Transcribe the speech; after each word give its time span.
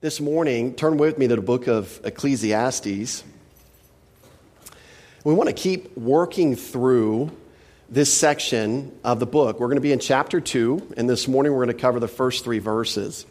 This 0.00 0.20
morning, 0.20 0.74
turn 0.74 0.96
with 0.96 1.18
me 1.18 1.26
to 1.26 1.34
the 1.34 1.42
book 1.42 1.66
of 1.66 2.00
Ecclesiastes. 2.04 3.24
We 5.24 5.34
want 5.34 5.48
to 5.48 5.52
keep 5.52 5.98
working 5.98 6.54
through 6.54 7.32
this 7.90 8.14
section 8.14 8.96
of 9.02 9.18
the 9.18 9.26
book. 9.26 9.58
We're 9.58 9.66
going 9.66 9.78
to 9.78 9.80
be 9.80 9.90
in 9.90 9.98
chapter 9.98 10.40
2, 10.40 10.94
and 10.96 11.10
this 11.10 11.26
morning 11.26 11.50
we're 11.50 11.64
going 11.64 11.76
to 11.76 11.82
cover 11.82 11.98
the 11.98 12.06
first 12.06 12.44
three 12.44 12.60
verses. 12.60 13.26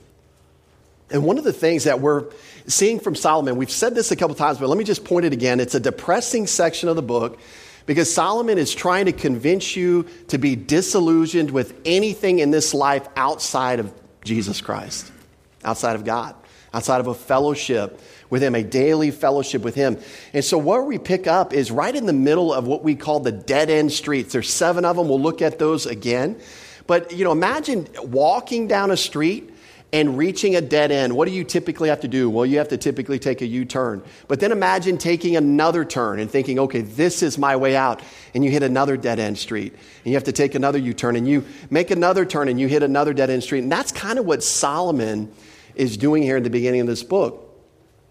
And 1.09 1.23
one 1.23 1.37
of 1.37 1.45
the 1.45 1.53
things 1.53 1.85
that 1.85 2.01
we're 2.01 2.25
seeing 2.67 2.99
from 2.99 3.15
Solomon, 3.15 3.55
we've 3.55 3.71
said 3.71 3.95
this 3.95 4.11
a 4.11 4.17
couple 4.17 4.35
times, 4.35 4.57
but 4.57 4.67
let 4.67 4.77
me 4.77 4.83
just 4.83 5.05
point 5.05 5.25
it 5.25 5.31
again. 5.31 5.61
It's 5.61 5.73
a 5.75 5.79
depressing 5.79 6.47
section 6.47 6.89
of 6.89 6.97
the 6.97 7.01
book 7.01 7.39
because 7.85 8.13
Solomon 8.13 8.57
is 8.57 8.75
trying 8.75 9.05
to 9.05 9.13
convince 9.13 9.77
you 9.77 10.05
to 10.27 10.37
be 10.37 10.57
disillusioned 10.57 11.49
with 11.49 11.79
anything 11.85 12.39
in 12.39 12.51
this 12.51 12.73
life 12.73 13.07
outside 13.15 13.79
of 13.79 13.93
Jesus 14.25 14.59
Christ, 14.59 15.09
outside 15.63 15.95
of 15.95 16.03
God 16.03 16.35
outside 16.73 16.99
of 16.99 17.07
a 17.07 17.13
fellowship 17.13 17.99
with 18.29 18.43
Him, 18.43 18.55
a 18.55 18.63
daily 18.63 19.11
fellowship 19.11 19.61
with 19.61 19.75
Him. 19.75 19.97
And 20.33 20.43
so, 20.43 20.57
where 20.57 20.83
we 20.83 20.97
pick 20.97 21.27
up 21.27 21.53
is 21.53 21.71
right 21.71 21.95
in 21.95 22.05
the 22.05 22.13
middle 22.13 22.53
of 22.53 22.67
what 22.67 22.83
we 22.83 22.95
call 22.95 23.19
the 23.19 23.31
dead 23.31 23.69
end 23.69 23.91
streets. 23.91 24.33
There's 24.33 24.49
seven 24.49 24.85
of 24.85 24.95
them. 24.95 25.07
We'll 25.07 25.21
look 25.21 25.41
at 25.41 25.59
those 25.59 25.85
again. 25.85 26.39
But, 26.87 27.11
you 27.11 27.25
know, 27.25 27.33
imagine 27.33 27.87
walking 28.01 28.67
down 28.67 28.91
a 28.91 28.97
street 28.97 29.53
and 29.93 30.17
reaching 30.17 30.55
a 30.55 30.61
dead 30.61 30.91
end. 30.91 31.15
What 31.15 31.27
do 31.27 31.33
you 31.33 31.43
typically 31.43 31.89
have 31.89 32.01
to 32.01 32.07
do? 32.07 32.29
Well, 32.29 32.45
you 32.45 32.57
have 32.57 32.69
to 32.69 32.77
typically 32.77 33.19
take 33.19 33.41
a 33.41 33.45
U 33.45 33.63
turn. 33.63 34.03
But 34.27 34.39
then 34.39 34.51
imagine 34.51 34.97
taking 34.97 35.37
another 35.37 35.85
turn 35.85 36.19
and 36.19 36.29
thinking, 36.29 36.59
okay, 36.59 36.81
this 36.81 37.23
is 37.23 37.37
my 37.37 37.55
way 37.55 37.75
out. 37.75 38.01
And 38.33 38.43
you 38.43 38.51
hit 38.51 38.63
another 38.63 38.97
dead 38.97 39.19
end 39.19 39.37
street. 39.37 39.73
And 39.73 40.05
you 40.05 40.13
have 40.15 40.25
to 40.25 40.33
take 40.33 40.55
another 40.55 40.77
U 40.77 40.93
turn. 40.93 41.15
And 41.15 41.27
you 41.27 41.45
make 41.69 41.89
another 41.91 42.25
turn 42.25 42.49
and 42.49 42.59
you 42.59 42.67
hit 42.67 42.83
another 42.83 43.13
dead 43.13 43.29
end 43.29 43.43
street. 43.43 43.63
And 43.63 43.71
that's 43.71 43.91
kind 43.91 44.19
of 44.19 44.25
what 44.25 44.43
Solomon 44.43 45.31
is 45.77 45.97
doing 45.97 46.23
here 46.23 46.37
in 46.37 46.43
the 46.43 46.49
beginning 46.49 46.81
of 46.81 46.87
this 46.87 47.03
book. 47.03 47.43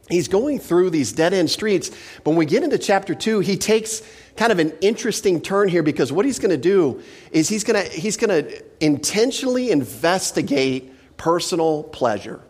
He's 0.09 0.29
going 0.29 0.61
through 0.61 0.91
these 0.91 1.13
dead 1.13 1.35
end 1.35 1.51
streets. 1.51 1.91
But 2.23 2.31
when 2.31 2.37
we 2.37 2.47
get 2.47 2.63
into 2.63 2.79
chapter 2.79 3.15
two, 3.15 3.41
he 3.41 3.57
takes 3.57 4.03
kind 4.37 4.53
of 4.53 4.59
an 4.59 4.73
interesting 4.81 5.41
turn 5.41 5.69
here 5.69 5.83
because 5.83 6.13
what 6.13 6.25
he's 6.25 6.39
going 6.39 6.51
to 6.51 6.57
do 6.57 7.03
is 7.33 7.49
he's 7.49 7.65
going 7.65 7.83
to, 7.83 7.91
he's 7.91 8.17
going 8.17 8.45
to 8.45 8.65
intentionally 8.81 9.71
investigate 9.71 10.93
personal 11.17 11.83
pleasure. 11.83 12.41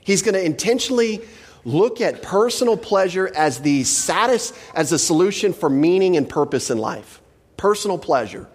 He's 0.00 0.22
going 0.22 0.34
to 0.34 0.44
intentionally 0.44 1.22
look 1.64 2.00
at 2.00 2.22
personal 2.22 2.76
pleasure 2.76 3.30
as 3.34 3.60
the 3.60 3.84
satis, 3.84 4.52
as 4.74 4.90
the 4.90 4.98
solution 4.98 5.52
for 5.52 5.70
meaning 5.70 6.16
and 6.16 6.28
purpose 6.28 6.70
in 6.70 6.78
life. 6.78 7.20
Personal 7.56 7.98
pleasure. 7.98 8.46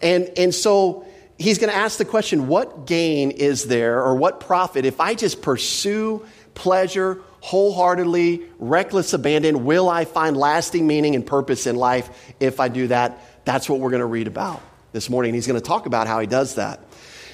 And, 0.00 0.30
and 0.36 0.54
so 0.54 1.06
he's 1.42 1.58
going 1.58 1.70
to 1.70 1.76
ask 1.76 1.98
the 1.98 2.04
question 2.04 2.46
what 2.46 2.86
gain 2.86 3.30
is 3.30 3.64
there 3.64 4.02
or 4.02 4.14
what 4.14 4.40
profit 4.40 4.84
if 4.84 5.00
I 5.00 5.14
just 5.14 5.42
pursue 5.42 6.24
pleasure 6.54 7.20
wholeheartedly, 7.40 8.42
reckless 8.58 9.12
abandon? 9.12 9.64
Will 9.64 9.88
I 9.88 10.04
find 10.04 10.36
lasting 10.36 10.86
meaning 10.86 11.16
and 11.16 11.26
purpose 11.26 11.66
in 11.66 11.76
life 11.76 12.32
if 12.38 12.60
I 12.60 12.68
do 12.68 12.86
that? 12.86 13.44
That's 13.44 13.68
what 13.68 13.80
we're 13.80 13.90
going 13.90 14.00
to 14.00 14.06
read 14.06 14.28
about 14.28 14.62
this 14.92 15.10
morning. 15.10 15.34
He's 15.34 15.46
going 15.46 15.60
to 15.60 15.66
talk 15.66 15.86
about 15.86 16.06
how 16.06 16.20
he 16.20 16.26
does 16.26 16.54
that. 16.54 16.80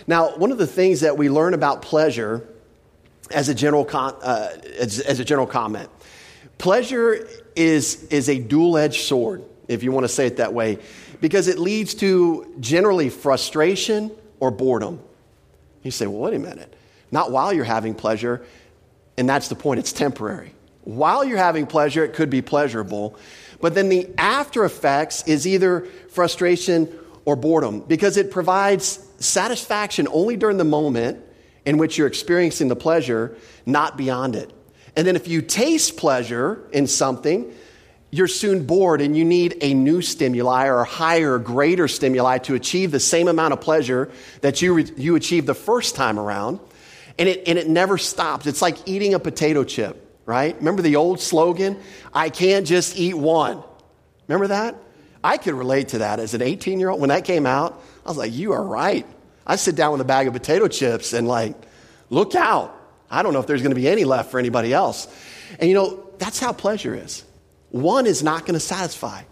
Now, 0.07 0.37
one 0.37 0.51
of 0.51 0.59
the 0.59 0.67
things 0.67 1.01
that 1.01 1.19
we 1.19 1.29
learn 1.29 1.53
about 1.53 1.83
pleasure 1.83 2.49
as 3.31 3.51
a 3.51 3.55
general, 3.55 3.85
con- 3.85 4.17
uh, 4.23 4.49
as, 4.79 5.01
as 5.01 5.21
a 5.21 5.25
general 5.25 5.47
comment 5.47 5.91
pleasure 6.57 7.29
is, 7.55 8.03
is 8.05 8.29
a 8.29 8.39
dual 8.39 8.77
edged 8.79 9.03
sword, 9.03 9.45
if 9.69 9.85
you 9.85 9.93
want 9.93 10.05
to 10.05 10.09
say 10.09 10.27
it 10.27 10.39
that 10.39 10.53
way 10.53 10.79
because 11.21 11.49
it 11.49 11.59
leads 11.59 11.95
to 11.95 12.55
generally 12.61 13.11
frustration 13.11 14.11
or 14.41 14.51
boredom. 14.51 15.01
You 15.83 15.91
say, 15.91 16.07
well, 16.07 16.21
wait 16.21 16.35
a 16.35 16.39
minute. 16.39 16.75
Not 17.11 17.31
while 17.31 17.53
you're 17.53 17.65
having 17.65 17.95
pleasure, 17.95 18.45
and 19.17 19.29
that's 19.29 19.49
the 19.49 19.55
point, 19.55 19.81
it's 19.81 19.93
temporary. 19.93 20.55
While 20.83 21.25
you're 21.25 21.39
having 21.39 21.67
pleasure, 21.67 22.05
it 22.05 22.15
could 22.15 22.31
be 22.31 22.43
pleasurable, 22.43 23.17
but 23.61 23.75
then 23.75 23.89
the 23.89 24.09
after 24.17 24.65
effects 24.65 25.27
is 25.27 25.47
either 25.47 25.87
frustration 26.11 26.89
or 27.25 27.37
boredom 27.37 27.81
because 27.81 28.17
it 28.17 28.31
provides 28.31 29.07
satisfaction 29.19 30.09
only 30.11 30.37
during 30.37 30.57
the 30.57 30.65
moment 30.65 31.25
in 31.67 31.77
which 31.77 31.99
you're 31.99 32.07
experiencing 32.07 32.69
the 32.69 32.77
pleasure, 32.77 33.37
not 33.67 33.97
beyond 33.97 34.35
it. 34.35 34.51
And 34.97 35.07
then 35.07 35.17
if 35.17 35.29
you 35.29 35.43
taste 35.43 35.97
pleasure 35.97 36.67
in 36.73 36.87
something, 36.87 37.53
you're 38.11 38.29
soon 38.29 38.65
bored 38.65 39.01
and 39.01 39.17
you 39.17 39.25
need 39.25 39.59
a 39.61 39.75
new 39.75 40.01
stimuli 40.01 40.67
or 40.69 40.85
higher, 40.85 41.39
greater 41.39 41.89
stimuli 41.89 42.39
to 42.39 42.55
achieve 42.55 42.91
the 42.91 43.01
same 43.01 43.29
amount 43.29 43.53
of 43.53 43.61
pleasure 43.61 44.11
that 44.41 44.63
you, 44.63 44.75
re- 44.75 44.93
you 44.97 45.15
achieved 45.15 45.47
the 45.47 45.55
first 45.55 45.95
time 45.95 46.19
around. 46.19 46.61
And 47.19 47.29
it, 47.29 47.49
and 47.49 47.59
it 47.59 47.69
never 47.69 47.99
stops. 47.99 48.47
It's 48.47 48.63
like 48.63 48.77
eating 48.87 49.13
a 49.13 49.19
potato 49.19 49.65
chip, 49.65 50.21
right? 50.25 50.57
Remember 50.57 50.83
the 50.83 50.97
old 50.97 51.21
slogan? 51.21 51.79
I 52.15 52.31
can't 52.31 52.67
just 52.67 52.97
eat 52.97 53.15
one. 53.15 53.63
Remember 54.29 54.47
that? 54.49 54.77
I 55.23 55.37
could 55.37 55.55
relate 55.55 55.89
to 55.89 55.99
that 55.99 56.21
as 56.21 56.35
an 56.35 56.43
18 56.43 56.79
year 56.79 56.91
old. 56.91 57.01
When 57.01 57.09
that 57.09 57.25
came 57.25 57.45
out, 57.45 57.83
I 58.07 58.09
was 58.09 58.17
like, 58.17 58.33
you 58.33 58.53
are 58.53 58.63
right. 58.63 59.05
I 59.47 59.57
sit 59.57 59.75
down 59.75 59.93
with 59.93 60.01
a 60.01 60.05
bag 60.05 60.29
of 60.29 60.33
potato 60.33 60.69
chips 60.69 61.13
and, 61.13 61.27
like, 61.27 61.57
look 62.09 62.35
out. 62.35 62.75
I 63.11 63.23
don't 63.23 63.33
know 63.33 63.41
if 63.41 63.47
there's 63.47 63.63
going 63.63 63.75
to 63.75 63.81
be 63.81 63.89
any 63.89 64.05
left 64.05 64.31
for 64.31 64.39
anybody 64.39 64.73
else. 64.73 65.09
And 65.59 65.69
you 65.69 65.75
know, 65.75 66.07
that's 66.19 66.39
how 66.39 66.53
pleasure 66.53 66.95
is. 66.95 67.25
One 67.71 68.07
is 68.07 68.23
not 68.23 68.43
going 68.43 68.55
to 68.55 68.61
satisfy. 68.61 69.23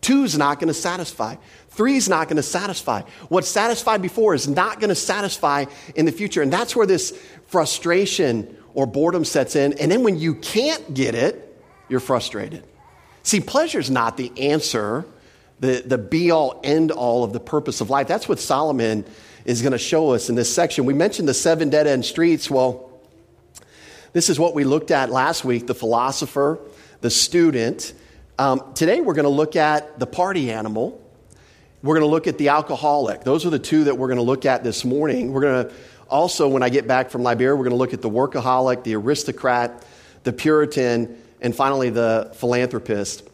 Two 0.00 0.24
is 0.24 0.36
not 0.36 0.58
going 0.58 0.68
to 0.68 0.74
satisfy. 0.74 1.36
Three 1.70 1.96
is 1.96 2.08
not 2.08 2.28
going 2.28 2.36
to 2.36 2.42
satisfy. 2.42 3.02
What 3.28 3.44
satisfied 3.44 4.02
before 4.02 4.34
is 4.34 4.48
not 4.48 4.80
going 4.80 4.88
to 4.88 4.94
satisfy 4.94 5.66
in 5.94 6.06
the 6.06 6.12
future. 6.12 6.42
And 6.42 6.52
that's 6.52 6.74
where 6.74 6.86
this 6.86 7.16
frustration 7.46 8.56
or 8.74 8.86
boredom 8.86 9.24
sets 9.24 9.54
in. 9.56 9.74
And 9.74 9.90
then 9.90 10.02
when 10.02 10.18
you 10.18 10.34
can't 10.34 10.92
get 10.92 11.14
it, 11.14 11.48
you're 11.88 12.00
frustrated. 12.00 12.64
See, 13.22 13.40
pleasure 13.40 13.78
is 13.78 13.90
not 13.90 14.16
the 14.16 14.32
answer, 14.50 15.04
the, 15.60 15.82
the 15.86 15.98
be 15.98 16.30
all, 16.30 16.60
end 16.64 16.90
all 16.90 17.22
of 17.22 17.32
the 17.32 17.40
purpose 17.40 17.80
of 17.80 17.88
life. 17.88 18.08
That's 18.08 18.28
what 18.28 18.40
Solomon 18.40 19.04
is 19.44 19.62
going 19.62 19.72
to 19.72 19.78
show 19.78 20.12
us 20.12 20.28
in 20.28 20.34
this 20.34 20.52
section. 20.52 20.84
We 20.84 20.94
mentioned 20.94 21.28
the 21.28 21.34
seven 21.34 21.70
dead 21.70 21.86
end 21.86 22.04
streets. 22.04 22.50
Well, 22.50 22.90
this 24.12 24.28
is 24.28 24.38
what 24.38 24.54
we 24.54 24.64
looked 24.64 24.90
at 24.90 25.10
last 25.10 25.44
week 25.44 25.66
the 25.66 25.74
philosopher, 25.74 26.58
the 27.02 27.10
student. 27.10 27.92
Um, 28.38 28.72
today 28.74 29.00
we're 29.00 29.14
going 29.14 29.24
to 29.24 29.28
look 29.28 29.56
at 29.56 29.98
the 29.98 30.06
party 30.06 30.52
animal. 30.52 30.98
We're 31.82 31.96
going 31.96 32.06
to 32.06 32.10
look 32.10 32.28
at 32.28 32.38
the 32.38 32.50
alcoholic. 32.50 33.24
Those 33.24 33.44
are 33.44 33.50
the 33.50 33.58
two 33.58 33.84
that 33.84 33.98
we're 33.98 34.06
going 34.06 34.18
to 34.18 34.22
look 34.22 34.46
at 34.46 34.62
this 34.62 34.84
morning. 34.84 35.32
We're 35.32 35.40
going 35.40 35.66
to 35.66 35.74
also, 36.08 36.46
when 36.48 36.62
I 36.62 36.68
get 36.68 36.86
back 36.86 37.10
from 37.10 37.24
Liberia, 37.24 37.56
we're 37.56 37.64
going 37.64 37.70
to 37.70 37.76
look 37.76 37.92
at 37.92 38.02
the 38.02 38.10
workaholic, 38.10 38.84
the 38.84 38.94
aristocrat, 38.94 39.84
the 40.22 40.32
Puritan, 40.32 41.20
and 41.40 41.54
finally 41.54 41.90
the 41.90 42.30
philanthropist. 42.36 43.28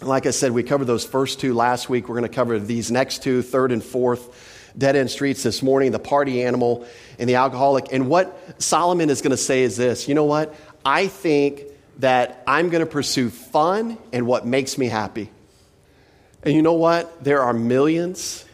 Like 0.00 0.26
I 0.26 0.30
said, 0.30 0.50
we 0.50 0.64
covered 0.64 0.86
those 0.86 1.04
first 1.04 1.38
two 1.38 1.54
last 1.54 1.88
week. 1.88 2.08
We're 2.08 2.16
going 2.16 2.28
to 2.28 2.34
cover 2.34 2.58
these 2.58 2.90
next 2.90 3.22
two, 3.22 3.42
third 3.42 3.70
and 3.70 3.82
fourth 3.82 4.58
dead 4.76 4.96
end 4.96 5.10
streets 5.10 5.42
this 5.42 5.62
morning 5.62 5.92
the 5.92 5.98
party 5.98 6.42
animal 6.42 6.84
and 7.18 7.28
the 7.28 7.36
alcoholic. 7.36 7.92
And 7.92 8.08
what 8.08 8.60
Solomon 8.60 9.10
is 9.10 9.20
going 9.20 9.32
to 9.32 9.36
say 9.36 9.62
is 9.62 9.76
this 9.76 10.08
you 10.08 10.16
know 10.16 10.24
what? 10.24 10.56
I 10.84 11.06
think 11.06 11.62
that 11.98 12.42
I'm 12.46 12.70
going 12.70 12.84
to 12.84 12.90
pursue 12.90 13.30
fun 13.30 13.98
and 14.12 14.26
what 14.26 14.46
makes 14.46 14.78
me 14.78 14.86
happy. 14.86 15.30
And 16.42 16.54
you 16.54 16.62
know 16.62 16.72
what? 16.72 17.22
There 17.22 17.42
are 17.42 17.52
millions, 17.52 18.44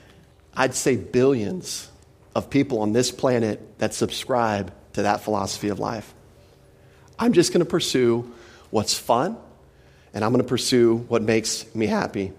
I'd 0.55 0.75
say 0.75 0.97
billions, 0.97 1.89
of 2.35 2.51
people 2.51 2.81
on 2.83 2.93
this 2.93 3.11
planet 3.11 3.79
that 3.79 3.93
subscribe 3.95 4.73
to 4.93 5.03
that 5.03 5.23
philosophy 5.23 5.69
of 5.71 5.81
life. 5.81 6.15
I'm 7.19 7.33
just 7.33 7.53
going 7.53 7.65
to 7.65 7.71
pursue 7.71 8.33
what's 8.71 8.95
fun 8.95 9.37
and 10.15 10.25
I'm 10.25 10.31
going 10.31 10.43
to 10.43 10.49
pursue 10.49 10.99
what 11.09 11.23
makes 11.23 11.75
me 11.75 11.87
happy. 11.87 12.33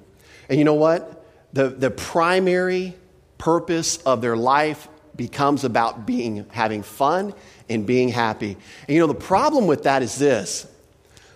And 0.47 0.57
you 0.57 0.63
know 0.63 0.75
what? 0.75 1.25
The, 1.51 1.67
the 1.67 1.91
primary 1.91 2.95
purpose 3.37 3.97
of 3.97 4.21
their 4.21 4.37
life 4.37 4.87
becomes 5.15 5.65
about 5.65 6.05
being 6.05 6.45
having 6.51 6.81
fun 6.81 7.33
and 7.67 7.85
being 7.85 8.07
happy. 8.07 8.55
And 8.87 8.95
you 8.95 8.99
know 9.01 9.07
the 9.07 9.15
problem 9.15 9.67
with 9.67 9.83
that 9.83 10.01
is 10.01 10.17
this 10.17 10.65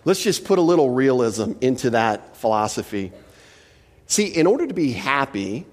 Let's 0.05 0.21
just 0.21 0.45
put 0.45 0.59
a 0.59 0.61
little 0.61 0.89
realism 0.89 1.53
into 1.61 1.91
that 1.91 2.35
philosophy. 2.37 3.11
See, 4.07 4.27
in 4.27 4.47
order 4.47 4.67
to 4.67 4.73
be 4.73 4.91
happy, 4.91 5.65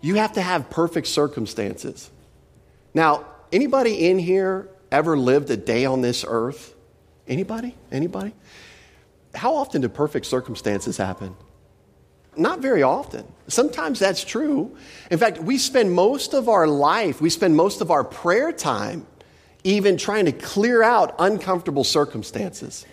you 0.00 0.14
have 0.16 0.34
to 0.34 0.42
have 0.42 0.70
perfect 0.70 1.08
circumstances. 1.08 2.10
Now, 2.94 3.26
anybody 3.52 4.08
in 4.08 4.18
here 4.18 4.68
ever 4.90 5.16
lived 5.16 5.50
a 5.50 5.56
day 5.56 5.84
on 5.84 6.00
this 6.00 6.24
earth? 6.26 6.74
Anybody? 7.26 7.74
Anybody? 7.92 8.34
How 9.34 9.56
often 9.56 9.82
do 9.82 9.88
perfect 9.88 10.26
circumstances 10.26 10.96
happen? 10.96 11.36
Not 12.36 12.60
very 12.60 12.82
often. 12.82 13.24
Sometimes 13.48 13.98
that's 13.98 14.24
true. 14.24 14.76
In 15.10 15.18
fact, 15.18 15.38
we 15.38 15.58
spend 15.58 15.92
most 15.92 16.34
of 16.34 16.48
our 16.48 16.66
life, 16.66 17.20
we 17.20 17.30
spend 17.30 17.56
most 17.56 17.80
of 17.80 17.90
our 17.90 18.04
prayer 18.04 18.52
time 18.52 19.06
even 19.64 19.96
trying 19.96 20.24
to 20.26 20.32
clear 20.32 20.82
out 20.82 21.16
uncomfortable 21.18 21.84
circumstances. 21.84 22.86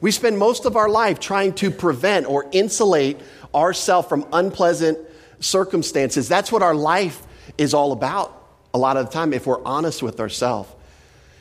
We 0.00 0.10
spend 0.10 0.38
most 0.38 0.64
of 0.64 0.76
our 0.76 0.88
life 0.88 1.20
trying 1.20 1.54
to 1.54 1.70
prevent 1.70 2.26
or 2.26 2.48
insulate 2.52 3.20
ourselves 3.54 4.08
from 4.08 4.26
unpleasant 4.32 4.98
circumstances. 5.40 6.28
That's 6.28 6.50
what 6.50 6.62
our 6.62 6.74
life 6.74 7.22
is 7.58 7.74
all 7.74 7.92
about 7.92 8.42
a 8.74 8.78
lot 8.78 8.96
of 8.96 9.06
the 9.06 9.12
time 9.12 9.32
if 9.32 9.46
we're 9.46 9.62
honest 9.64 10.02
with 10.02 10.20
ourselves. 10.20 10.70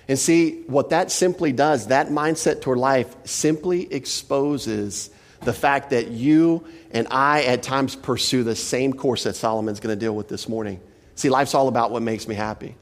And 0.07 0.19
see, 0.19 0.63
what 0.63 0.89
that 0.89 1.11
simply 1.11 1.51
does, 1.51 1.87
that 1.87 2.07
mindset 2.07 2.61
toward 2.61 2.77
life 2.77 3.15
simply 3.23 3.91
exposes 3.93 5.09
the 5.41 5.53
fact 5.53 5.91
that 5.91 6.09
you 6.09 6.65
and 6.91 7.07
I 7.09 7.43
at 7.43 7.63
times 7.63 7.95
pursue 7.95 8.43
the 8.43 8.55
same 8.55 8.93
course 8.93 9.23
that 9.23 9.35
Solomon's 9.35 9.79
going 9.79 9.97
to 9.97 9.99
deal 9.99 10.15
with 10.15 10.27
this 10.27 10.49
morning. 10.49 10.81
See, 11.15 11.29
life's 11.29 11.55
all 11.55 11.67
about 11.67 11.91
what 11.91 12.01
makes 12.01 12.27
me 12.27 12.35
happy. 12.35 12.75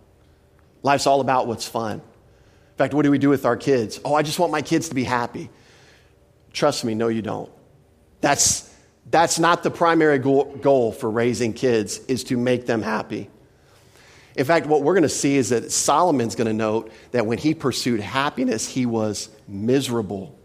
Life's 0.81 1.05
all 1.05 1.21
about 1.21 1.45
what's 1.45 1.67
fun. 1.67 1.97
In 1.97 2.77
fact, 2.77 2.93
what 2.93 3.03
do 3.03 3.11
we 3.11 3.17
do 3.17 3.29
with 3.29 3.45
our 3.45 3.57
kids? 3.57 3.99
Oh, 4.03 4.15
I 4.15 4.23
just 4.23 4.39
want 4.39 4.51
my 4.51 4.61
kids 4.61 4.89
to 4.89 4.95
be 4.95 5.03
happy. 5.03 5.49
Trust 6.53 6.83
me, 6.83 6.95
no, 6.95 7.07
you 7.07 7.21
don't. 7.21 7.51
That's, 8.21 8.73
that's 9.09 9.39
not 9.39 9.63
the 9.63 9.71
primary 9.71 10.19
goal, 10.19 10.55
goal 10.61 10.91
for 10.91 11.09
raising 11.09 11.53
kids, 11.53 11.99
is 12.07 12.23
to 12.25 12.37
make 12.37 12.65
them 12.65 12.81
happy. 12.81 13.29
In 14.35 14.45
fact, 14.45 14.67
what 14.67 14.83
we're 14.83 14.93
going 14.93 15.03
to 15.03 15.09
see 15.09 15.35
is 15.35 15.49
that 15.49 15.71
Solomon's 15.71 16.35
going 16.35 16.47
to 16.47 16.53
note 16.53 16.91
that 17.11 17.25
when 17.25 17.37
he 17.37 17.53
pursued 17.53 17.99
happiness, 17.99 18.67
he 18.67 18.85
was 18.85 19.29
miserable. 19.47 20.37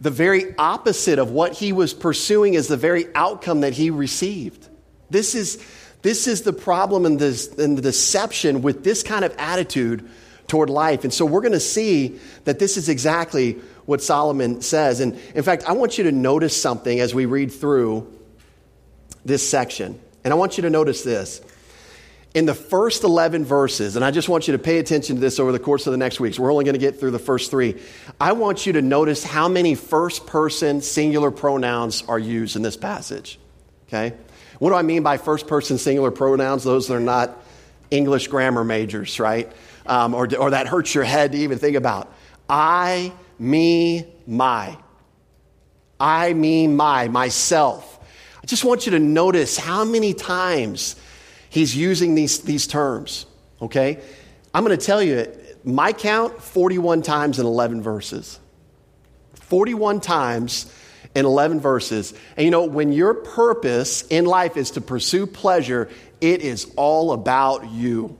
The 0.00 0.10
very 0.10 0.54
opposite 0.58 1.18
of 1.18 1.30
what 1.30 1.52
he 1.52 1.72
was 1.72 1.94
pursuing 1.94 2.54
is 2.54 2.68
the 2.68 2.76
very 2.76 3.06
outcome 3.14 3.60
that 3.60 3.72
he 3.72 3.90
received. 3.90 4.68
This 5.08 5.34
is, 5.34 5.64
this 6.02 6.26
is 6.26 6.42
the 6.42 6.52
problem 6.52 7.06
and 7.06 7.18
the, 7.18 7.54
and 7.58 7.78
the 7.78 7.82
deception 7.82 8.62
with 8.62 8.84
this 8.84 9.02
kind 9.02 9.24
of 9.24 9.34
attitude 9.38 10.08
toward 10.46 10.68
life. 10.68 11.04
And 11.04 11.14
so 11.14 11.24
we're 11.24 11.40
going 11.40 11.52
to 11.52 11.60
see 11.60 12.18
that 12.44 12.58
this 12.58 12.76
is 12.76 12.88
exactly 12.88 13.58
what 13.86 14.02
Solomon 14.02 14.60
says. 14.62 15.00
And 15.00 15.18
in 15.34 15.42
fact, 15.42 15.64
I 15.68 15.72
want 15.72 15.98
you 15.98 16.04
to 16.04 16.12
notice 16.12 16.60
something 16.60 17.00
as 17.00 17.14
we 17.14 17.26
read 17.26 17.52
through 17.52 18.12
this 19.24 19.48
section. 19.48 20.00
And 20.22 20.32
I 20.32 20.36
want 20.36 20.56
you 20.56 20.62
to 20.62 20.70
notice 20.70 21.02
this. 21.02 21.40
In 22.34 22.46
the 22.46 22.54
first 22.54 23.04
11 23.04 23.44
verses, 23.44 23.94
and 23.94 24.04
I 24.04 24.10
just 24.10 24.28
want 24.28 24.48
you 24.48 24.52
to 24.52 24.58
pay 24.58 24.78
attention 24.78 25.16
to 25.16 25.20
this 25.20 25.38
over 25.38 25.52
the 25.52 25.60
course 25.60 25.86
of 25.86 25.92
the 25.92 25.96
next 25.96 26.18
weeks. 26.18 26.36
We're 26.36 26.50
only 26.50 26.64
going 26.64 26.74
to 26.74 26.80
get 26.80 26.98
through 26.98 27.12
the 27.12 27.18
first 27.20 27.50
three. 27.50 27.80
I 28.20 28.32
want 28.32 28.66
you 28.66 28.72
to 28.72 28.82
notice 28.82 29.22
how 29.22 29.48
many 29.48 29.76
first 29.76 30.26
person 30.26 30.80
singular 30.80 31.30
pronouns 31.30 32.02
are 32.08 32.18
used 32.18 32.56
in 32.56 32.62
this 32.62 32.76
passage. 32.76 33.38
Okay? 33.86 34.16
What 34.58 34.70
do 34.70 34.76
I 34.76 34.82
mean 34.82 35.04
by 35.04 35.16
first 35.16 35.46
person 35.46 35.78
singular 35.78 36.10
pronouns? 36.10 36.64
Those 36.64 36.88
that 36.88 36.94
are 36.94 37.00
not 37.00 37.40
English 37.90 38.28
grammar 38.28 38.64
majors, 38.64 39.20
right? 39.20 39.52
Um, 39.86 40.14
or, 40.14 40.28
or 40.36 40.50
that 40.50 40.66
hurts 40.66 40.94
your 40.94 41.04
head 41.04 41.32
to 41.32 41.38
even 41.38 41.58
think 41.58 41.76
about. 41.76 42.12
I 42.48 43.12
me, 43.44 44.06
my. 44.26 44.76
I, 46.00 46.32
me, 46.32 46.66
my, 46.66 47.08
myself. 47.08 48.00
I 48.42 48.46
just 48.46 48.64
want 48.64 48.86
you 48.86 48.92
to 48.92 48.98
notice 48.98 49.56
how 49.56 49.84
many 49.84 50.12
times 50.12 50.96
he's 51.48 51.76
using 51.76 52.14
these, 52.14 52.40
these 52.40 52.66
terms, 52.66 53.26
okay? 53.62 54.00
I'm 54.52 54.64
going 54.64 54.76
to 54.76 54.84
tell 54.84 55.02
you, 55.02 55.32
my 55.64 55.92
count 55.92 56.42
41 56.42 57.02
times 57.02 57.38
in 57.38 57.46
11 57.46 57.82
verses. 57.82 58.38
41 59.34 60.00
times 60.00 60.72
in 61.14 61.24
11 61.24 61.60
verses. 61.60 62.12
And 62.36 62.44
you 62.44 62.50
know, 62.50 62.64
when 62.64 62.92
your 62.92 63.14
purpose 63.14 64.02
in 64.02 64.24
life 64.26 64.56
is 64.56 64.72
to 64.72 64.80
pursue 64.80 65.26
pleasure, 65.26 65.88
it 66.20 66.42
is 66.42 66.72
all 66.76 67.12
about 67.12 67.70
you. 67.70 68.18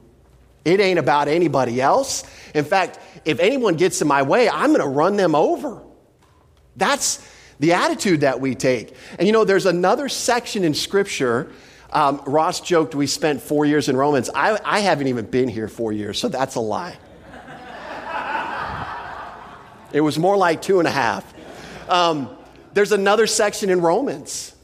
It 0.64 0.80
ain't 0.80 0.98
about 0.98 1.28
anybody 1.28 1.80
else. 1.80 2.24
In 2.54 2.64
fact, 2.64 2.98
if 3.24 3.40
anyone 3.40 3.76
gets 3.76 4.00
in 4.02 4.08
my 4.08 4.22
way, 4.22 4.48
I'm 4.48 4.68
going 4.68 4.80
to 4.80 4.88
run 4.88 5.16
them 5.16 5.34
over. 5.34 5.82
That's 6.76 7.26
the 7.60 7.72
attitude 7.72 8.20
that 8.20 8.40
we 8.40 8.54
take. 8.54 8.94
And 9.18 9.26
you 9.26 9.32
know, 9.32 9.44
there's 9.44 9.66
another 9.66 10.08
section 10.08 10.64
in 10.64 10.74
Scripture. 10.74 11.50
Um, 11.92 12.22
Ross 12.26 12.60
joked 12.60 12.94
we 12.94 13.06
spent 13.06 13.40
four 13.40 13.64
years 13.64 13.88
in 13.88 13.96
Romans. 13.96 14.28
I, 14.34 14.58
I 14.64 14.80
haven't 14.80 15.06
even 15.08 15.26
been 15.26 15.48
here 15.48 15.68
four 15.68 15.92
years, 15.92 16.18
so 16.18 16.28
that's 16.28 16.56
a 16.56 16.60
lie. 16.60 16.96
it 19.92 20.00
was 20.00 20.18
more 20.18 20.36
like 20.36 20.60
two 20.60 20.78
and 20.80 20.88
a 20.88 20.90
half. 20.90 21.32
Um, 21.88 22.28
there's 22.72 22.92
another 22.92 23.26
section 23.26 23.70
in 23.70 23.80
Romans 23.80 24.54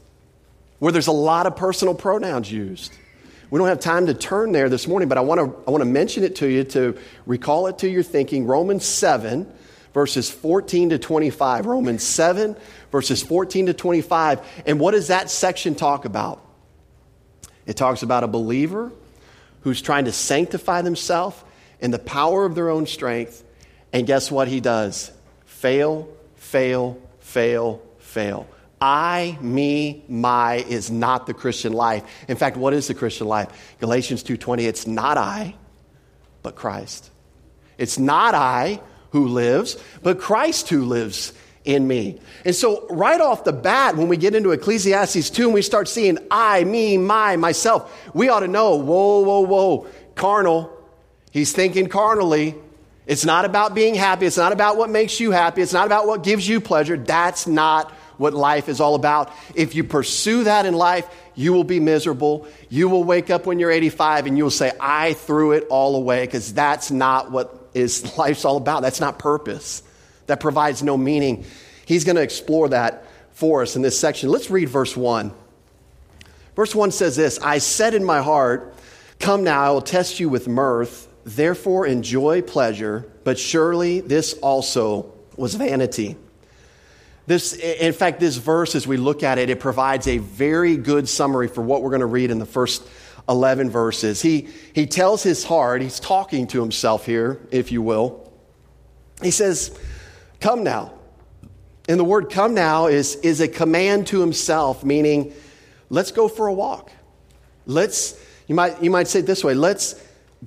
where 0.79 0.91
there's 0.91 1.07
a 1.07 1.13
lot 1.13 1.45
of 1.45 1.55
personal 1.55 1.95
pronouns 1.95 2.51
used. 2.51 2.93
We 3.51 3.57
don't 3.57 3.67
have 3.67 3.81
time 3.81 4.05
to 4.05 4.13
turn 4.13 4.53
there 4.53 4.69
this 4.69 4.87
morning, 4.87 5.09
but 5.09 5.17
I 5.17 5.21
want 5.21 5.39
to, 5.39 5.63
I 5.67 5.71
want 5.71 5.81
to 5.81 5.89
mention 5.89 6.23
it 6.23 6.37
to 6.37 6.47
you 6.47 6.63
to 6.63 6.97
recall 7.25 7.67
it 7.67 7.79
to 7.79 7.89
your 7.89 8.01
thinking. 8.01 8.47
Romans 8.47 8.85
7, 8.85 9.51
verses 9.93 10.31
14 10.31 10.91
to 10.91 10.97
25. 10.97 11.65
Romans 11.65 12.01
7, 12.01 12.55
verses 12.93 13.21
14 13.21 13.65
to 13.65 13.73
25. 13.73 14.39
And 14.65 14.79
what 14.79 14.91
does 14.91 15.09
that 15.09 15.29
section 15.29 15.75
talk 15.75 16.05
about? 16.05 16.41
It 17.65 17.75
talks 17.75 18.03
about 18.03 18.23
a 18.23 18.27
believer 18.27 18.89
who's 19.61 19.81
trying 19.81 20.05
to 20.05 20.13
sanctify 20.13 20.81
themselves 20.81 21.43
in 21.81 21.91
the 21.91 21.99
power 21.99 22.45
of 22.45 22.55
their 22.55 22.69
own 22.69 22.87
strength. 22.87 23.43
And 23.91 24.07
guess 24.07 24.31
what 24.31 24.47
he 24.47 24.61
does? 24.61 25.11
Fail, 25.45 26.07
fail, 26.35 27.01
fail, 27.19 27.81
fail. 27.99 28.47
I, 28.81 29.37
me, 29.41 30.03
my 30.09 30.55
is 30.55 30.89
not 30.89 31.27
the 31.27 31.35
Christian 31.35 31.71
life. 31.71 32.03
In 32.27 32.35
fact, 32.35 32.57
what 32.57 32.73
is 32.73 32.87
the 32.87 32.95
Christian 32.95 33.27
life? 33.27 33.75
Galatians 33.79 34.23
2:20, 34.23 34.65
it's 34.65 34.87
not 34.87 35.17
I, 35.17 35.55
but 36.41 36.55
Christ. 36.55 37.11
It's 37.77 37.99
not 37.99 38.33
I 38.33 38.81
who 39.11 39.27
lives, 39.27 39.77
but 40.01 40.19
Christ 40.19 40.69
who 40.69 40.85
lives 40.85 41.33
in 41.63 41.87
me. 41.87 42.19
And 42.43 42.55
so, 42.55 42.87
right 42.89 43.21
off 43.21 43.43
the 43.43 43.53
bat, 43.53 43.95
when 43.95 44.07
we 44.07 44.17
get 44.17 44.33
into 44.33 44.51
Ecclesiastes 44.51 45.29
2 45.29 45.45
and 45.45 45.53
we 45.53 45.61
start 45.61 45.87
seeing 45.87 46.17
I, 46.31 46.63
me, 46.63 46.97
my, 46.97 47.35
myself, 47.37 47.95
we 48.15 48.29
ought 48.29 48.39
to 48.39 48.47
know 48.47 48.75
whoa, 48.77 49.19
whoa, 49.21 49.41
whoa, 49.41 49.87
carnal. 50.15 50.71
He's 51.29 51.53
thinking 51.53 51.87
carnally. 51.87 52.55
It's 53.05 53.25
not 53.25 53.45
about 53.45 53.75
being 53.75 53.95
happy. 53.95 54.25
It's 54.25 54.37
not 54.37 54.53
about 54.53 54.77
what 54.77 54.89
makes 54.89 55.19
you 55.19 55.31
happy. 55.31 55.61
It's 55.61 55.73
not 55.73 55.85
about 55.85 56.07
what 56.07 56.23
gives 56.23 56.47
you 56.47 56.61
pleasure. 56.61 56.97
That's 56.97 57.45
not 57.47 57.93
what 58.21 58.35
life 58.35 58.69
is 58.69 58.79
all 58.79 58.93
about. 58.93 59.33
If 59.55 59.73
you 59.73 59.83
pursue 59.83 60.43
that 60.43 60.67
in 60.67 60.75
life, 60.75 61.07
you 61.33 61.53
will 61.53 61.63
be 61.63 61.79
miserable. 61.79 62.47
You 62.69 62.87
will 62.87 63.03
wake 63.03 63.31
up 63.31 63.47
when 63.47 63.57
you're 63.57 63.71
85 63.71 64.27
and 64.27 64.37
you 64.37 64.43
will 64.43 64.51
say, 64.51 64.71
I 64.79 65.13
threw 65.13 65.53
it 65.53 65.65
all 65.71 65.95
away 65.95 66.23
because 66.25 66.53
that's 66.53 66.91
not 66.91 67.31
what 67.31 67.69
is 67.73 68.15
life's 68.17 68.45
all 68.45 68.57
about. 68.57 68.83
That's 68.83 69.01
not 69.01 69.17
purpose. 69.17 69.81
That 70.27 70.39
provides 70.39 70.83
no 70.83 70.97
meaning. 70.97 71.45
He's 71.85 72.03
going 72.03 72.15
to 72.15 72.21
explore 72.21 72.69
that 72.69 73.05
for 73.31 73.63
us 73.63 73.75
in 73.75 73.81
this 73.81 73.99
section. 73.99 74.29
Let's 74.29 74.51
read 74.51 74.69
verse 74.69 74.95
1. 74.95 75.33
Verse 76.55 76.75
1 76.75 76.91
says 76.91 77.15
this 77.15 77.39
I 77.39 77.57
said 77.57 77.95
in 77.95 78.03
my 78.03 78.21
heart, 78.21 78.75
Come 79.19 79.43
now, 79.43 79.63
I 79.63 79.71
will 79.71 79.81
test 79.81 80.19
you 80.19 80.29
with 80.29 80.47
mirth. 80.47 81.07
Therefore, 81.23 81.87
enjoy 81.87 82.43
pleasure, 82.43 83.11
but 83.23 83.39
surely 83.39 83.99
this 83.99 84.33
also 84.33 85.11
was 85.35 85.55
vanity. 85.55 86.17
This, 87.31 87.53
in 87.53 87.93
fact, 87.93 88.19
this 88.19 88.35
verse, 88.35 88.75
as 88.75 88.85
we 88.85 88.97
look 88.97 89.23
at 89.23 89.37
it, 89.37 89.49
it 89.49 89.61
provides 89.61 90.05
a 90.05 90.17
very 90.17 90.75
good 90.75 91.07
summary 91.07 91.47
for 91.47 91.61
what 91.61 91.81
we're 91.81 91.89
going 91.91 92.01
to 92.01 92.05
read 92.05 92.29
in 92.29 92.39
the 92.39 92.45
first 92.45 92.85
11 93.29 93.69
verses. 93.69 94.21
He, 94.21 94.49
he 94.75 94.85
tells 94.85 95.23
his 95.23 95.45
heart, 95.45 95.81
he's 95.81 96.01
talking 96.01 96.45
to 96.47 96.59
himself 96.59 97.05
here, 97.05 97.39
if 97.49 97.71
you 97.71 97.81
will. 97.81 98.29
He 99.21 99.31
says, 99.31 99.79
Come 100.41 100.65
now. 100.65 100.91
And 101.87 101.97
the 101.97 102.03
word 102.03 102.29
come 102.29 102.53
now 102.53 102.87
is, 102.87 103.15
is 103.15 103.39
a 103.39 103.47
command 103.47 104.07
to 104.07 104.19
himself, 104.19 104.83
meaning, 104.83 105.33
let's 105.89 106.11
go 106.11 106.27
for 106.27 106.47
a 106.47 106.53
walk. 106.53 106.91
Let's, 107.65 108.21
you 108.49 108.55
might, 108.55 108.83
you 108.83 108.89
might 108.89 109.07
say 109.07 109.19
it 109.19 109.25
this 109.25 109.41
way, 109.41 109.53
let's 109.53 109.95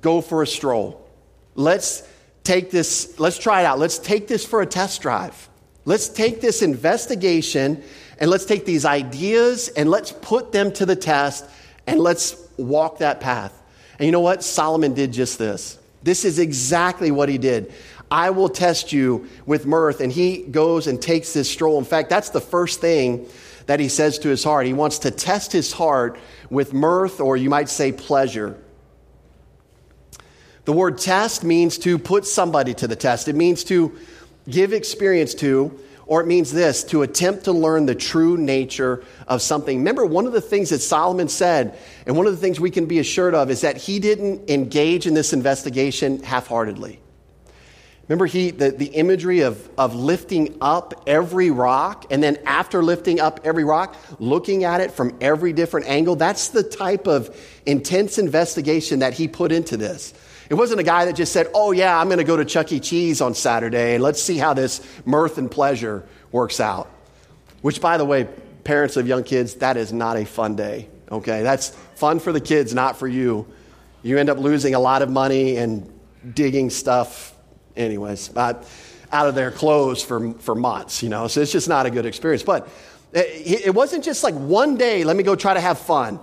go 0.03 0.21
for 0.21 0.43
a 0.43 0.47
stroll. 0.47 1.09
Let's 1.55 2.07
take 2.43 2.71
this, 2.71 3.19
let's 3.19 3.39
try 3.39 3.63
it 3.63 3.65
out. 3.65 3.79
Let's 3.79 3.99
take 3.99 4.29
this 4.29 4.45
for 4.45 4.61
a 4.61 4.67
test 4.67 5.01
drive. 5.01 5.49
Let's 5.85 6.09
take 6.09 6.41
this 6.41 6.63
investigation 6.63 7.83
and 8.19 8.31
let's 8.31 8.45
take 8.45 8.65
these 8.65 8.85
ideas 8.85 9.69
and 9.69 9.91
let's 9.91 10.13
put 10.13 10.53
them 10.53 10.73
to 10.73 10.87
the 10.87 10.97
test 10.97 11.45
and 11.87 12.01
let's 12.01 12.37
walk 12.57 12.99
that 12.99 13.21
path. 13.21 13.61
And 13.99 14.07
you 14.07 14.13
know 14.13 14.21
what? 14.21 14.43
Solomon 14.43 14.95
did 14.95 15.13
just 15.13 15.39
this. 15.39 15.79
This 16.03 16.25
is 16.25 16.39
exactly 16.39 17.11
what 17.11 17.29
he 17.29 17.39
did. 17.39 17.73
I 18.11 18.31
will 18.31 18.49
test 18.49 18.93
you 18.93 19.29
with 19.47 19.67
mirth. 19.67 20.01
And 20.01 20.13
he 20.13 20.43
goes 20.43 20.87
and 20.87 21.01
takes 21.01 21.33
this 21.33 21.51
stroll. 21.51 21.79
In 21.79 21.85
fact, 21.85 22.11
that's 22.11 22.31
the 22.31 22.41
first 22.41 22.81
thing 22.81 23.27
that 23.67 23.81
he 23.81 23.89
says 23.89 24.19
to 24.21 24.29
his 24.29 24.45
heart. 24.45 24.67
He 24.67 24.73
wants 24.73 25.01
to 25.01 25.11
test 25.11 25.53
his 25.53 25.73
heart 25.73 26.19
with 26.51 26.73
mirth, 26.73 27.21
or 27.21 27.37
you 27.37 27.49
might 27.49 27.69
say 27.69 27.93
pleasure. 27.93 28.59
The 30.65 30.73
word 30.73 30.99
test 30.99 31.45
means 31.45 31.77
to 31.79 31.99
put 31.99 32.27
somebody 32.27 32.75
to 32.75 32.89
the 32.89 32.97
test, 32.97 33.29
it 33.29 33.35
means 33.35 33.65
to 33.65 33.99
give 34.49 34.73
experience 34.73 35.35
to, 35.35 35.79
or 36.07 36.21
it 36.21 36.27
means 36.27 36.53
this 36.53 36.85
to 36.85 37.03
attempt 37.03 37.45
to 37.45 37.53
learn 37.53 37.87
the 37.87 37.95
true 37.95 38.37
nature 38.37 39.03
of 39.27 39.41
something. 39.41 39.79
Remember, 39.79 40.05
one 40.05 40.27
of 40.27 40.33
the 40.33 40.41
things 40.41 40.71
that 40.71 40.81
Solomon 40.81 41.29
said, 41.29 41.79
and 42.07 42.17
one 42.17 42.27
of 42.27 42.33
the 42.33 42.41
things 42.41 42.61
we 42.61 42.71
can 42.71 42.87
be 42.87 42.99
assured 42.99 43.35
of, 43.35 43.51
is 43.51 43.63
that 43.63 43.77
he 43.77 43.99
didn't 43.99 44.51
engage 44.51 45.07
in 45.07 45.15
this 45.15 45.33
investigation 45.33 46.23
half 46.23 46.47
heartedly. 46.47 47.01
Remember 48.07 48.27
he, 48.27 48.51
the, 48.51 48.71
the 48.71 48.89
imagery 48.89 49.41
of, 49.41 49.67
of 49.79 49.95
lifting 49.95 50.59
up 50.61 51.05
every 51.07 51.51
rock, 51.51 52.05
and 52.11 52.23
then 52.23 52.39
after 52.45 52.83
lifting 52.83 53.19
up 53.19 53.41
every 53.45 53.65
rock, 53.65 53.97
looking 54.19 54.65
at 54.65 54.83
it 54.83 54.91
from 54.91 55.17
every 55.23 55.55
different 55.55 55.87
angle? 55.87 56.15
That's 56.15 56.49
the 56.49 56.63
type 56.63 57.07
of 57.07 57.35
intense 57.65 58.19
investigation 58.19 58.99
that 58.99 59.15
he 59.15 59.27
put 59.27 59.53
into 59.53 59.79
this. 59.79 60.13
It 60.51 60.55
wasn't 60.55 60.81
a 60.81 60.85
guy 60.85 61.07
that 61.07 61.15
just 61.15 61.33
said, 61.33 61.49
Oh, 61.55 61.73
yeah, 61.73 61.99
I'm 61.99 62.09
going 62.09 62.19
to 62.19 62.25
go 62.25 62.37
to 62.37 62.45
Chuck 62.45 62.73
E. 62.73 62.81
Cheese 62.81 63.21
on 63.21 63.35
Saturday 63.35 63.95
and 63.95 64.03
let's 64.03 64.23
see 64.23 64.37
how 64.37 64.55
this 64.55 64.87
mirth 65.05 65.39
and 65.39 65.51
pleasure 65.51 66.07
works 66.33 66.61
out. 66.61 66.91
Which, 67.63 67.81
by 67.81 67.97
the 67.97 68.05
way, 68.05 68.29
parents 68.65 68.97
of 68.97 69.07
young 69.07 69.25
kids, 69.25 69.55
that 69.57 69.77
is 69.77 69.93
not 69.93 70.17
a 70.17 70.25
fun 70.25 70.57
day. 70.57 70.89
Okay? 71.11 71.43
That's 71.43 71.71
fun 71.95 72.19
for 72.19 72.33
the 72.33 72.41
kids, 72.41 72.75
not 72.75 72.99
for 72.99 73.09
you. 73.09 73.47
You 74.03 74.19
end 74.19 74.29
up 74.29 74.39
losing 74.39 74.75
a 74.75 74.81
lot 74.81 75.01
of 75.01 75.11
money 75.11 75.57
and 75.57 75.91
digging 76.35 76.69
stuff, 76.71 77.35
anyways, 77.77 78.37
out 78.37 78.67
of 79.13 79.35
their 79.35 79.51
clothes 79.51 80.03
for, 80.03 80.33
for 80.35 80.55
months, 80.55 81.03
you 81.03 81.09
know? 81.09 81.29
So 81.29 81.41
it's 81.41 81.53
just 81.53 81.69
not 81.69 81.87
a 81.87 81.91
good 81.91 82.05
experience. 82.05 82.43
But 82.43 82.69
it, 83.13 83.67
it 83.67 83.75
wasn't 83.75 84.05
just 84.05 84.25
like 84.25 84.35
one 84.35 84.77
day, 84.77 85.05
let 85.05 85.17
me 85.17 85.23
go 85.23 85.37
try 85.37 85.55
to 85.55 85.61
have 85.61 85.79
fun. 85.79 86.19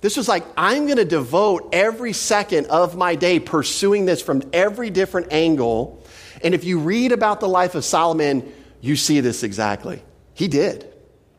This 0.00 0.16
was 0.16 0.28
like, 0.28 0.44
I'm 0.56 0.84
going 0.84 0.98
to 0.98 1.04
devote 1.04 1.70
every 1.72 2.12
second 2.12 2.66
of 2.66 2.96
my 2.96 3.16
day 3.16 3.40
pursuing 3.40 4.04
this 4.04 4.22
from 4.22 4.42
every 4.52 4.90
different 4.90 5.32
angle. 5.32 6.04
And 6.42 6.54
if 6.54 6.64
you 6.64 6.78
read 6.78 7.10
about 7.10 7.40
the 7.40 7.48
life 7.48 7.74
of 7.74 7.84
Solomon, 7.84 8.52
you 8.80 8.94
see 8.94 9.20
this 9.20 9.42
exactly. 9.42 10.02
He 10.34 10.46
did. 10.46 10.92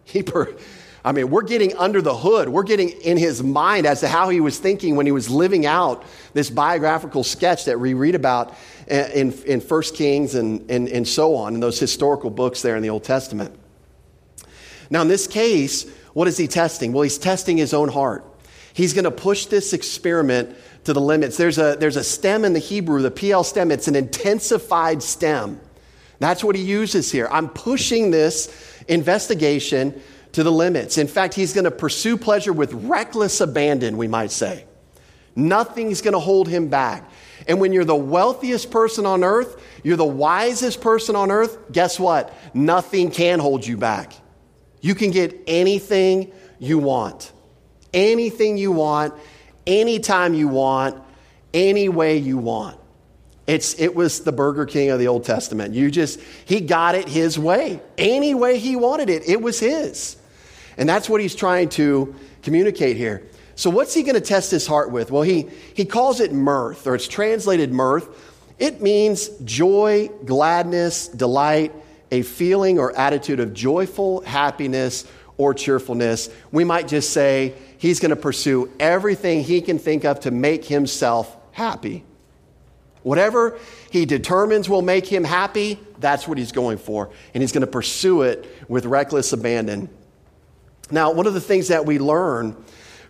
He, 0.03 0.23
per- 0.23 0.53
I 1.05 1.13
mean, 1.13 1.29
we're 1.29 1.43
getting 1.43 1.77
under 1.77 2.01
the 2.01 2.13
hood. 2.13 2.49
We're 2.49 2.63
getting 2.63 2.89
in 2.89 3.15
his 3.15 3.41
mind 3.41 3.85
as 3.85 4.01
to 4.01 4.09
how 4.09 4.27
he 4.27 4.41
was 4.41 4.59
thinking 4.59 4.97
when 4.97 5.05
he 5.05 5.13
was 5.13 5.29
living 5.29 5.65
out 5.65 6.03
this 6.33 6.49
biographical 6.49 7.23
sketch 7.23 7.65
that 7.65 7.79
we 7.79 7.93
read 7.93 8.15
about 8.15 8.53
in, 8.87 9.31
in 9.43 9.61
1 9.61 9.81
Kings 9.93 10.35
and, 10.35 10.69
and, 10.69 10.89
and 10.89 11.07
so 11.07 11.35
on, 11.35 11.53
in 11.53 11.61
those 11.61 11.79
historical 11.79 12.29
books 12.29 12.61
there 12.61 12.75
in 12.75 12.83
the 12.83 12.89
Old 12.89 13.05
Testament. 13.05 13.57
Now, 14.89 15.01
in 15.01 15.07
this 15.07 15.27
case, 15.27 15.89
what 16.13 16.27
is 16.27 16.37
he 16.37 16.47
testing? 16.47 16.91
Well, 16.91 17.03
he's 17.03 17.17
testing 17.17 17.55
his 17.55 17.73
own 17.73 17.87
heart. 17.87 18.25
He's 18.79 18.93
going 18.93 19.03
to 19.03 19.11
push 19.11 19.47
this 19.47 19.73
experiment 19.73 20.55
to 20.85 20.93
the 20.93 21.01
limits. 21.01 21.35
There's 21.35 21.57
a, 21.57 21.75
there's 21.77 21.97
a 21.97 22.03
stem 22.03 22.45
in 22.45 22.53
the 22.53 22.59
Hebrew, 22.59 23.01
the 23.01 23.11
Piel 23.11 23.43
stem, 23.43 23.71
it's 23.71 23.89
an 23.89 23.95
intensified 23.97 25.03
stem. 25.03 25.59
That's 26.19 26.45
what 26.45 26.55
he 26.55 26.63
uses 26.63 27.11
here. 27.11 27.27
I'm 27.29 27.49
pushing 27.49 28.09
this 28.09 28.81
investigation 28.87 30.01
to 30.31 30.43
the 30.43 30.51
limits. 30.53 30.97
In 30.97 31.09
fact, 31.09 31.33
he's 31.33 31.51
going 31.51 31.65
to 31.65 31.71
pursue 31.71 32.15
pleasure 32.15 32.53
with 32.53 32.71
reckless 32.71 33.41
abandon, 33.41 33.97
we 33.97 34.07
might 34.07 34.31
say. 34.31 34.63
Nothing's 35.35 35.99
going 35.99 36.13
to 36.13 36.19
hold 36.19 36.47
him 36.47 36.69
back. 36.69 37.11
And 37.49 37.59
when 37.59 37.73
you're 37.73 37.83
the 37.83 37.97
wealthiest 37.97 38.71
person 38.71 39.05
on 39.05 39.25
earth, 39.25 39.61
you're 39.83 39.97
the 39.97 40.05
wisest 40.05 40.79
person 40.79 41.17
on 41.17 41.31
earth, 41.31 41.69
guess 41.73 41.99
what? 41.99 42.33
Nothing 42.53 43.11
can 43.11 43.39
hold 43.39 43.67
you 43.67 43.75
back. 43.75 44.13
You 44.79 44.95
can 44.95 45.11
get 45.11 45.37
anything 45.47 46.31
you 46.59 46.77
want. 46.77 47.33
Anything 47.93 48.57
you 48.57 48.71
want, 48.71 49.13
anytime 49.65 50.33
you 50.33 50.47
want, 50.47 51.01
any 51.53 51.89
way 51.89 52.17
you 52.17 52.37
want. 52.37 52.79
It's, 53.47 53.79
it 53.79 53.95
was 53.95 54.21
the 54.21 54.31
Burger 54.31 54.67
King 54.67 54.91
of 54.91 54.99
the 54.99 55.07
Old 55.07 55.23
Testament. 55.23 55.73
You 55.73 55.89
just, 55.89 56.19
he 56.45 56.61
got 56.61 56.93
it 56.93 57.09
his 57.09 57.39
way. 57.39 57.81
Any 57.97 58.35
way 58.35 58.59
he 58.59 58.75
wanted 58.75 59.09
it, 59.09 59.27
it 59.27 59.41
was 59.41 59.59
his. 59.59 60.17
And 60.77 60.87
that's 60.87 61.09
what 61.09 61.19
he's 61.19 61.33
trying 61.33 61.69
to 61.69 62.13
communicate 62.43 62.95
here. 62.95 63.23
So, 63.55 63.69
what's 63.69 63.93
he 63.93 64.03
going 64.03 64.15
to 64.15 64.21
test 64.21 64.51
his 64.51 64.67
heart 64.67 64.91
with? 64.91 65.11
Well, 65.11 65.23
he, 65.23 65.49
he 65.73 65.83
calls 65.83 66.21
it 66.21 66.31
mirth, 66.31 66.87
or 66.87 66.95
it's 66.95 67.07
translated 67.07 67.73
mirth. 67.73 68.07
It 68.59 68.81
means 68.81 69.27
joy, 69.39 70.09
gladness, 70.25 71.07
delight, 71.07 71.73
a 72.11 72.21
feeling 72.21 72.79
or 72.79 72.95
attitude 72.95 73.39
of 73.39 73.53
joyful 73.53 74.21
happiness 74.21 75.05
or 75.39 75.53
cheerfulness. 75.53 76.29
We 76.51 76.65
might 76.65 76.87
just 76.87 77.11
say 77.11 77.55
he's 77.79 77.99
going 78.01 78.09
to 78.09 78.17
pursue 78.17 78.69
everything 78.79 79.41
he 79.41 79.61
can 79.61 79.79
think 79.79 80.03
of 80.03 80.19
to 80.21 80.31
make 80.31 80.65
himself 80.65 81.35
happy. 81.53 82.03
Whatever 83.03 83.57
he 83.89 84.05
determines 84.05 84.67
will 84.67 84.81
make 84.81 85.07
him 85.07 85.23
happy, 85.23 85.79
that's 85.97 86.27
what 86.27 86.37
he's 86.37 86.51
going 86.51 86.77
for. 86.77 87.09
And 87.33 87.41
he's 87.41 87.53
going 87.53 87.61
to 87.61 87.67
pursue 87.67 88.23
it 88.23 88.53
with 88.67 88.85
reckless 88.85 89.31
abandon. 89.31 89.89
Now, 90.91 91.13
one 91.13 91.25
of 91.25 91.33
the 91.33 91.41
things 91.41 91.69
that 91.69 91.85
we 91.85 91.99
learn 91.99 92.61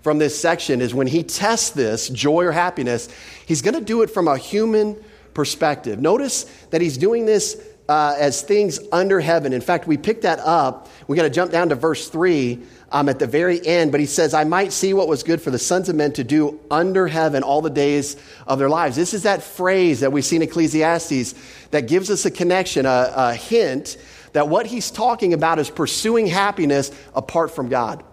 from 0.04 0.20
this 0.20 0.40
section 0.40 0.82
is 0.82 0.94
when 0.94 1.08
he 1.08 1.24
tests 1.24 1.72
this, 1.72 2.10
joy 2.10 2.46
or 2.46 2.52
happiness, 2.52 3.10
he's 3.48 3.64
going 3.64 3.74
to 3.74 3.82
do 3.82 4.04
it 4.04 4.12
from 4.12 4.28
a 4.28 4.38
human 4.38 5.04
perspective. 5.34 6.00
Notice 6.00 6.44
that 6.70 6.80
he's 6.80 6.98
doing 6.98 7.26
this 7.26 7.60
uh, 7.90 8.16
as 8.20 8.44
things 8.44 8.80
under 8.92 9.20
heaven. 9.20 9.52
In 9.52 9.62
fact, 9.62 9.88
we 9.88 9.98
pick 9.98 10.22
that 10.22 10.40
up. 10.40 10.88
We 11.08 11.18
got 11.18 11.24
to 11.24 11.30
jump 11.32 11.52
down 11.52 11.70
to 11.70 11.76
verse 11.76 12.08
3 12.08 12.60
um, 12.92 13.10
at 13.10 13.18
the 13.18 13.26
very 13.26 13.66
end, 13.66 13.92
but 13.92 14.00
he 14.00 14.06
says, 14.06 14.36
I 14.36 14.44
might 14.44 14.72
see 14.72 14.94
what 14.94 15.08
was 15.08 15.24
good 15.24 15.42
for 15.42 15.50
the 15.50 15.58
sons 15.58 15.90
of 15.90 15.96
men 15.96 16.14
to 16.14 16.24
do 16.24 16.60
under 16.70 17.08
heaven 17.08 17.42
all 17.42 17.62
the 17.62 17.70
days 17.72 18.16
of 18.46 18.60
their 18.60 18.70
lives. 18.70 18.96
This 18.96 19.16
is 19.16 19.24
that 19.24 19.42
phrase 19.42 20.02
that 20.02 20.12
we 20.12 20.22
see 20.22 20.36
in 20.36 20.44
Ecclesiastes 20.44 21.34
that 21.72 21.88
gives 21.88 22.12
us 22.12 22.26
a 22.26 22.32
connection, 22.32 22.86
a, 22.86 23.12
a 23.16 23.34
hint 23.34 23.98
that 24.34 24.48
what 24.48 24.68
he's 24.68 24.92
talking 24.92 25.34
about 25.34 25.58
is 25.58 25.72
pursuing 25.72 26.28
happiness 26.28 26.92
apart 27.16 27.50
from 27.56 27.70
God. 27.70 28.04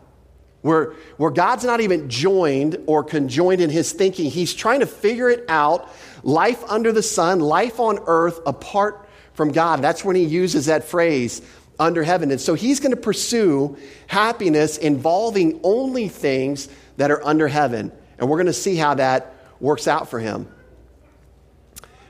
Where, 0.62 0.94
where 1.18 1.30
God's 1.30 1.64
not 1.64 1.82
even 1.82 2.08
joined 2.08 2.78
or 2.86 3.04
conjoined 3.04 3.60
in 3.60 3.68
his 3.68 3.92
thinking, 3.92 4.30
he's 4.30 4.54
trying 4.54 4.80
to 4.80 4.86
figure 4.86 5.28
it 5.28 5.44
out 5.50 5.90
life 6.22 6.64
under 6.64 6.92
the 6.92 7.02
sun, 7.02 7.40
life 7.40 7.78
on 7.78 7.98
earth 8.06 8.40
apart 8.46 9.05
from 9.36 9.52
God. 9.52 9.82
That's 9.82 10.04
when 10.04 10.16
he 10.16 10.24
uses 10.24 10.66
that 10.66 10.84
phrase, 10.84 11.42
under 11.78 12.02
heaven. 12.02 12.30
And 12.30 12.40
so 12.40 12.54
he's 12.54 12.80
going 12.80 12.94
to 12.94 13.00
pursue 13.00 13.76
happiness 14.06 14.78
involving 14.78 15.60
only 15.62 16.08
things 16.08 16.68
that 16.96 17.10
are 17.10 17.24
under 17.24 17.46
heaven. 17.46 17.92
And 18.18 18.28
we're 18.28 18.38
going 18.38 18.46
to 18.46 18.54
see 18.54 18.76
how 18.76 18.94
that 18.94 19.34
works 19.60 19.86
out 19.86 20.08
for 20.08 20.18
him. 20.18 20.48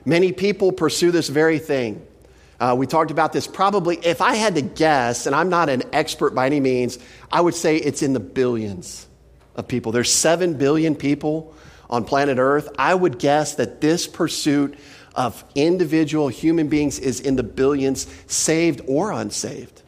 Many 0.05 0.31
people 0.31 0.71
pursue 0.71 1.11
this 1.11 1.29
very 1.29 1.59
thing. 1.59 2.07
Uh, 2.61 2.75
we 2.79 2.87
talked 2.87 3.11
about 3.11 3.33
this 3.33 3.47
probably, 3.47 3.97
if 3.97 4.23
I 4.23 4.37
had 4.37 4.55
to 4.55 4.63
guess, 4.63 5.27
and 5.27 5.35
I'm 5.35 5.49
not 5.49 5.69
an 5.69 5.83
expert 5.93 6.35
by 6.35 6.47
any 6.47 6.61
means, 6.61 6.99
I 7.31 7.41
would 7.41 7.55
say 7.55 7.77
it's 7.77 8.03
in 8.03 8.13
the 8.13 8.21
billions 8.21 9.07
of 9.57 9.67
people. 9.67 9.91
There's 9.91 10.13
7 10.13 10.55
billion 10.55 10.95
people 10.95 11.55
on 11.91 12.05
planet 12.05 12.39
Earth. 12.39 12.69
I 12.79 12.95
would 12.95 13.19
guess 13.19 13.57
that 13.57 13.81
this 13.81 14.07
pursuit 14.07 14.79
of 15.17 15.43
individual 15.55 16.29
human 16.29 16.69
beings 16.69 16.99
is 16.99 17.21
in 17.21 17.37
the 17.37 17.43
billions, 17.43 18.07
saved 18.27 18.83
or 18.87 19.11
unsaved. 19.11 19.83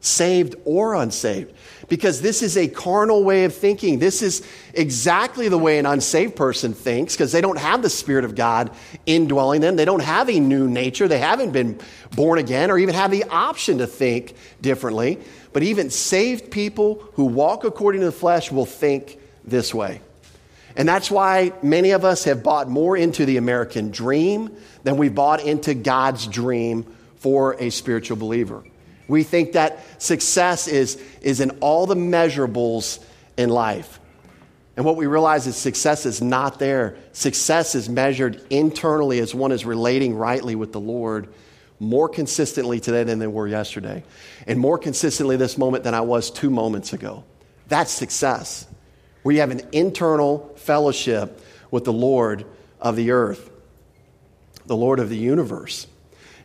Saved 0.00 0.54
or 0.64 0.94
unsaved. 0.94 1.52
Because 1.88 2.22
this 2.22 2.42
is 2.42 2.56
a 2.56 2.68
carnal 2.68 3.24
way 3.24 3.44
of 3.44 3.54
thinking. 3.54 3.98
This 3.98 4.22
is 4.22 4.46
exactly 4.74 5.48
the 5.48 5.58
way 5.58 5.78
an 5.78 5.86
unsaved 5.86 6.36
person 6.36 6.72
thinks 6.72 7.14
because 7.14 7.32
they 7.32 7.40
don't 7.40 7.58
have 7.58 7.82
the 7.82 7.90
Spirit 7.90 8.24
of 8.24 8.34
God 8.34 8.70
indwelling 9.06 9.60
them. 9.60 9.76
They 9.76 9.84
don't 9.84 10.02
have 10.02 10.28
a 10.28 10.38
new 10.38 10.68
nature. 10.68 11.08
They 11.08 11.18
haven't 11.18 11.52
been 11.52 11.80
born 12.14 12.38
again 12.38 12.70
or 12.70 12.78
even 12.78 12.94
have 12.94 13.10
the 13.10 13.24
option 13.24 13.78
to 13.78 13.86
think 13.86 14.34
differently. 14.60 15.18
But 15.52 15.62
even 15.62 15.90
saved 15.90 16.50
people 16.50 17.02
who 17.14 17.24
walk 17.24 17.64
according 17.64 18.02
to 18.02 18.06
the 18.06 18.12
flesh 18.12 18.52
will 18.52 18.66
think 18.66 19.18
this 19.44 19.74
way. 19.74 20.00
And 20.76 20.88
that's 20.88 21.10
why 21.10 21.52
many 21.62 21.92
of 21.92 22.04
us 22.04 22.24
have 22.24 22.42
bought 22.42 22.68
more 22.68 22.96
into 22.96 23.24
the 23.24 23.36
American 23.36 23.90
dream 23.90 24.56
than 24.82 24.96
we 24.96 25.08
bought 25.08 25.40
into 25.44 25.74
God's 25.74 26.26
dream 26.26 26.84
for 27.16 27.54
a 27.60 27.70
spiritual 27.70 28.16
believer. 28.16 28.64
We 29.06 29.22
think 29.22 29.52
that 29.52 29.80
success 30.02 30.66
is, 30.66 31.00
is 31.20 31.40
in 31.40 31.50
all 31.60 31.86
the 31.86 31.94
measurables 31.94 33.02
in 33.36 33.50
life. 33.50 34.00
And 34.76 34.84
what 34.84 34.96
we 34.96 35.06
realize 35.06 35.46
is 35.46 35.56
success 35.56 36.04
is 36.06 36.20
not 36.20 36.58
there. 36.58 36.96
Success 37.12 37.76
is 37.76 37.88
measured 37.88 38.44
internally 38.50 39.20
as 39.20 39.34
one 39.34 39.52
is 39.52 39.64
relating 39.64 40.16
rightly 40.16 40.56
with 40.56 40.72
the 40.72 40.80
Lord 40.80 41.28
more 41.78 42.08
consistently 42.08 42.80
today 42.80 43.04
than 43.04 43.18
they 43.18 43.26
were 43.26 43.46
yesterday, 43.46 44.04
and 44.46 44.58
more 44.58 44.78
consistently 44.78 45.36
this 45.36 45.58
moment 45.58 45.84
than 45.84 45.92
I 45.92 46.00
was 46.00 46.30
two 46.30 46.48
moments 46.48 46.92
ago. 46.92 47.24
That's 47.68 47.90
success 47.90 48.66
where 49.24 49.34
you 49.34 49.40
have 49.40 49.50
an 49.50 49.62
internal 49.72 50.52
fellowship 50.56 51.40
with 51.70 51.84
the 51.84 51.92
Lord 51.92 52.44
of 52.78 52.94
the 52.94 53.10
earth, 53.10 53.50
the 54.66 54.76
Lord 54.76 55.00
of 55.00 55.08
the 55.08 55.16
universe. 55.16 55.86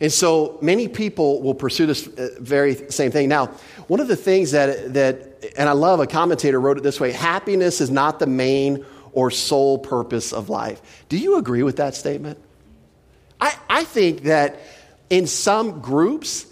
And 0.01 0.11
so 0.11 0.57
many 0.61 0.87
people 0.87 1.41
will 1.41 1.53
pursue 1.53 1.85
this 1.85 2.07
uh, 2.07 2.29
very 2.39 2.75
same 2.89 3.11
thing. 3.11 3.27
Now, 3.27 3.47
one 3.87 3.99
of 3.99 4.07
the 4.07 4.15
things 4.15 4.51
that, 4.51 4.93
that, 4.93 5.53
and 5.57 5.67
I 5.67 5.73
love 5.73 5.99
a 5.99 6.07
commentator 6.07 6.59
wrote 6.59 6.77
it 6.77 6.83
this 6.83 7.01
way 7.01 7.11
happiness 7.11 7.81
is 7.81 7.91
not 7.91 8.17
the 8.17 8.27
main 8.27 8.85
or 9.11 9.29
sole 9.29 9.77
purpose 9.77 10.31
of 10.31 10.47
life. 10.49 10.81
Do 11.09 11.17
you 11.17 11.37
agree 11.37 11.63
with 11.63 11.75
that 11.77 11.95
statement? 11.95 12.39
I, 13.41 13.57
I 13.69 13.83
think 13.83 14.23
that 14.23 14.57
in 15.09 15.27
some 15.27 15.81
groups, 15.81 16.45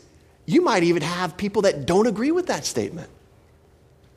you 0.45 0.61
might 0.61 0.83
even 0.83 1.03
have 1.03 1.37
people 1.37 1.61
that 1.61 1.85
don't 1.85 2.07
agree 2.07 2.31
with 2.31 2.47
that 2.47 2.65
statement. 2.65 3.09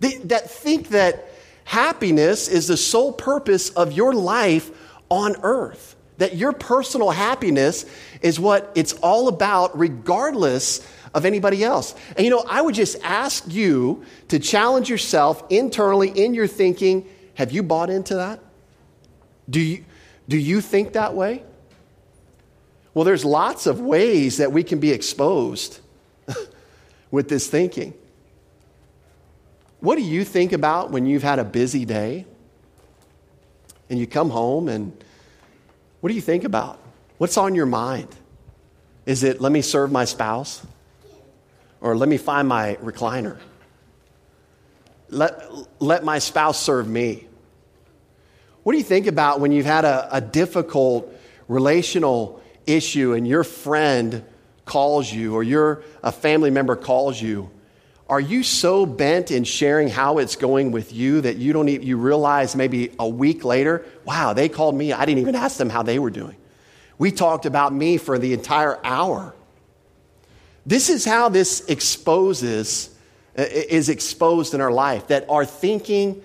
They, 0.00 0.16
that 0.16 0.50
think 0.50 0.88
that 0.88 1.29
happiness 1.70 2.48
is 2.48 2.66
the 2.66 2.76
sole 2.76 3.12
purpose 3.12 3.70
of 3.70 3.92
your 3.92 4.12
life 4.12 4.72
on 5.08 5.36
earth. 5.44 5.94
That 6.18 6.34
your 6.34 6.52
personal 6.52 7.10
happiness 7.10 7.86
is 8.22 8.40
what 8.40 8.72
it's 8.74 8.92
all 8.94 9.28
about, 9.28 9.78
regardless 9.78 10.84
of 11.14 11.24
anybody 11.24 11.62
else. 11.62 11.94
And 12.16 12.24
you 12.24 12.30
know, 12.30 12.44
I 12.48 12.60
would 12.60 12.74
just 12.74 12.98
ask 13.04 13.44
you 13.46 14.04
to 14.28 14.40
challenge 14.40 14.90
yourself 14.90 15.44
internally 15.48 16.08
in 16.08 16.34
your 16.34 16.48
thinking 16.48 17.08
have 17.34 17.52
you 17.52 17.62
bought 17.62 17.88
into 17.88 18.16
that? 18.16 18.40
Do 19.48 19.60
you, 19.60 19.84
Do 20.28 20.36
you 20.36 20.60
think 20.60 20.94
that 20.94 21.14
way? 21.14 21.44
Well, 22.94 23.04
there's 23.04 23.24
lots 23.24 23.68
of 23.68 23.80
ways 23.80 24.38
that 24.38 24.50
we 24.50 24.64
can 24.64 24.80
be 24.80 24.90
exposed 24.90 25.78
with 27.12 27.28
this 27.28 27.46
thinking. 27.46 27.94
What 29.80 29.96
do 29.96 30.02
you 30.02 30.24
think 30.24 30.52
about 30.52 30.90
when 30.90 31.06
you've 31.06 31.22
had 31.22 31.38
a 31.38 31.44
busy 31.44 31.84
day 31.84 32.26
and 33.88 33.98
you 33.98 34.06
come 34.06 34.30
home 34.30 34.68
and 34.68 34.92
what 36.00 36.08
do 36.08 36.14
you 36.14 36.20
think 36.20 36.44
about? 36.44 36.78
What's 37.18 37.36
on 37.36 37.54
your 37.54 37.66
mind? 37.66 38.08
Is 39.06 39.22
it, 39.22 39.40
let 39.40 39.50
me 39.52 39.62
serve 39.62 39.90
my 39.90 40.04
spouse? 40.04 40.64
Or 41.80 41.96
let 41.96 42.08
me 42.08 42.18
find 42.18 42.46
my 42.46 42.76
recliner? 42.82 43.38
Let, 45.08 45.42
let 45.80 46.04
my 46.04 46.18
spouse 46.18 46.60
serve 46.60 46.86
me. 46.86 47.26
What 48.62 48.72
do 48.72 48.78
you 48.78 48.84
think 48.84 49.06
about 49.06 49.40
when 49.40 49.50
you've 49.50 49.66
had 49.66 49.86
a, 49.86 50.08
a 50.14 50.20
difficult 50.20 51.12
relational 51.48 52.42
issue 52.66 53.14
and 53.14 53.26
your 53.26 53.44
friend 53.44 54.24
calls 54.66 55.10
you 55.10 55.34
or 55.34 55.42
your 55.42 55.82
a 56.02 56.12
family 56.12 56.50
member 56.50 56.76
calls 56.76 57.20
you? 57.20 57.50
Are 58.10 58.20
you 58.20 58.42
so 58.42 58.86
bent 58.86 59.30
in 59.30 59.44
sharing 59.44 59.88
how 59.88 60.18
it's 60.18 60.34
going 60.34 60.72
with 60.72 60.92
you 60.92 61.20
that 61.20 61.36
you 61.36 61.52
don't 61.52 61.68
even, 61.68 61.86
you 61.86 61.96
realize 61.96 62.56
maybe 62.56 62.90
a 62.98 63.08
week 63.08 63.44
later, 63.44 63.86
wow, 64.04 64.32
they 64.32 64.48
called 64.48 64.74
me. 64.74 64.92
I 64.92 65.04
didn't 65.04 65.20
even 65.20 65.36
ask 65.36 65.56
them 65.58 65.70
how 65.70 65.84
they 65.84 66.00
were 66.00 66.10
doing. 66.10 66.34
We 66.98 67.12
talked 67.12 67.46
about 67.46 67.72
me 67.72 67.98
for 67.98 68.18
the 68.18 68.32
entire 68.32 68.84
hour. 68.84 69.32
This 70.66 70.88
is 70.88 71.04
how 71.04 71.28
this 71.28 71.64
exposes 71.66 72.90
is 73.36 73.88
exposed 73.88 74.54
in 74.54 74.60
our 74.60 74.72
life 74.72 75.06
that 75.06 75.24
our 75.30 75.44
thinking 75.44 76.20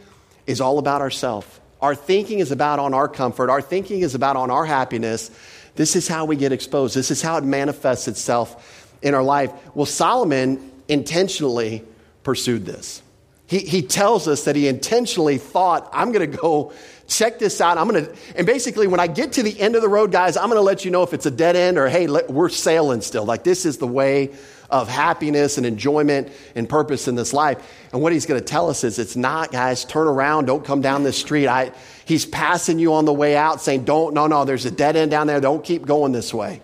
is 0.47 0.59
all 0.61 0.79
about 0.79 1.01
ourselves. 1.01 1.47
Our 1.83 1.93
thinking 1.93 2.39
is 2.39 2.51
about 2.51 2.79
on 2.79 2.95
our 2.95 3.07
comfort. 3.07 3.51
Our 3.51 3.61
thinking 3.61 4.01
is 4.01 4.15
about 4.15 4.37
on 4.37 4.49
our 4.49 4.65
happiness. 4.65 5.29
This 5.75 5.95
is 5.95 6.07
how 6.07 6.25
we 6.25 6.35
get 6.35 6.51
exposed. 6.51 6.95
This 6.95 7.11
is 7.11 7.21
how 7.21 7.37
it 7.37 7.43
manifests 7.43 8.07
itself 8.07 8.91
in 9.03 9.13
our 9.13 9.23
life. 9.23 9.51
Well, 9.75 9.85
Solomon 9.85 10.71
intentionally 10.87 11.83
pursued 12.23 12.65
this. 12.65 13.01
He, 13.47 13.59
he 13.59 13.81
tells 13.83 14.27
us 14.27 14.45
that 14.45 14.55
he 14.55 14.67
intentionally 14.67 15.37
thought, 15.37 15.89
I'm 15.93 16.11
going 16.11 16.31
to 16.31 16.37
go 16.37 16.73
check 17.07 17.37
this 17.37 17.61
out. 17.61 17.77
I'm 17.77 17.87
going 17.87 18.05
to, 18.05 18.15
and 18.35 18.47
basically, 18.47 18.87
when 18.87 18.99
I 18.99 19.05
get 19.05 19.33
to 19.33 19.43
the 19.43 19.59
end 19.59 19.75
of 19.75 19.83
the 19.83 19.87
road, 19.87 20.11
guys, 20.11 20.35
I'm 20.35 20.45
going 20.45 20.57
to 20.57 20.61
let 20.61 20.83
you 20.83 20.89
know 20.89 21.03
if 21.03 21.13
it's 21.13 21.27
a 21.27 21.31
dead 21.31 21.55
end 21.55 21.77
or, 21.77 21.87
hey, 21.87 22.07
let, 22.07 22.29
we're 22.29 22.49
sailing 22.49 23.01
still. 23.01 23.23
Like, 23.23 23.43
this 23.43 23.65
is 23.65 23.77
the 23.77 23.87
way 23.87 24.33
of 24.71 24.89
happiness 24.89 25.57
and 25.57 25.65
enjoyment 25.65 26.31
and 26.55 26.67
purpose 26.67 27.07
in 27.07 27.13
this 27.13 27.33
life. 27.33 27.71
And 27.93 28.01
what 28.01 28.13
he's 28.13 28.25
going 28.25 28.39
to 28.39 28.45
tell 28.45 28.67
us 28.67 28.83
is 28.83 28.97
it's 28.97 29.15
not, 29.15 29.51
guys, 29.51 29.85
turn 29.85 30.07
around, 30.07 30.45
don't 30.45 30.65
come 30.65 30.81
down 30.81 31.03
this 31.03 31.17
street. 31.17 31.47
I, 31.47 31.71
he's 32.05 32.25
passing 32.25 32.79
you 32.79 32.95
on 32.95 33.05
the 33.05 33.13
way 33.13 33.37
out 33.37 33.61
saying, 33.61 33.85
don't, 33.85 34.15
no, 34.15 34.25
no, 34.25 34.43
there's 34.43 34.65
a 34.65 34.71
dead 34.71 34.95
end 34.95 35.11
down 35.11 35.27
there. 35.27 35.39
Don't 35.39 35.63
keep 35.63 35.85
going 35.85 36.13
this 36.13 36.33
way. 36.33 36.61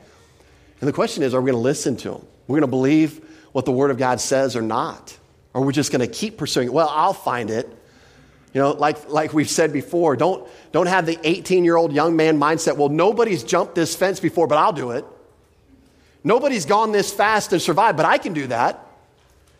And 0.80 0.88
the 0.88 0.94
question 0.94 1.22
is, 1.22 1.36
are 1.36 1.42
we 1.42 1.52
going 1.52 1.62
to 1.62 1.64
listen 1.64 1.96
to 1.98 2.16
him? 2.16 2.26
We're 2.48 2.56
going 2.56 2.62
to 2.62 2.68
believe 2.68 3.24
what 3.52 3.66
the 3.66 3.72
Word 3.72 3.92
of 3.92 3.98
God 3.98 4.22
says 4.22 4.56
or 4.56 4.62
not? 4.62 5.18
Or 5.54 5.64
we're 5.64 5.72
just 5.72 5.92
going 5.92 6.08
to 6.08 6.14
keep 6.14 6.38
pursuing 6.38 6.68
it? 6.68 6.74
Well, 6.74 6.90
I'll 6.90 7.14
find 7.14 7.50
it. 7.50 7.68
You 8.54 8.62
know, 8.62 8.72
like, 8.72 9.10
like 9.10 9.34
we've 9.34 9.50
said 9.50 9.72
before, 9.72 10.16
don't, 10.16 10.48
don't 10.72 10.88
have 10.88 11.06
the 11.06 11.18
18 11.24 11.64
year 11.64 11.78
old 11.78 11.94
young 11.94 12.16
man 12.16 12.40
mindset. 12.40 12.78
Well, 12.78 12.90
nobody's 12.90 13.44
jumped 13.44 13.76
this 13.76 13.96
fence 13.96 14.20
before, 14.20 14.48
but 14.48 14.58
I'll 14.58 14.74
do 14.74 14.92
it. 14.92 15.06
Nobody's 16.24 16.66
gone 16.66 16.92
this 16.92 17.12
fast 17.12 17.54
and 17.54 17.62
survived, 17.62 17.98
but 17.98 18.06
I 18.06 18.18
can 18.18 18.34
do 18.34 18.48
that. 18.48 18.86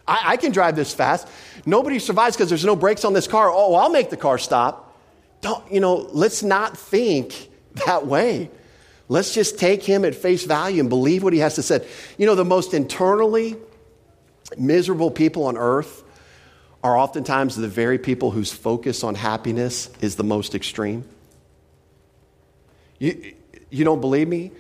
I, 0.08 0.22
I 0.34 0.38
can 0.38 0.52
drive 0.52 0.76
this 0.76 0.94
fast. 0.94 1.28
Nobody 1.66 2.00
survives 2.00 2.36
because 2.36 2.50
there's 2.50 2.66
no 2.66 2.76
brakes 2.76 3.06
on 3.06 3.14
this 3.14 3.28
car. 3.28 3.50
Oh, 3.50 3.76
I'll 3.76 3.90
make 3.90 4.10
the 4.10 4.18
car 4.18 4.38
stop. 4.38 4.96
Don't, 5.40 5.72
you 5.72 5.80
know, 5.80 6.08
let's 6.12 6.44
not 6.44 6.78
think 6.78 7.50
that 7.88 8.06
way. 8.06 8.52
Let's 9.08 9.34
just 9.34 9.58
take 9.58 9.84
him 9.84 10.06
at 10.06 10.16
face 10.16 10.46
value 10.46 10.80
and 10.80 10.90
believe 10.90 11.24
what 11.24 11.34
he 11.34 11.40
has 11.40 11.56
to 11.56 11.64
say. 11.64 11.86
You 12.18 12.26
know, 12.26 12.36
the 12.36 12.46
most 12.46 12.74
internally 12.74 13.58
miserable 14.58 15.12
people 15.12 15.46
on 15.46 15.58
earth 15.58 16.04
are 16.84 16.98
oftentimes 16.98 17.56
the 17.56 17.68
very 17.68 18.00
people 18.00 18.32
whose 18.32 18.52
focus 18.52 19.04
on 19.04 19.16
happiness 19.16 19.90
is 20.02 20.16
the 20.16 20.24
most 20.24 20.56
extreme. 20.56 21.06
You, 23.00 23.34
you 23.70 23.86
don't 23.86 24.02
believe 24.02 24.28
me? 24.28 24.52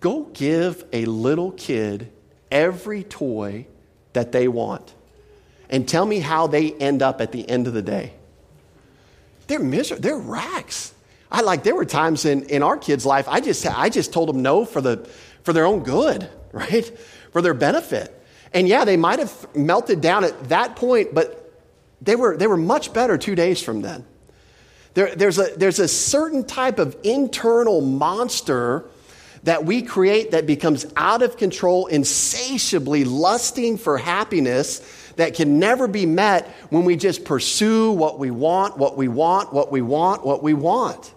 Go 0.00 0.24
give 0.24 0.84
a 0.92 1.04
little 1.04 1.52
kid 1.52 2.10
every 2.50 3.04
toy 3.04 3.66
that 4.12 4.32
they 4.32 4.48
want 4.48 4.94
and 5.70 5.88
tell 5.88 6.04
me 6.04 6.18
how 6.18 6.46
they 6.46 6.72
end 6.72 7.02
up 7.02 7.20
at 7.20 7.32
the 7.32 7.48
end 7.48 7.66
of 7.66 7.74
the 7.74 7.82
day. 7.82 8.12
They're 9.46 9.58
miserable, 9.58 10.02
they're 10.02 10.18
racks. 10.18 10.92
I 11.30 11.42
like 11.42 11.62
there 11.62 11.74
were 11.74 11.84
times 11.84 12.24
in, 12.24 12.44
in 12.44 12.62
our 12.62 12.76
kids' 12.76 13.04
life 13.04 13.28
I 13.28 13.40
just 13.40 13.66
I 13.66 13.88
just 13.88 14.12
told 14.12 14.28
them 14.28 14.42
no 14.42 14.64
for 14.64 14.80
the 14.80 15.08
for 15.42 15.52
their 15.52 15.66
own 15.66 15.82
good, 15.82 16.28
right? 16.52 16.84
For 17.32 17.42
their 17.42 17.54
benefit. 17.54 18.14
And 18.52 18.66
yeah, 18.68 18.84
they 18.84 18.96
might 18.96 19.18
have 19.18 19.54
melted 19.54 20.00
down 20.00 20.24
at 20.24 20.48
that 20.48 20.76
point, 20.76 21.14
but 21.14 21.52
they 22.00 22.16
were, 22.16 22.36
they 22.36 22.46
were 22.46 22.56
much 22.56 22.92
better 22.92 23.18
two 23.18 23.34
days 23.34 23.62
from 23.62 23.82
then. 23.82 24.06
There, 24.94 25.14
there's, 25.14 25.38
a, 25.38 25.52
there's 25.56 25.78
a 25.78 25.88
certain 25.88 26.44
type 26.44 26.78
of 26.78 26.96
internal 27.04 27.80
monster 27.80 28.84
that 29.44 29.64
we 29.64 29.82
create 29.82 30.32
that 30.32 30.46
becomes 30.46 30.86
out 30.96 31.22
of 31.22 31.36
control, 31.36 31.86
insatiably 31.86 33.04
lusting 33.04 33.78
for 33.78 33.98
happiness 33.98 34.80
that 35.16 35.34
can 35.34 35.58
never 35.58 35.86
be 35.86 36.06
met 36.06 36.46
when 36.70 36.84
we 36.84 36.96
just 36.96 37.24
pursue 37.24 37.92
what 37.92 38.18
we 38.18 38.30
want, 38.30 38.76
what 38.78 38.96
we 38.96 39.08
want, 39.08 39.52
what 39.52 39.70
we 39.70 39.82
want, 39.82 40.24
what 40.24 40.42
we 40.42 40.54
want. 40.54 41.12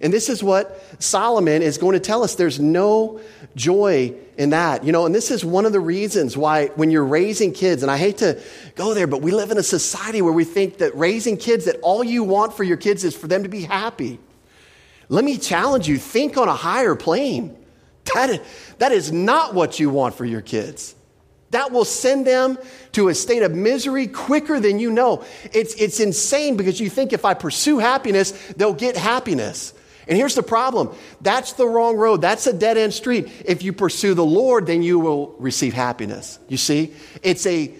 And 0.00 0.12
this 0.12 0.28
is 0.28 0.42
what 0.42 0.82
Solomon 1.02 1.62
is 1.62 1.78
going 1.78 1.94
to 1.94 2.00
tell 2.00 2.22
us. 2.22 2.34
There's 2.34 2.60
no 2.60 3.20
joy 3.54 4.14
in 4.36 4.50
that. 4.50 4.84
You 4.84 4.92
know, 4.92 5.06
and 5.06 5.14
this 5.14 5.30
is 5.30 5.44
one 5.44 5.66
of 5.66 5.72
the 5.72 5.80
reasons 5.80 6.36
why 6.36 6.66
when 6.68 6.90
you're 6.90 7.04
raising 7.04 7.52
kids, 7.52 7.82
and 7.82 7.90
I 7.90 7.96
hate 7.96 8.18
to 8.18 8.40
go 8.74 8.94
there, 8.94 9.06
but 9.06 9.22
we 9.22 9.30
live 9.32 9.50
in 9.50 9.58
a 9.58 9.62
society 9.62 10.22
where 10.22 10.32
we 10.32 10.44
think 10.44 10.78
that 10.78 10.94
raising 10.96 11.36
kids, 11.36 11.64
that 11.64 11.76
all 11.82 12.04
you 12.04 12.24
want 12.24 12.54
for 12.54 12.64
your 12.64 12.76
kids 12.76 13.04
is 13.04 13.16
for 13.16 13.26
them 13.26 13.42
to 13.42 13.48
be 13.48 13.62
happy. 13.62 14.18
Let 15.08 15.24
me 15.24 15.38
challenge 15.38 15.88
you 15.88 15.98
think 15.98 16.36
on 16.36 16.48
a 16.48 16.54
higher 16.54 16.94
plane. 16.94 17.56
That, 18.14 18.42
that 18.78 18.92
is 18.92 19.12
not 19.12 19.54
what 19.54 19.80
you 19.80 19.90
want 19.90 20.14
for 20.14 20.24
your 20.24 20.40
kids. 20.40 20.94
That 21.50 21.70
will 21.70 21.84
send 21.84 22.26
them 22.26 22.58
to 22.92 23.08
a 23.08 23.14
state 23.14 23.42
of 23.42 23.54
misery 23.54 24.08
quicker 24.08 24.58
than 24.58 24.78
you 24.78 24.90
know. 24.90 25.24
It's, 25.52 25.74
it's 25.74 26.00
insane 26.00 26.56
because 26.56 26.80
you 26.80 26.90
think 26.90 27.12
if 27.12 27.24
I 27.24 27.34
pursue 27.34 27.78
happiness, 27.78 28.32
they'll 28.56 28.74
get 28.74 28.96
happiness. 28.96 29.72
And 30.08 30.16
here's 30.16 30.34
the 30.34 30.42
problem 30.42 30.94
that's 31.20 31.52
the 31.54 31.66
wrong 31.66 31.96
road. 31.96 32.20
That's 32.20 32.46
a 32.46 32.52
dead 32.52 32.76
end 32.76 32.94
street. 32.94 33.30
If 33.44 33.62
you 33.62 33.72
pursue 33.72 34.14
the 34.14 34.24
Lord, 34.24 34.66
then 34.66 34.82
you 34.82 34.98
will 34.98 35.34
receive 35.38 35.74
happiness. 35.74 36.38
You 36.48 36.56
see, 36.56 36.94
it's 37.22 37.46
a, 37.46 37.74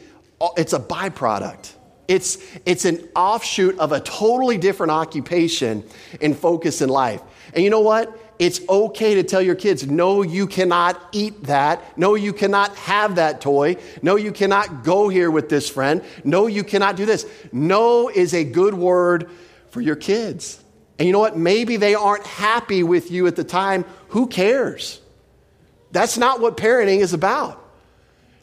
it's 0.57 0.73
a 0.73 0.81
byproduct. 0.81 1.73
It's, 2.09 2.39
it's 2.65 2.85
an 2.85 3.09
offshoot 3.17 3.79
of 3.79 3.93
a 3.93 4.01
totally 4.01 4.59
different 4.59 4.93
occupation 4.93 5.85
and 6.21 6.37
focus 6.37 6.81
in 6.81 6.89
life. 6.89 7.21
And 7.53 7.65
you 7.65 7.71
know 7.71 7.81
what? 7.81 8.17
It's 8.39 8.61
okay 8.69 9.15
to 9.15 9.23
tell 9.23 9.41
your 9.41 9.55
kids, 9.55 9.87
no, 9.87 10.23
you 10.23 10.47
cannot 10.47 11.01
eat 11.12 11.45
that. 11.45 11.97
No, 11.97 12.15
you 12.15 12.33
cannot 12.33 12.77
have 12.77 13.17
that 13.17 13.41
toy. 13.41 13.77
No, 14.03 14.17
you 14.17 14.31
cannot 14.31 14.85
go 14.85 15.09
here 15.09 15.31
with 15.31 15.49
this 15.49 15.71
friend. 15.71 16.05
No, 16.23 16.47
you 16.47 16.62
cannot 16.62 16.97
do 16.97 17.07
this. 17.07 17.27
No 17.51 18.09
is 18.09 18.35
a 18.35 18.45
good 18.45 18.75
word 18.75 19.31
for 19.71 19.81
your 19.81 19.97
kids. 19.97 20.62
And 20.99 21.07
you 21.07 21.13
know 21.13 21.19
what? 21.19 21.37
Maybe 21.37 21.77
they 21.77 21.95
aren't 21.95 22.27
happy 22.27 22.83
with 22.83 23.11
you 23.11 23.27
at 23.27 23.37
the 23.37 23.45
time. 23.45 23.85
Who 24.09 24.27
cares? 24.27 25.01
That's 25.93 26.17
not 26.17 26.41
what 26.41 26.57
parenting 26.57 27.01
is 27.01 27.13
about. 27.13 27.63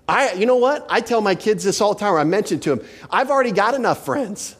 I, 0.08 0.34
you 0.34 0.46
know 0.46 0.58
what? 0.58 0.86
I 0.90 1.02
tell 1.02 1.22
my 1.22 1.36
kids 1.36 1.64
this 1.64 1.82
all 1.82 1.94
the 1.94 2.00
time, 2.00 2.16
I 2.16 2.24
mention 2.24 2.60
to 2.62 2.76
them, 2.76 2.86
I've 3.10 3.30
already 3.30 3.52
got 3.52 3.74
enough 3.74 4.06
friends. 4.06 4.56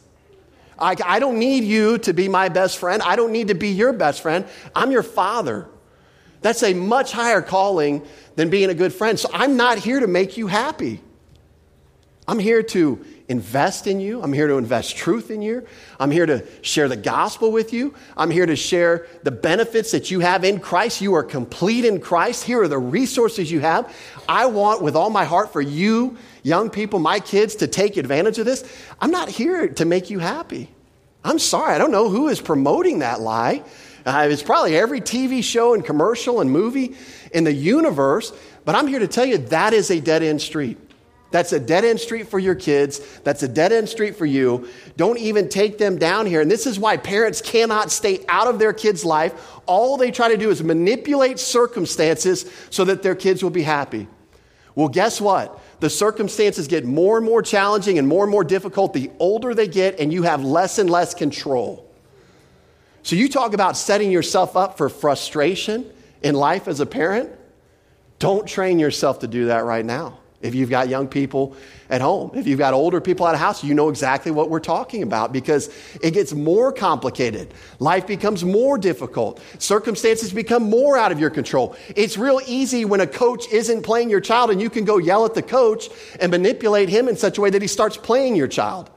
I, 0.78 0.96
I 1.04 1.18
don't 1.18 1.38
need 1.38 1.64
you 1.64 1.98
to 1.98 2.12
be 2.12 2.28
my 2.28 2.48
best 2.48 2.78
friend. 2.78 3.02
I 3.02 3.16
don't 3.16 3.30
need 3.30 3.48
to 3.48 3.54
be 3.54 3.68
your 3.68 3.92
best 3.92 4.22
friend. 4.22 4.46
I'm 4.74 4.90
your 4.90 5.02
father. 5.02 5.68
That's 6.40 6.62
a 6.62 6.74
much 6.74 7.12
higher 7.12 7.42
calling 7.42 8.06
than 8.36 8.50
being 8.50 8.70
a 8.70 8.74
good 8.74 8.92
friend. 8.92 9.18
So 9.18 9.30
I'm 9.32 9.56
not 9.56 9.78
here 9.78 10.00
to 10.00 10.06
make 10.06 10.36
you 10.36 10.46
happy. 10.46 11.00
I'm 12.26 12.38
here 12.38 12.62
to 12.62 13.04
invest 13.28 13.86
in 13.86 14.00
you. 14.00 14.22
I'm 14.22 14.32
here 14.32 14.46
to 14.48 14.54
invest 14.54 14.96
truth 14.96 15.30
in 15.30 15.40
you. 15.40 15.66
I'm 15.98 16.10
here 16.10 16.26
to 16.26 16.44
share 16.62 16.88
the 16.88 16.96
gospel 16.96 17.52
with 17.52 17.72
you. 17.72 17.94
I'm 18.16 18.30
here 18.30 18.44
to 18.44 18.56
share 18.56 19.06
the 19.22 19.30
benefits 19.30 19.92
that 19.92 20.10
you 20.10 20.20
have 20.20 20.44
in 20.44 20.60
Christ. 20.60 21.00
You 21.00 21.14
are 21.14 21.22
complete 21.22 21.84
in 21.84 22.00
Christ. 22.00 22.44
Here 22.44 22.62
are 22.62 22.68
the 22.68 22.78
resources 22.78 23.50
you 23.50 23.60
have. 23.60 23.94
I 24.28 24.46
want 24.46 24.82
with 24.82 24.94
all 24.94 25.10
my 25.10 25.24
heart 25.24 25.52
for 25.52 25.62
you, 25.62 26.18
young 26.42 26.68
people, 26.68 26.98
my 26.98 27.18
kids, 27.18 27.56
to 27.56 27.66
take 27.66 27.96
advantage 27.96 28.38
of 28.38 28.44
this. 28.44 28.64
I'm 29.00 29.10
not 29.10 29.28
here 29.28 29.68
to 29.68 29.84
make 29.84 30.10
you 30.10 30.18
happy. 30.18 30.70
I'm 31.24 31.38
sorry. 31.38 31.74
I 31.74 31.78
don't 31.78 31.92
know 31.92 32.10
who 32.10 32.28
is 32.28 32.40
promoting 32.40 32.98
that 32.98 33.20
lie. 33.20 33.62
Uh, 34.04 34.28
it's 34.30 34.42
probably 34.42 34.76
every 34.76 35.00
TV 35.00 35.42
show 35.42 35.72
and 35.72 35.82
commercial 35.82 36.42
and 36.42 36.50
movie 36.50 36.94
in 37.32 37.44
the 37.44 37.52
universe, 37.52 38.34
but 38.66 38.74
I'm 38.74 38.86
here 38.86 38.98
to 38.98 39.08
tell 39.08 39.24
you 39.24 39.38
that 39.38 39.72
is 39.72 39.90
a 39.90 39.98
dead 39.98 40.22
end 40.22 40.42
street. 40.42 40.76
That's 41.34 41.52
a 41.52 41.58
dead 41.58 41.84
end 41.84 41.98
street 41.98 42.28
for 42.28 42.38
your 42.38 42.54
kids. 42.54 43.00
That's 43.24 43.42
a 43.42 43.48
dead 43.48 43.72
end 43.72 43.88
street 43.88 44.14
for 44.14 44.24
you. 44.24 44.68
Don't 44.96 45.18
even 45.18 45.48
take 45.48 45.78
them 45.78 45.98
down 45.98 46.26
here. 46.26 46.40
And 46.40 46.48
this 46.48 46.64
is 46.64 46.78
why 46.78 46.96
parents 46.96 47.42
cannot 47.42 47.90
stay 47.90 48.24
out 48.28 48.46
of 48.46 48.60
their 48.60 48.72
kids' 48.72 49.04
life. 49.04 49.34
All 49.66 49.96
they 49.96 50.12
try 50.12 50.28
to 50.28 50.36
do 50.36 50.50
is 50.50 50.62
manipulate 50.62 51.40
circumstances 51.40 52.48
so 52.70 52.84
that 52.84 53.02
their 53.02 53.16
kids 53.16 53.42
will 53.42 53.50
be 53.50 53.64
happy. 53.64 54.06
Well, 54.76 54.86
guess 54.86 55.20
what? 55.20 55.58
The 55.80 55.90
circumstances 55.90 56.68
get 56.68 56.84
more 56.84 57.16
and 57.16 57.26
more 57.26 57.42
challenging 57.42 57.98
and 57.98 58.06
more 58.06 58.22
and 58.22 58.30
more 58.30 58.44
difficult 58.44 58.92
the 58.92 59.10
older 59.18 59.54
they 59.54 59.66
get, 59.66 59.98
and 59.98 60.12
you 60.12 60.22
have 60.22 60.44
less 60.44 60.78
and 60.78 60.88
less 60.88 61.14
control. 61.14 61.90
So, 63.02 63.16
you 63.16 63.28
talk 63.28 63.54
about 63.54 63.76
setting 63.76 64.12
yourself 64.12 64.56
up 64.56 64.78
for 64.78 64.88
frustration 64.88 65.90
in 66.22 66.36
life 66.36 66.68
as 66.68 66.78
a 66.78 66.86
parent. 66.86 67.28
Don't 68.20 68.46
train 68.46 68.78
yourself 68.78 69.18
to 69.18 69.26
do 69.26 69.46
that 69.46 69.64
right 69.64 69.84
now. 69.84 70.20
If 70.44 70.54
you've 70.54 70.68
got 70.68 70.90
young 70.90 71.08
people 71.08 71.56
at 71.88 72.02
home, 72.02 72.32
if 72.34 72.46
you've 72.46 72.58
got 72.58 72.74
older 72.74 73.00
people 73.00 73.26
at 73.26 73.34
a 73.34 73.38
house, 73.38 73.64
you 73.64 73.72
know 73.72 73.88
exactly 73.88 74.30
what 74.30 74.50
we're 74.50 74.60
talking 74.60 75.02
about 75.02 75.32
because 75.32 75.74
it 76.02 76.10
gets 76.10 76.34
more 76.34 76.70
complicated. 76.70 77.54
Life 77.78 78.06
becomes 78.06 78.44
more 78.44 78.76
difficult. 78.76 79.40
Circumstances 79.58 80.34
become 80.34 80.68
more 80.68 80.98
out 80.98 81.12
of 81.12 81.18
your 81.18 81.30
control. 81.30 81.74
It's 81.96 82.18
real 82.18 82.42
easy 82.46 82.84
when 82.84 83.00
a 83.00 83.06
coach 83.06 83.50
isn't 83.50 83.84
playing 83.84 84.10
your 84.10 84.20
child 84.20 84.50
and 84.50 84.60
you 84.60 84.68
can 84.68 84.84
go 84.84 84.98
yell 84.98 85.24
at 85.24 85.32
the 85.32 85.40
coach 85.40 85.88
and 86.20 86.30
manipulate 86.30 86.90
him 86.90 87.08
in 87.08 87.16
such 87.16 87.38
a 87.38 87.40
way 87.40 87.48
that 87.48 87.62
he 87.62 87.68
starts 87.68 87.96
playing 87.96 88.36
your 88.36 88.48
child. 88.48 88.90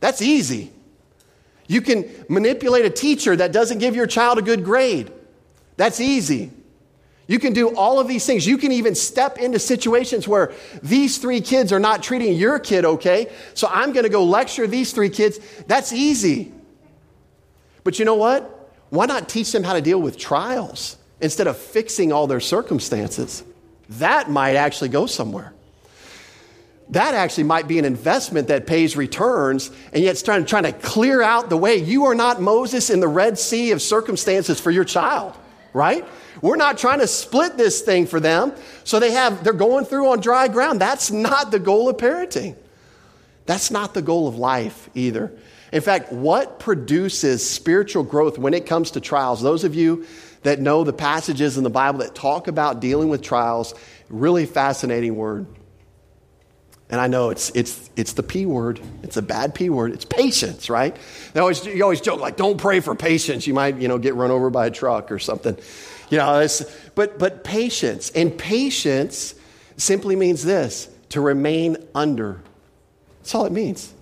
That's 0.00 0.20
easy. 0.20 0.72
You 1.68 1.82
can 1.82 2.10
manipulate 2.28 2.84
a 2.84 2.90
teacher 2.90 3.36
that 3.36 3.52
doesn't 3.52 3.78
give 3.78 3.94
your 3.94 4.08
child 4.08 4.38
a 4.38 4.42
good 4.42 4.64
grade. 4.64 5.12
That's 5.76 6.00
easy. 6.00 6.50
You 7.26 7.38
can 7.38 7.52
do 7.52 7.74
all 7.74 7.98
of 7.98 8.06
these 8.06 8.26
things. 8.26 8.46
You 8.46 8.58
can 8.58 8.72
even 8.72 8.94
step 8.94 9.38
into 9.38 9.58
situations 9.58 10.28
where 10.28 10.52
these 10.82 11.18
three 11.18 11.40
kids 11.40 11.72
are 11.72 11.78
not 11.78 12.02
treating 12.02 12.34
your 12.34 12.58
kid 12.58 12.84
okay. 12.84 13.32
So 13.54 13.66
I'm 13.70 13.92
going 13.92 14.04
to 14.04 14.10
go 14.10 14.24
lecture 14.24 14.66
these 14.66 14.92
three 14.92 15.08
kids. 15.08 15.38
That's 15.66 15.92
easy. 15.92 16.52
But 17.82 17.98
you 17.98 18.04
know 18.04 18.14
what? 18.14 18.50
Why 18.90 19.06
not 19.06 19.28
teach 19.28 19.52
them 19.52 19.64
how 19.64 19.72
to 19.72 19.80
deal 19.80 20.00
with 20.00 20.18
trials 20.18 20.96
instead 21.20 21.46
of 21.46 21.56
fixing 21.56 22.12
all 22.12 22.26
their 22.26 22.40
circumstances? 22.40 23.42
That 23.88 24.30
might 24.30 24.56
actually 24.56 24.90
go 24.90 25.06
somewhere. 25.06 25.52
That 26.90 27.14
actually 27.14 27.44
might 27.44 27.66
be 27.66 27.78
an 27.78 27.86
investment 27.86 28.48
that 28.48 28.66
pays 28.66 28.96
returns, 28.96 29.70
and 29.92 30.02
yet 30.04 30.20
trying, 30.22 30.44
trying 30.44 30.64
to 30.64 30.72
clear 30.72 31.22
out 31.22 31.48
the 31.48 31.56
way. 31.56 31.76
You 31.76 32.04
are 32.04 32.14
not 32.14 32.42
Moses 32.42 32.90
in 32.90 33.00
the 33.00 33.08
Red 33.08 33.38
Sea 33.38 33.70
of 33.70 33.80
circumstances 33.80 34.60
for 34.60 34.70
your 34.70 34.84
child, 34.84 35.34
right? 35.74 36.06
We're 36.40 36.56
not 36.56 36.78
trying 36.78 37.00
to 37.00 37.06
split 37.06 37.58
this 37.58 37.82
thing 37.82 38.06
for 38.06 38.20
them 38.20 38.54
so 38.84 38.98
they 38.98 39.10
have 39.10 39.44
they're 39.44 39.52
going 39.52 39.84
through 39.84 40.08
on 40.08 40.20
dry 40.20 40.48
ground. 40.48 40.80
That's 40.80 41.10
not 41.10 41.50
the 41.50 41.58
goal 41.58 41.90
of 41.90 41.98
parenting. 41.98 42.56
That's 43.44 43.70
not 43.70 43.92
the 43.92 44.00
goal 44.00 44.26
of 44.26 44.38
life 44.38 44.88
either. 44.94 45.30
In 45.72 45.82
fact, 45.82 46.12
what 46.12 46.60
produces 46.60 47.48
spiritual 47.48 48.04
growth 48.04 48.38
when 48.38 48.54
it 48.54 48.64
comes 48.64 48.92
to 48.92 49.00
trials? 49.00 49.42
Those 49.42 49.64
of 49.64 49.74
you 49.74 50.06
that 50.44 50.60
know 50.60 50.84
the 50.84 50.92
passages 50.92 51.58
in 51.58 51.64
the 51.64 51.70
Bible 51.70 51.98
that 51.98 52.14
talk 52.14 52.48
about 52.48 52.80
dealing 52.80 53.08
with 53.08 53.22
trials, 53.22 53.74
really 54.08 54.46
fascinating 54.46 55.16
word. 55.16 55.46
And 56.90 57.00
I 57.00 57.06
know 57.06 57.30
it's, 57.30 57.50
it's, 57.50 57.90
it's 57.96 58.12
the 58.12 58.22
P 58.22 58.46
word. 58.46 58.78
It's 59.02 59.16
a 59.16 59.22
bad 59.22 59.54
P 59.54 59.70
word. 59.70 59.92
It's 59.92 60.04
patience, 60.04 60.68
right? 60.68 60.94
They 61.32 61.40
always, 61.40 61.64
you 61.64 61.82
always 61.82 62.00
joke, 62.00 62.20
like, 62.20 62.36
don't 62.36 62.58
pray 62.58 62.80
for 62.80 62.94
patience. 62.94 63.46
You 63.46 63.54
might, 63.54 63.78
you 63.78 63.88
know, 63.88 63.98
get 63.98 64.14
run 64.14 64.30
over 64.30 64.50
by 64.50 64.66
a 64.66 64.70
truck 64.70 65.10
or 65.10 65.18
something. 65.18 65.56
You 66.10 66.18
know, 66.18 66.46
but, 66.94 67.18
but 67.18 67.42
patience. 67.42 68.10
And 68.10 68.36
patience 68.36 69.34
simply 69.76 70.14
means 70.14 70.44
this 70.44 70.88
to 71.10 71.20
remain 71.20 71.78
under. 71.94 72.42
That's 73.20 73.34
all 73.34 73.46
it 73.46 73.52
means. 73.52 73.92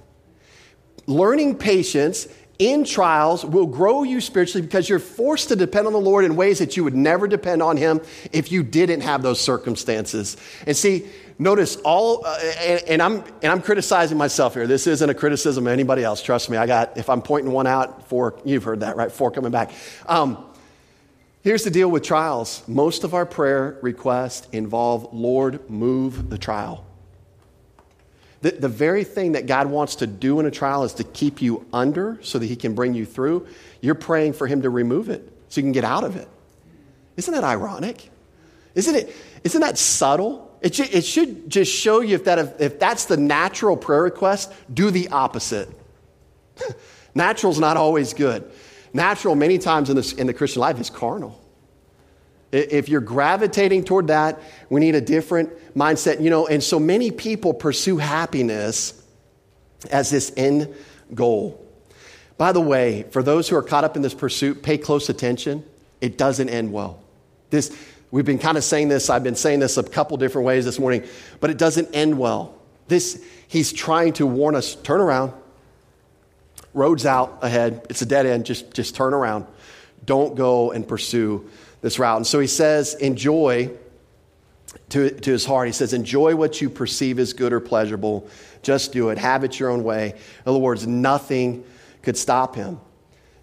Learning 1.06 1.56
patience 1.56 2.26
in 2.62 2.84
trials 2.84 3.44
will 3.44 3.66
grow 3.66 4.04
you 4.04 4.20
spiritually 4.20 4.64
because 4.64 4.88
you're 4.88 5.00
forced 5.00 5.48
to 5.48 5.56
depend 5.56 5.88
on 5.88 5.92
the 5.92 6.00
Lord 6.00 6.24
in 6.24 6.36
ways 6.36 6.60
that 6.60 6.76
you 6.76 6.84
would 6.84 6.94
never 6.94 7.26
depend 7.26 7.60
on 7.60 7.76
Him 7.76 8.00
if 8.32 8.52
you 8.52 8.62
didn't 8.62 9.00
have 9.00 9.20
those 9.20 9.40
circumstances. 9.40 10.36
And 10.64 10.76
see, 10.76 11.06
notice 11.40 11.76
all, 11.78 12.24
uh, 12.24 12.38
and, 12.58 12.82
and, 12.88 13.02
I'm 13.02 13.24
and 13.42 13.50
I'm 13.50 13.62
criticizing 13.62 14.16
myself 14.16 14.54
here. 14.54 14.68
This 14.68 14.86
isn't 14.86 15.10
a 15.10 15.14
criticism 15.14 15.66
of 15.66 15.72
anybody 15.72 16.04
else. 16.04 16.22
Trust 16.22 16.50
me. 16.50 16.56
I 16.56 16.66
got 16.66 16.96
if 16.96 17.10
I'm 17.10 17.20
pointing 17.20 17.52
one 17.52 17.66
out, 17.66 18.08
four. 18.08 18.38
You've 18.44 18.62
heard 18.62 18.80
that, 18.80 18.96
right? 18.96 19.10
Four 19.10 19.32
coming 19.32 19.50
back. 19.50 19.72
Um, 20.06 20.46
Here's 21.44 21.64
the 21.64 21.72
deal 21.72 21.90
with 21.90 22.04
trials 22.04 22.62
most 22.68 23.02
of 23.02 23.14
our 23.14 23.26
prayer 23.26 23.76
requests 23.82 24.46
involve, 24.52 25.12
Lord, 25.12 25.68
move 25.68 26.30
the 26.30 26.38
trial. 26.38 26.86
The, 28.42 28.50
the 28.50 28.68
very 28.68 29.04
thing 29.04 29.32
that 29.32 29.46
God 29.46 29.68
wants 29.68 29.96
to 29.96 30.06
do 30.06 30.40
in 30.40 30.46
a 30.46 30.50
trial 30.50 30.84
is 30.84 30.94
to 30.94 31.04
keep 31.04 31.40
you 31.40 31.64
under 31.72 32.18
so 32.22 32.38
that 32.38 32.46
He 32.46 32.56
can 32.56 32.74
bring 32.74 32.92
you 32.92 33.06
through. 33.06 33.46
You're 33.80 33.94
praying 33.94 34.34
for 34.34 34.46
Him 34.46 34.62
to 34.62 34.70
remove 34.70 35.08
it 35.08 35.28
so 35.48 35.60
you 35.60 35.64
can 35.64 35.72
get 35.72 35.84
out 35.84 36.04
of 36.04 36.16
it. 36.16 36.28
Isn't 37.16 37.34
that 37.34 37.44
ironic? 37.44 38.10
Isn't 38.74 38.94
it? 38.94 39.14
Isn't 39.44 39.60
that 39.60 39.78
subtle? 39.78 40.56
It 40.60 40.74
should, 40.74 40.94
it 40.94 41.04
should 41.04 41.50
just 41.50 41.72
show 41.72 42.00
you 42.00 42.14
if, 42.14 42.24
that, 42.24 42.38
if, 42.38 42.60
if 42.60 42.78
that's 42.78 43.06
the 43.06 43.16
natural 43.16 43.76
prayer 43.76 44.02
request, 44.02 44.52
do 44.72 44.90
the 44.90 45.08
opposite. 45.08 45.68
Natural's 47.14 47.58
not 47.58 47.76
always 47.76 48.14
good. 48.14 48.50
Natural, 48.94 49.34
many 49.34 49.58
times 49.58 49.90
in, 49.90 49.96
this, 49.96 50.12
in 50.12 50.26
the 50.26 50.34
Christian 50.34 50.60
life, 50.60 50.78
is 50.78 50.90
carnal. 50.90 51.41
If 52.52 52.88
you're 52.88 53.00
gravitating 53.00 53.84
toward 53.84 54.08
that, 54.08 54.38
we 54.68 54.80
need 54.80 54.94
a 54.94 55.00
different 55.00 55.50
mindset. 55.74 56.20
You 56.20 56.30
know, 56.30 56.46
and 56.46 56.62
so 56.62 56.78
many 56.78 57.10
people 57.10 57.54
pursue 57.54 57.96
happiness 57.96 59.02
as 59.90 60.10
this 60.10 60.32
end 60.36 60.72
goal. 61.14 61.58
By 62.36 62.52
the 62.52 62.60
way, 62.60 63.04
for 63.10 63.22
those 63.22 63.48
who 63.48 63.56
are 63.56 63.62
caught 63.62 63.84
up 63.84 63.96
in 63.96 64.02
this 64.02 64.14
pursuit, 64.14 64.62
pay 64.62 64.78
close 64.78 65.08
attention. 65.08 65.64
It 66.00 66.18
doesn't 66.18 66.48
end 66.48 66.72
well. 66.72 67.02
This, 67.50 67.76
we've 68.10 68.24
been 68.24 68.38
kind 68.38 68.58
of 68.58 68.64
saying 68.64 68.88
this, 68.88 69.08
I've 69.08 69.22
been 69.22 69.36
saying 69.36 69.60
this 69.60 69.76
a 69.76 69.82
couple 69.82 70.16
different 70.16 70.46
ways 70.46 70.64
this 70.64 70.78
morning, 70.78 71.04
but 71.40 71.50
it 71.50 71.58
doesn't 71.58 71.94
end 71.94 72.18
well. 72.18 72.58
This, 72.88 73.24
he's 73.48 73.72
trying 73.72 74.14
to 74.14 74.26
warn 74.26 74.56
us 74.56 74.74
turn 74.74 75.00
around, 75.00 75.32
road's 76.74 77.06
out 77.06 77.38
ahead. 77.42 77.86
It's 77.90 78.02
a 78.02 78.06
dead 78.06 78.26
end. 78.26 78.46
Just, 78.46 78.72
just 78.74 78.94
turn 78.94 79.14
around. 79.14 79.46
Don't 80.04 80.34
go 80.34 80.72
and 80.72 80.86
pursue 80.86 81.48
this 81.82 81.98
route. 81.98 82.16
And 82.16 82.26
so 82.26 82.40
he 82.40 82.46
says, 82.46 82.94
enjoy 82.94 83.70
to, 84.88 85.10
to 85.10 85.30
his 85.30 85.44
heart. 85.44 85.66
He 85.66 85.72
says, 85.72 85.92
enjoy 85.92 86.34
what 86.34 86.60
you 86.62 86.70
perceive 86.70 87.18
as 87.18 87.34
good 87.34 87.52
or 87.52 87.60
pleasurable. 87.60 88.28
Just 88.62 88.92
do 88.92 89.10
it. 89.10 89.18
Have 89.18 89.44
it 89.44 89.60
your 89.60 89.70
own 89.70 89.84
way. 89.84 90.10
In 90.12 90.42
other 90.46 90.58
words, 90.58 90.86
nothing 90.86 91.64
could 92.00 92.16
stop 92.16 92.54
him. 92.54 92.80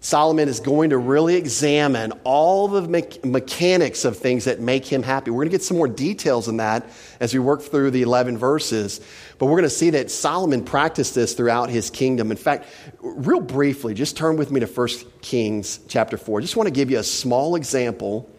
Solomon 0.02 0.48
is 0.48 0.60
going 0.60 0.90
to 0.90 0.98
really 0.98 1.36
examine 1.36 2.12
all 2.24 2.68
the 2.68 2.82
me- 2.82 3.04
mechanics 3.22 4.06
of 4.06 4.16
things 4.16 4.46
that 4.46 4.58
make 4.58 4.86
him 4.86 5.02
happy. 5.02 5.30
We're 5.30 5.42
going 5.42 5.50
to 5.50 5.58
get 5.58 5.62
some 5.62 5.76
more 5.76 5.88
details 5.88 6.48
in 6.48 6.56
that 6.56 6.86
as 7.20 7.34
we 7.34 7.38
work 7.38 7.60
through 7.60 7.90
the 7.90 8.00
11 8.00 8.38
verses. 8.38 9.02
But 9.38 9.46
we're 9.46 9.58
going 9.58 9.64
to 9.64 9.70
see 9.70 9.90
that 9.90 10.10
Solomon 10.10 10.64
practiced 10.64 11.14
this 11.14 11.34
throughout 11.34 11.68
his 11.68 11.90
kingdom. 11.90 12.30
In 12.30 12.38
fact, 12.38 12.66
real 13.02 13.42
briefly, 13.42 13.92
just 13.92 14.16
turn 14.16 14.38
with 14.38 14.50
me 14.50 14.60
to 14.60 14.66
1 14.66 14.88
Kings 15.20 15.80
chapter 15.86 16.16
4. 16.16 16.38
I 16.38 16.42
just 16.42 16.56
want 16.56 16.66
to 16.66 16.74
give 16.74 16.90
you 16.90 16.98
a 16.98 17.04
small 17.04 17.54
example 17.54 18.30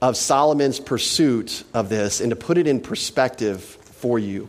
of 0.00 0.16
Solomon's 0.16 0.78
pursuit 0.78 1.64
of 1.74 1.88
this 1.88 2.20
and 2.20 2.30
to 2.30 2.36
put 2.36 2.58
it 2.58 2.68
in 2.68 2.80
perspective 2.80 3.60
for 3.62 4.20
you. 4.20 4.48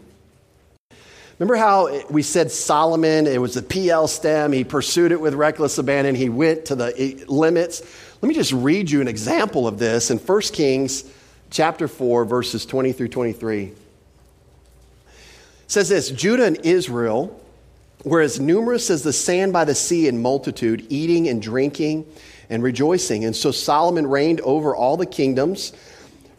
Remember 1.39 1.55
how 1.55 2.01
we 2.09 2.21
said 2.21 2.51
Solomon, 2.51 3.25
it 3.25 3.39
was 3.39 3.55
a 3.55 3.61
Piel 3.61 4.09
stem, 4.09 4.51
he 4.51 4.65
pursued 4.65 5.13
it 5.13 5.21
with 5.21 5.33
reckless 5.33 5.77
abandon, 5.77 6.13
he 6.13 6.27
went 6.27 6.65
to 6.65 6.75
the 6.75 7.23
limits. 7.29 7.81
Let 8.21 8.27
me 8.27 8.35
just 8.35 8.51
read 8.51 8.91
you 8.91 8.99
an 8.99 9.07
example 9.07 9.65
of 9.65 9.79
this 9.79 10.11
in 10.11 10.17
1 10.17 10.41
Kings 10.41 11.05
chapter 11.49 11.87
4, 11.87 12.25
verses 12.25 12.65
20 12.65 12.91
through 12.91 13.07
23. 13.07 13.63
It 13.63 13.75
says 15.67 15.87
this 15.87 16.11
Judah 16.11 16.43
and 16.43 16.57
Israel 16.65 17.39
were 18.03 18.19
as 18.19 18.37
numerous 18.37 18.89
as 18.89 19.03
the 19.03 19.13
sand 19.13 19.53
by 19.53 19.63
the 19.63 19.75
sea 19.75 20.09
in 20.09 20.21
multitude, 20.21 20.87
eating 20.89 21.29
and 21.29 21.41
drinking 21.41 22.05
and 22.49 22.61
rejoicing. 22.61 23.23
And 23.23 23.33
so 23.33 23.51
Solomon 23.51 24.07
reigned 24.07 24.41
over 24.41 24.75
all 24.75 24.97
the 24.97 25.05
kingdoms 25.05 25.71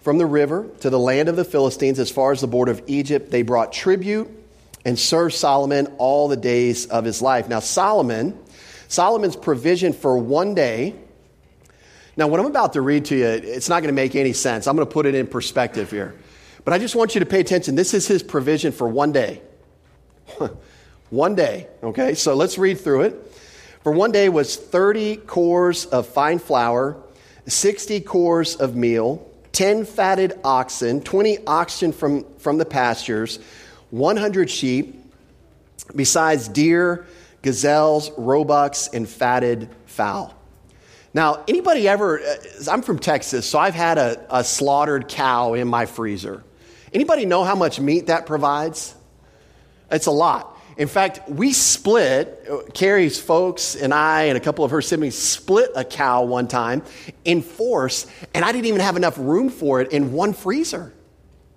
from 0.03 0.19
the 0.19 0.27
river 0.27 0.69
to 0.81 0.91
the 0.91 0.99
land 0.99 1.31
of 1.31 1.37
the 1.37 1.45
Philistines 1.47 1.99
as 1.99 2.11
far 2.11 2.33
as 2.33 2.43
the 2.43 2.47
border 2.47 2.73
of 2.73 2.83
Egypt. 2.87 3.31
They 3.31 3.41
brought 3.41 3.73
tribute 3.73 4.37
and 4.85 4.99
served 4.99 5.35
Solomon 5.35 5.87
all 5.99 6.29
the 6.29 6.37
days 6.37 6.87
of 6.87 7.05
his 7.05 7.21
life. 7.21 7.49
Now, 7.49 7.61
Solomon, 7.61 8.39
Solomon's 8.89 9.37
provision 9.37 9.93
for 9.93 10.17
one 10.17 10.55
day. 10.55 10.95
Now, 12.17 12.29
what 12.29 12.41
I'm 12.41 12.47
about 12.47 12.73
to 12.75 12.81
read 12.81 13.07
to 13.07 13.17
you, 13.17 13.27
it's 13.27 13.69
not 13.69 13.81
going 13.81 13.89
to 13.89 14.01
make 14.01 14.15
any 14.15 14.33
sense. 14.33 14.67
I'm 14.67 14.77
going 14.77 14.87
to 14.87 14.93
put 14.93 15.07
it 15.07 15.15
in 15.15 15.27
perspective 15.27 15.91
here. 15.91 16.17
But 16.65 16.75
I 16.75 16.79
just 16.79 16.95
want 16.95 17.15
you 17.15 17.21
to 17.21 17.27
pay 17.27 17.41
attention. 17.41 17.75
This 17.75 17.95
is 17.95 18.07
his 18.07 18.23
provision 18.23 18.73
for 18.73 18.89
one 18.89 19.13
day. 19.13 19.43
one 21.11 21.35
day, 21.35 21.69
okay? 21.83 22.15
So 22.15 22.35
let's 22.35 22.59
read 22.59 22.81
through 22.81 23.03
it. 23.03 23.33
For 23.83 23.93
one 23.93 24.13
day 24.13 24.29
was 24.29 24.57
30 24.57 25.19
kors 25.19 25.89
of 25.89 26.07
fine 26.07 26.39
flour, 26.39 26.99
60 27.47 28.03
kors 28.03 28.61
of 28.61 28.77
meal, 28.77 29.27
10 29.53 29.85
fatted 29.85 30.39
oxen, 30.45 31.01
20 31.01 31.47
oxen 31.47 31.93
from, 31.93 32.25
from 32.39 32.59
the 32.59 32.67
pastures, 32.67 33.39
100 33.91 34.51
sheep, 34.51 34.97
besides 35.95 36.49
deer, 36.49 37.07
gazelles, 37.43 38.11
roebucks, 38.17 38.89
and 38.89 39.09
fatted 39.09 39.69
fowl. 39.87 40.35
Now, 41.13 41.43
anybody 41.49 41.89
ever, 41.89 42.21
uh, 42.21 42.37
I'm 42.71 42.83
from 42.83 42.99
Texas, 42.99 43.49
so 43.49 43.59
I've 43.59 43.75
had 43.75 43.99
a, 43.99 44.25
a 44.31 44.45
slaughtered 44.45 45.09
cow 45.09 45.55
in 45.55 45.67
my 45.67 45.87
freezer. 45.87 46.45
Anybody 46.93 47.27
know 47.27 47.43
how 47.43 47.57
much 47.57 47.81
meat 47.81 48.07
that 48.07 48.27
provides? 48.27 48.95
It's 49.91 50.07
a 50.07 50.13
lot. 50.13 50.57
In 50.77 50.89
fact, 50.89 51.29
we 51.29 51.53
split, 51.53 52.49
Carrie's 52.75 53.21
folks 53.21 53.75
and 53.75 53.93
I 53.93 54.25
and 54.25 54.39
a 54.39 54.41
couple 54.41 54.65
of 54.65 54.71
her 54.71 54.81
siblings 54.81 55.17
split 55.17 55.71
a 55.75 55.85
cow 55.85 56.25
one 56.25 56.49
time 56.49 56.83
in 57.25 57.43
force, 57.43 58.07
and 58.33 58.45
I 58.45 58.53
didn't 58.53 58.67
even 58.67 58.81
have 58.81 58.97
enough 58.97 59.19
room 59.19 59.51
for 59.51 59.81
it 59.81 59.93
in 59.93 60.13
one 60.13 60.33
freezer. 60.33 60.93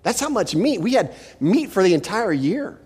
That's 0.04 0.20
how 0.20 0.28
much 0.28 0.54
meat. 0.54 0.80
We 0.80 0.92
had 0.92 1.14
meat 1.40 1.70
for 1.70 1.82
the 1.82 1.94
entire 1.94 2.32
year. 2.32 2.78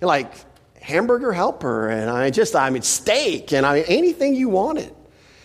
Like 0.00 0.32
hamburger 0.80 1.32
helper, 1.32 1.88
and 1.88 2.10
I 2.10 2.30
just, 2.30 2.54
I 2.54 2.70
mean, 2.70 2.82
steak, 2.82 3.52
and 3.52 3.64
I 3.64 3.74
mean, 3.74 3.84
anything 3.88 4.34
you 4.34 4.48
wanted. 4.48 4.94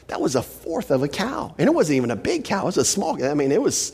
That 0.08 0.22
was 0.22 0.36
a 0.36 0.42
fourth 0.42 0.90
of 0.90 1.04
a 1.04 1.08
cow. 1.08 1.54
And 1.58 1.68
it 1.68 1.74
wasn't 1.74 1.98
even 1.98 2.12
a 2.12 2.16
big 2.16 2.44
cow, 2.44 2.64
it 2.64 2.66
was 2.66 2.78
a 2.78 2.86
small, 2.86 3.24
I 3.24 3.34
mean, 3.34 3.52
it 3.52 3.62
was 3.62 3.94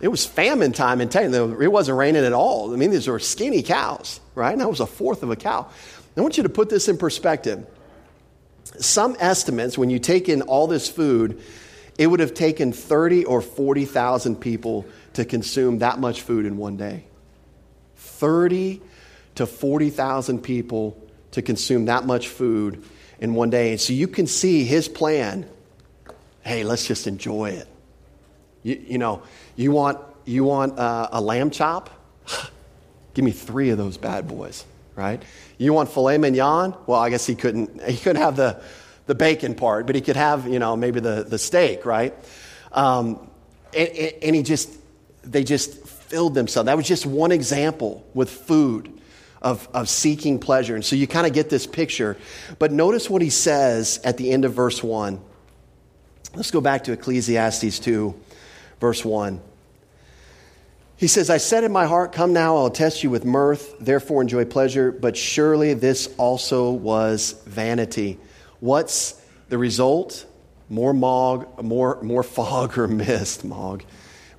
it 0.00 0.08
was 0.08 0.26
famine 0.26 0.72
time 0.72 1.00
in 1.00 1.08
Texas. 1.08 1.34
It 1.34 1.72
wasn't 1.72 1.96
raining 1.96 2.24
at 2.24 2.32
all. 2.32 2.74
I 2.74 2.76
mean, 2.76 2.90
these 2.90 3.06
were 3.06 3.18
skinny 3.18 3.62
cows, 3.62 4.20
right? 4.34 4.52
And 4.52 4.60
that 4.60 4.68
was 4.68 4.80
a 4.80 4.86
fourth 4.86 5.22
of 5.22 5.30
a 5.30 5.36
cow. 5.36 5.68
I 6.16 6.20
want 6.20 6.36
you 6.36 6.42
to 6.42 6.48
put 6.48 6.68
this 6.68 6.88
in 6.88 6.98
perspective. 6.98 7.66
Some 8.78 9.16
estimates, 9.18 9.78
when 9.78 9.90
you 9.90 9.98
take 9.98 10.28
in 10.28 10.42
all 10.42 10.66
this 10.66 10.90
food, 10.90 11.40
it 11.96 12.08
would 12.08 12.20
have 12.20 12.34
taken 12.34 12.72
30 12.72 13.24
or 13.24 13.40
40,000 13.40 14.36
people 14.36 14.84
to 15.14 15.24
consume 15.24 15.78
that 15.78 15.98
much 15.98 16.22
food 16.22 16.46
in 16.46 16.56
one 16.56 16.76
day. 16.76 17.04
30 17.96 18.80
to 19.36 19.46
40,000 19.46 20.40
people 20.40 21.00
to 21.32 21.42
consume 21.42 21.86
that 21.86 22.04
much 22.06 22.28
food 22.28 22.84
in 23.18 23.34
one 23.34 23.50
day. 23.50 23.72
And 23.72 23.80
so 23.80 23.92
you 23.92 24.06
can 24.06 24.26
see 24.26 24.64
his 24.64 24.88
plan. 24.88 25.48
Hey, 26.42 26.62
let's 26.62 26.86
just 26.86 27.06
enjoy 27.06 27.50
it. 27.50 27.68
You, 28.62 28.82
you 28.88 28.98
know, 28.98 29.22
you 29.56 29.72
want, 29.72 29.98
you 30.24 30.44
want 30.44 30.78
uh, 30.78 31.08
a 31.12 31.20
lamb 31.20 31.50
chop? 31.50 31.90
Give 33.14 33.24
me 33.24 33.30
three 33.30 33.70
of 33.70 33.78
those 33.78 33.96
bad 33.96 34.26
boys, 34.28 34.64
right? 34.96 35.22
You 35.58 35.72
want 35.72 35.90
filet 35.90 36.18
mignon? 36.18 36.74
Well, 36.86 37.00
I 37.00 37.10
guess 37.10 37.26
he 37.26 37.34
couldn't, 37.34 37.82
he 37.82 37.96
couldn't 37.96 38.22
have 38.22 38.36
the, 38.36 38.60
the 39.06 39.14
bacon 39.14 39.54
part, 39.54 39.86
but 39.86 39.94
he 39.94 40.00
could 40.00 40.16
have, 40.16 40.48
you 40.48 40.58
know, 40.58 40.76
maybe 40.76 41.00
the, 41.00 41.24
the 41.24 41.38
steak, 41.38 41.86
right? 41.86 42.14
Um, 42.72 43.30
and, 43.76 43.88
and 44.22 44.36
he 44.36 44.42
just, 44.42 44.70
they 45.24 45.44
just 45.44 45.86
filled 45.86 46.34
themselves. 46.34 46.66
That 46.66 46.76
was 46.76 46.86
just 46.86 47.06
one 47.06 47.32
example 47.32 48.06
with 48.14 48.30
food 48.30 49.00
of, 49.42 49.68
of 49.74 49.88
seeking 49.88 50.38
pleasure. 50.38 50.74
And 50.74 50.84
so 50.84 50.96
you 50.96 51.06
kind 51.06 51.26
of 51.26 51.32
get 51.32 51.50
this 51.50 51.66
picture. 51.66 52.16
But 52.58 52.72
notice 52.72 53.10
what 53.10 53.22
he 53.22 53.30
says 53.30 54.00
at 54.04 54.16
the 54.16 54.30
end 54.30 54.44
of 54.44 54.54
verse 54.54 54.82
1. 54.82 55.20
Let's 56.34 56.50
go 56.50 56.60
back 56.60 56.84
to 56.84 56.92
Ecclesiastes 56.92 57.78
2 57.78 58.14
verse 58.80 59.04
1. 59.04 59.40
He 60.96 61.06
says, 61.06 61.28
I 61.28 61.38
said 61.38 61.64
in 61.64 61.72
my 61.72 61.86
heart, 61.86 62.12
Come 62.12 62.32
now, 62.32 62.56
I'll 62.56 62.70
test 62.70 63.02
you 63.02 63.10
with 63.10 63.24
mirth, 63.24 63.74
therefore 63.80 64.22
enjoy 64.22 64.44
pleasure, 64.44 64.92
but 64.92 65.16
surely 65.16 65.74
this 65.74 66.12
also 66.18 66.70
was 66.70 67.42
vanity. 67.46 68.18
What's 68.60 69.20
the 69.48 69.58
result? 69.58 70.26
More 70.68 70.94
mog, 70.94 71.62
more, 71.62 72.00
more 72.02 72.22
fog 72.22 72.78
or 72.78 72.86
mist, 72.88 73.44
mog. 73.44 73.84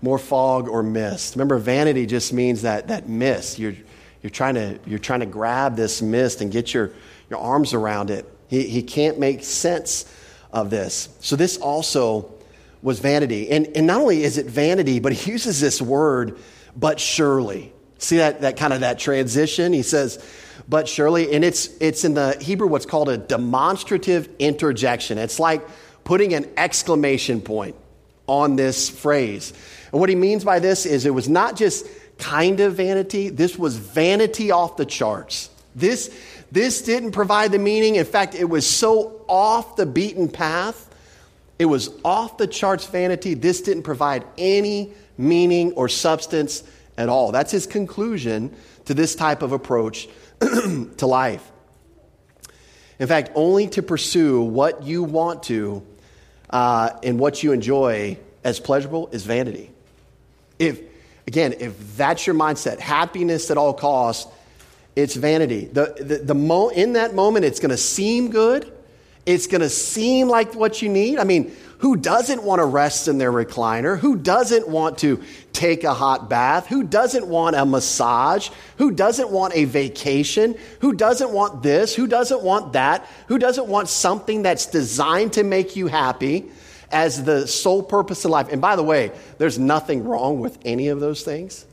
More 0.01 0.17
fog 0.17 0.67
or 0.67 0.83
mist. 0.83 1.35
Remember, 1.35 1.57
vanity 1.57 2.05
just 2.05 2.33
means 2.33 2.61
that, 2.63 2.87
that 2.89 3.09
mist. 3.09 3.59
You're, 3.59 3.75
you're, 4.21 4.29
trying 4.29 4.55
to, 4.55 4.79
you're 4.85 4.99
trying 4.99 5.21
to 5.21 5.25
grab 5.25 5.75
this 5.75 6.01
mist 6.01 6.41
and 6.41 6.51
get 6.51 6.73
your, 6.73 6.91
your 7.29 7.39
arms 7.39 7.73
around 7.73 8.09
it. 8.09 8.31
He, 8.47 8.67
he 8.67 8.83
can't 8.83 9.19
make 9.19 9.43
sense 9.43 10.05
of 10.51 10.69
this. 10.69 11.09
So, 11.21 11.35
this 11.35 11.57
also 11.57 12.31
was 12.81 12.99
vanity. 12.99 13.49
And, 13.49 13.75
and 13.75 13.87
not 13.87 14.01
only 14.01 14.23
is 14.23 14.37
it 14.37 14.45
vanity, 14.45 14.99
but 14.99 15.11
he 15.11 15.31
uses 15.31 15.59
this 15.59 15.81
word, 15.81 16.37
but 16.75 16.99
surely. 16.99 17.73
See 17.97 18.17
that, 18.17 18.41
that 18.41 18.57
kind 18.57 18.73
of 18.73 18.81
that 18.81 18.99
transition? 18.99 19.73
He 19.73 19.81
says, 19.81 20.23
but 20.67 20.87
surely, 20.87 21.33
and 21.33 21.43
it's, 21.43 21.69
it's 21.79 22.03
in 22.03 22.13
the 22.13 22.37
Hebrew 22.41 22.67
what's 22.67 22.85
called 22.85 23.09
a 23.09 23.17
demonstrative 23.17 24.29
interjection. 24.39 25.17
It's 25.17 25.39
like 25.39 25.65
putting 26.03 26.33
an 26.33 26.49
exclamation 26.57 27.41
point 27.41 27.75
on 28.27 28.55
this 28.55 28.89
phrase. 28.89 29.53
And 29.95 30.01
what 30.01 30.09
he 30.09 30.15
means 30.15 30.43
by 30.43 30.59
this 30.59 30.85
is 30.85 31.05
it 31.05 31.13
was 31.13 31.29
not 31.29 31.55
just 31.55 31.87
kind 32.17 32.59
of 32.59 32.75
vanity, 32.75 33.29
this 33.29 33.57
was 33.57 33.77
vanity 33.77 34.51
off 34.51 34.75
the 34.75 34.85
charts. 34.85 35.49
This, 35.73 36.13
this 36.51 36.81
didn't 36.81 37.13
provide 37.13 37.53
the 37.53 37.59
meaning. 37.59 37.95
In 37.95 38.03
fact, 38.05 38.35
it 38.35 38.43
was 38.45 38.69
so 38.69 39.23
off 39.29 39.77
the 39.77 39.85
beaten 39.85 40.27
path 40.27 40.85
it 41.57 41.65
was 41.65 41.89
off 42.03 42.37
the 42.37 42.47
charts 42.47 42.85
vanity. 42.85 43.33
This 43.33 43.61
didn't 43.61 43.83
provide 43.83 44.25
any 44.37 44.93
meaning 45.17 45.71
or 45.73 45.87
substance 45.87 46.63
at 46.97 47.09
all. 47.09 47.31
That's 47.31 47.51
his 47.51 47.65
conclusion 47.65 48.53
to 48.85 48.93
this 48.93 49.15
type 49.15 49.41
of 49.41 49.51
approach 49.51 50.09
to 50.39 51.07
life. 51.07 51.51
In 52.99 53.07
fact, 53.07 53.31
only 53.35 53.67
to 53.69 53.81
pursue 53.81 54.41
what 54.41 54.83
you 54.83 55.03
want 55.03 55.43
to 55.43 55.85
uh, 56.49 56.91
and 57.03 57.19
what 57.19 57.41
you 57.41 57.51
enjoy 57.51 58.17
as 58.43 58.59
pleasurable 58.59 59.07
is 59.07 59.23
vanity. 59.23 59.71
If, 60.59 60.81
again, 61.27 61.53
if 61.59 61.97
that's 61.97 62.25
your 62.25 62.35
mindset, 62.35 62.79
happiness 62.79 63.51
at 63.51 63.57
all 63.57 63.73
costs, 63.73 64.31
it's 64.95 65.15
vanity. 65.15 65.65
The, 65.65 65.95
the, 65.99 66.17
the 66.17 66.35
mo- 66.35 66.69
in 66.69 66.93
that 66.93 67.13
moment, 67.13 67.45
it's 67.45 67.59
going 67.59 67.71
to 67.71 67.77
seem 67.77 68.31
good, 68.31 68.71
it's 69.25 69.47
going 69.47 69.61
to 69.61 69.69
seem 69.69 70.27
like 70.29 70.53
what 70.53 70.81
you 70.81 70.89
need. 70.89 71.17
I 71.17 71.23
mean, 71.23 71.55
who 71.79 71.97
doesn't 71.97 72.41
want 72.43 72.59
to 72.59 72.65
rest 72.65 73.07
in 73.07 73.17
their 73.17 73.31
recliner? 73.31 73.99
Who 73.99 74.15
doesn't 74.15 74.67
want 74.67 74.99
to 74.99 75.21
take 75.51 75.83
a 75.83 75.93
hot 75.93 76.29
bath? 76.29 76.67
Who 76.67 76.83
doesn't 76.83 77.27
want 77.27 77.55
a 77.55 77.65
massage? 77.65 78.49
Who 78.77 78.91
doesn't 78.91 79.29
want 79.29 79.55
a 79.55 79.65
vacation? 79.65 80.55
Who 80.79 80.93
doesn't 80.93 81.31
want 81.31 81.63
this? 81.63 81.93
Who 81.95 82.07
doesn't 82.07 82.43
want 82.43 82.73
that? 82.73 83.07
Who 83.27 83.37
doesn't 83.37 83.67
want 83.67 83.89
something 83.89 84.43
that's 84.43 84.67
designed 84.67 85.33
to 85.33 85.43
make 85.43 85.75
you 85.75 85.87
happy 85.87 86.49
as 86.95 87.25
the 87.25 87.45
sole 87.45 87.83
purpose 87.83 88.23
of 88.23 88.31
life? 88.31 88.47
And 88.49 88.61
by 88.61 88.77
the 88.77 88.83
way, 88.83 89.11
there's 89.37 89.59
nothing 89.59 90.05
wrong 90.05 90.39
with 90.39 90.57
any 90.63 90.87
of 90.87 91.01
those 91.01 91.23
things. 91.23 91.65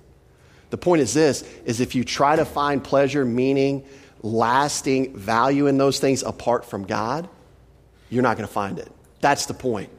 The 0.70 0.78
point 0.78 1.00
is 1.00 1.14
this 1.14 1.48
is 1.64 1.80
if 1.80 1.94
you 1.94 2.02
try 2.02 2.34
to 2.34 2.44
find 2.44 2.82
pleasure, 2.82 3.24
meaning, 3.24 3.86
lasting 4.22 5.16
value 5.16 5.68
in 5.68 5.78
those 5.78 6.00
things 6.00 6.24
apart 6.24 6.64
from 6.64 6.84
God, 6.84 7.28
you're 8.10 8.22
not 8.22 8.36
going 8.36 8.48
to 8.48 8.52
find 8.52 8.80
it. 8.80 8.90
That's 9.20 9.46
the 9.46 9.54
point. 9.54 9.90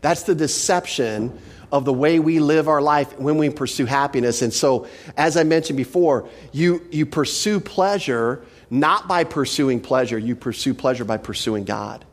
That's 0.00 0.24
the 0.24 0.34
deception 0.34 1.38
of 1.70 1.84
the 1.84 1.92
way 1.92 2.18
we 2.18 2.40
live 2.40 2.68
our 2.68 2.82
life 2.82 3.16
when 3.18 3.38
we 3.38 3.50
pursue 3.50 3.86
happiness. 3.86 4.42
And 4.42 4.52
so, 4.52 4.88
as 5.16 5.36
I 5.36 5.44
mentioned 5.44 5.76
before, 5.76 6.28
you, 6.52 6.82
you 6.90 7.06
pursue 7.06 7.60
pleasure 7.60 8.44
not 8.70 9.06
by 9.06 9.22
pursuing 9.22 9.80
pleasure, 9.80 10.18
you 10.18 10.34
pursue 10.34 10.74
pleasure 10.74 11.04
by 11.04 11.16
pursuing 11.16 11.64
God. 11.64 12.04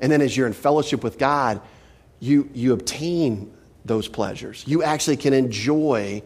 And 0.00 0.12
then, 0.12 0.20
as 0.20 0.36
you're 0.36 0.46
in 0.46 0.52
fellowship 0.52 1.02
with 1.02 1.18
God, 1.18 1.60
you, 2.20 2.48
you 2.52 2.72
obtain 2.72 3.52
those 3.84 4.08
pleasures. 4.08 4.64
You 4.66 4.82
actually 4.82 5.16
can 5.16 5.32
enjoy 5.32 6.22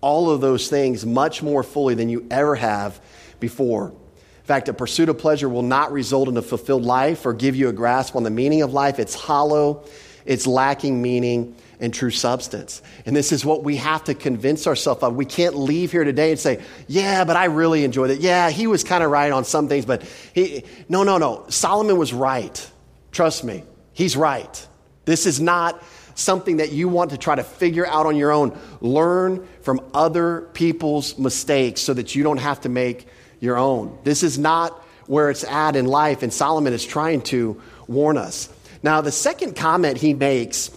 all 0.00 0.30
of 0.30 0.40
those 0.40 0.68
things 0.68 1.06
much 1.06 1.42
more 1.42 1.62
fully 1.62 1.94
than 1.94 2.08
you 2.08 2.26
ever 2.30 2.54
have 2.56 3.00
before. 3.40 3.88
In 3.88 4.46
fact, 4.46 4.68
a 4.68 4.74
pursuit 4.74 5.08
of 5.08 5.18
pleasure 5.18 5.48
will 5.48 5.62
not 5.62 5.92
result 5.92 6.28
in 6.28 6.36
a 6.36 6.42
fulfilled 6.42 6.84
life 6.84 7.24
or 7.24 7.32
give 7.32 7.54
you 7.54 7.68
a 7.68 7.72
grasp 7.72 8.16
on 8.16 8.24
the 8.24 8.30
meaning 8.30 8.62
of 8.62 8.72
life. 8.72 8.98
It's 8.98 9.14
hollow, 9.14 9.84
it's 10.26 10.46
lacking 10.46 11.00
meaning 11.00 11.54
and 11.78 11.94
true 11.94 12.10
substance. 12.10 12.82
And 13.06 13.14
this 13.14 13.32
is 13.32 13.44
what 13.44 13.62
we 13.62 13.76
have 13.76 14.04
to 14.04 14.14
convince 14.14 14.66
ourselves 14.66 15.02
of. 15.02 15.14
We 15.14 15.24
can't 15.24 15.56
leave 15.56 15.92
here 15.92 16.04
today 16.04 16.30
and 16.30 16.40
say, 16.40 16.60
yeah, 16.88 17.24
but 17.24 17.36
I 17.36 17.46
really 17.46 17.84
enjoyed 17.84 18.10
it. 18.10 18.20
Yeah, 18.20 18.50
he 18.50 18.66
was 18.66 18.82
kind 18.82 19.04
of 19.04 19.10
right 19.10 19.30
on 19.30 19.44
some 19.44 19.68
things, 19.68 19.84
but 19.84 20.02
he, 20.34 20.64
no, 20.88 21.02
no, 21.04 21.18
no. 21.18 21.46
Solomon 21.48 21.96
was 21.96 22.12
right. 22.12 22.70
Trust 23.12 23.44
me, 23.44 23.64
he's 23.92 24.16
right. 24.16 24.66
This 25.04 25.26
is 25.26 25.40
not 25.40 25.82
something 26.14 26.58
that 26.58 26.72
you 26.72 26.88
want 26.88 27.10
to 27.10 27.18
try 27.18 27.34
to 27.34 27.42
figure 27.42 27.86
out 27.86 28.06
on 28.06 28.16
your 28.16 28.30
own. 28.30 28.58
Learn 28.80 29.46
from 29.62 29.80
other 29.94 30.42
people's 30.52 31.18
mistakes 31.18 31.80
so 31.80 31.94
that 31.94 32.14
you 32.14 32.22
don't 32.22 32.38
have 32.38 32.60
to 32.62 32.68
make 32.68 33.06
your 33.40 33.56
own. 33.56 33.98
This 34.04 34.22
is 34.22 34.38
not 34.38 34.72
where 35.06 35.30
it's 35.30 35.44
at 35.44 35.76
in 35.76 35.86
life, 35.86 36.22
and 36.22 36.32
Solomon 36.32 36.72
is 36.72 36.84
trying 36.84 37.22
to 37.22 37.60
warn 37.88 38.16
us. 38.16 38.48
Now, 38.82 39.00
the 39.00 39.12
second 39.12 39.56
comment 39.56 39.98
he 39.98 40.14
makes 40.14 40.70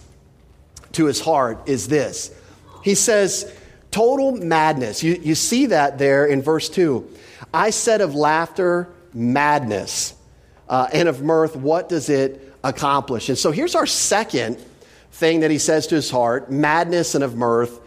to 0.92 1.06
his 1.06 1.20
heart 1.20 1.68
is 1.68 1.88
this 1.88 2.34
He 2.82 2.94
says, 2.94 3.52
Total 3.90 4.32
madness. 4.32 5.02
You, 5.02 5.14
you 5.14 5.34
see 5.34 5.66
that 5.66 5.98
there 5.98 6.26
in 6.26 6.42
verse 6.42 6.68
2. 6.68 7.08
I 7.54 7.70
said 7.70 8.00
of 8.00 8.14
laughter, 8.14 8.88
madness, 9.14 10.14
uh, 10.68 10.88
and 10.92 11.08
of 11.08 11.22
mirth, 11.22 11.56
what 11.56 11.88
does 11.88 12.10
it 12.10 12.45
accomplish? 12.68 13.28
And 13.28 13.38
so 13.38 13.50
here's 13.52 13.74
our 13.74 13.86
second 13.86 14.58
thing 15.12 15.40
that 15.40 15.50
he 15.50 15.58
says 15.58 15.86
to 15.88 15.94
his 15.94 16.10
heart 16.10 16.50
madness 16.50 17.14
and 17.14 17.24
of 17.24 17.36
mirth, 17.36 17.80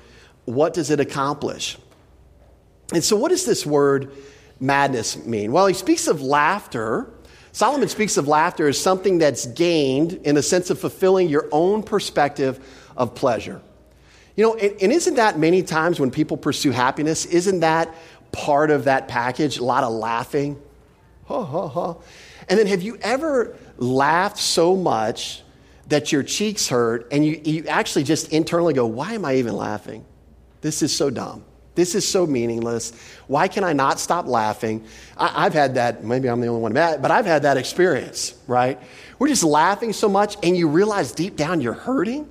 what 0.45 0.73
does 0.73 0.89
it 0.89 0.99
accomplish? 0.99 1.77
And 2.93 3.03
so, 3.03 3.15
what 3.15 3.29
does 3.29 3.45
this 3.45 3.65
word 3.65 4.11
madness 4.59 5.23
mean? 5.25 5.51
Well, 5.51 5.67
he 5.67 5.73
speaks 5.73 6.07
of 6.07 6.21
laughter. 6.21 7.11
Solomon 7.51 7.89
speaks 7.89 8.17
of 8.17 8.27
laughter 8.27 8.67
as 8.67 8.79
something 8.79 9.19
that's 9.19 9.45
gained 9.45 10.13
in 10.23 10.35
the 10.35 10.43
sense 10.43 10.69
of 10.69 10.79
fulfilling 10.79 11.29
your 11.29 11.47
own 11.51 11.83
perspective 11.83 12.59
of 12.95 13.15
pleasure. 13.15 13.61
You 14.35 14.43
know, 14.45 14.55
and, 14.55 14.81
and 14.81 14.91
isn't 14.91 15.15
that 15.15 15.37
many 15.37 15.63
times 15.63 15.99
when 15.99 16.11
people 16.11 16.37
pursue 16.37 16.71
happiness, 16.71 17.25
isn't 17.25 17.59
that 17.59 17.93
part 18.31 18.71
of 18.71 18.85
that 18.85 19.07
package? 19.07 19.57
A 19.57 19.63
lot 19.63 19.83
of 19.83 19.91
laughing. 19.91 20.61
Ha, 21.25 21.43
ha, 21.43 21.67
ha. 21.67 21.95
And 22.49 22.59
then 22.59 22.67
have 22.67 22.81
you 22.81 22.97
ever 23.01 23.55
laughed 23.77 24.37
so 24.37 24.75
much 24.75 25.43
that 25.87 26.11
your 26.11 26.23
cheeks 26.23 26.67
hurt 26.67 27.07
and 27.11 27.25
you, 27.25 27.41
you 27.43 27.67
actually 27.67 28.03
just 28.03 28.33
internally 28.33 28.73
go, 28.73 28.85
Why 28.85 29.13
am 29.13 29.23
I 29.25 29.35
even 29.35 29.55
laughing? 29.55 30.05
This 30.61 30.81
is 30.81 30.95
so 30.95 31.09
dumb. 31.09 31.45
This 31.75 31.95
is 31.95 32.05
so 32.05 32.27
meaningless. 32.27 32.91
Why 33.27 33.47
can 33.47 33.63
I 33.63 33.71
not 33.71 33.99
stop 33.99 34.27
laughing? 34.27 34.83
I, 35.15 35.43
have 35.43 35.53
had 35.53 35.75
that, 35.75 36.03
maybe 36.03 36.29
I'm 36.29 36.41
the 36.41 36.47
only 36.47 36.61
one, 36.61 36.73
but 36.73 37.09
I've 37.09 37.25
had 37.25 37.43
that 37.43 37.55
experience, 37.55 38.33
right? 38.47 38.81
We're 39.17 39.29
just 39.29 39.45
laughing 39.45 39.93
so 39.93 40.09
much 40.09 40.35
and 40.43 40.57
you 40.57 40.67
realize 40.67 41.13
deep 41.13 41.37
down 41.37 41.61
you're 41.61 41.71
hurting. 41.71 42.27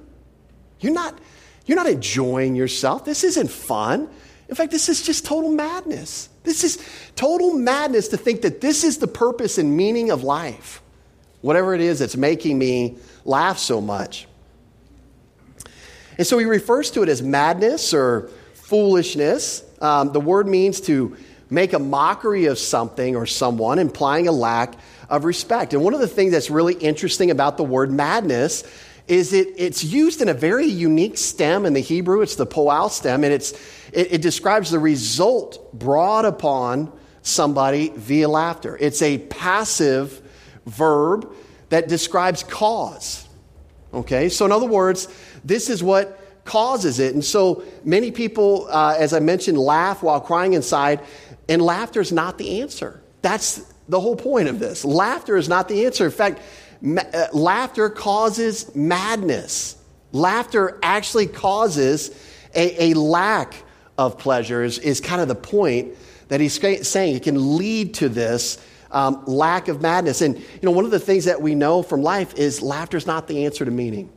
You're 0.81 0.92
not, 0.92 1.18
you're 1.64 1.76
not 1.76 1.87
enjoying 1.87 2.57
yourself. 2.57 3.07
This 3.07 3.24
isn't 3.24 3.50
fun. 3.50 4.11
In 4.50 4.54
fact, 4.54 4.70
this 4.70 4.90
is 4.90 5.02
just 5.02 5.24
total 5.24 5.50
madness. 5.50 6.28
This 6.48 6.64
is 6.64 6.78
total 7.14 7.52
madness 7.52 8.08
to 8.08 8.16
think 8.16 8.40
that 8.40 8.62
this 8.62 8.82
is 8.82 8.96
the 8.96 9.06
purpose 9.06 9.58
and 9.58 9.76
meaning 9.76 10.11
of 10.11 10.24
life. 10.24 10.80
Whatever 11.42 11.74
it 11.74 11.82
is 11.82 11.98
that's 11.98 12.16
making 12.16 12.58
me 12.58 12.96
laugh 13.26 13.58
so 13.58 13.82
much. 13.82 14.26
And 16.16 16.26
so 16.26 16.38
he 16.38 16.46
refers 16.46 16.90
to 16.92 17.02
it 17.02 17.11
as 17.11 17.20
madness 17.20 17.92
or 17.92 18.30
foolishness. 18.54 19.62
Um, 19.82 20.12
the 20.12 20.20
word 20.20 20.48
means 20.48 20.80
to 20.82 21.18
make 21.50 21.74
a 21.74 21.78
mockery 21.78 22.46
of 22.46 22.58
something 22.58 23.14
or 23.14 23.26
someone, 23.26 23.78
implying 23.78 24.26
a 24.26 24.32
lack 24.32 24.74
of 25.11 25.24
respect. 25.24 25.74
And 25.74 25.84
one 25.84 25.92
of 25.92 26.00
the 26.00 26.08
things 26.08 26.32
that's 26.32 26.48
really 26.48 26.74
interesting 26.74 27.30
about 27.30 27.58
the 27.58 27.64
word 27.64 27.92
madness 27.92 28.64
is 29.08 29.32
it, 29.32 29.48
it's 29.56 29.82
used 29.82 30.20
in 30.20 30.28
a 30.28 30.34
very 30.34 30.66
unique 30.66 31.18
stem 31.18 31.66
in 31.66 31.72
the 31.72 31.80
Hebrew. 31.80 32.20
It's 32.20 32.36
the 32.36 32.46
poal 32.46 32.88
stem, 32.88 33.24
and 33.24 33.32
it's, 33.32 33.52
it, 33.92 34.12
it 34.12 34.22
describes 34.22 34.70
the 34.70 34.78
result 34.78 35.72
brought 35.72 36.24
upon 36.24 36.92
somebody 37.22 37.88
via 37.90 38.28
laughter. 38.28 38.76
It's 38.80 39.02
a 39.02 39.18
passive 39.18 40.20
verb 40.66 41.32
that 41.70 41.88
describes 41.88 42.42
cause. 42.42 43.26
Okay, 43.92 44.28
so 44.28 44.44
in 44.44 44.52
other 44.52 44.66
words, 44.66 45.08
this 45.44 45.70
is 45.70 45.82
what 45.82 46.20
causes 46.44 46.98
it. 46.98 47.14
And 47.14 47.24
so 47.24 47.62
many 47.84 48.10
people, 48.10 48.68
uh, 48.70 48.96
as 48.98 49.12
I 49.14 49.20
mentioned, 49.20 49.58
laugh 49.58 50.02
while 50.02 50.20
crying 50.20 50.52
inside, 50.52 51.00
and 51.48 51.62
laughter 51.62 52.00
is 52.00 52.12
not 52.12 52.36
the 52.36 52.60
answer. 52.60 53.02
That's 53.22 53.62
the 53.88 54.00
whole 54.00 54.16
point 54.16 54.48
of 54.48 54.58
this. 54.58 54.84
Laughter 54.84 55.36
is 55.36 55.48
not 55.48 55.68
the 55.68 55.86
answer. 55.86 56.04
In 56.04 56.10
fact, 56.10 56.40
ma- 56.80 57.02
uh, 57.12 57.26
laughter 57.32 57.90
causes 57.90 58.74
madness. 58.74 59.76
Laughter 60.12 60.78
actually 60.82 61.26
causes 61.26 62.10
a, 62.54 62.92
a 62.92 62.94
lack 62.94 63.54
of 63.96 64.18
pleasure, 64.18 64.62
is, 64.62 64.78
is 64.78 65.00
kind 65.00 65.20
of 65.20 65.28
the 65.28 65.34
point 65.34 65.94
that 66.28 66.40
he's 66.40 66.58
saying. 66.88 67.16
It 67.16 67.22
can 67.22 67.56
lead 67.56 67.94
to 67.94 68.08
this 68.08 68.58
um, 68.90 69.24
lack 69.26 69.68
of 69.68 69.82
madness. 69.82 70.22
And, 70.22 70.38
you 70.38 70.60
know, 70.62 70.70
one 70.70 70.84
of 70.84 70.90
the 70.90 71.00
things 71.00 71.26
that 71.26 71.42
we 71.42 71.54
know 71.54 71.82
from 71.82 72.02
life 72.02 72.34
is 72.34 72.62
laughter 72.62 72.96
is 72.96 73.06
not 73.06 73.28
the 73.28 73.44
answer 73.44 73.64
to 73.64 73.70
meaning. 73.70 74.10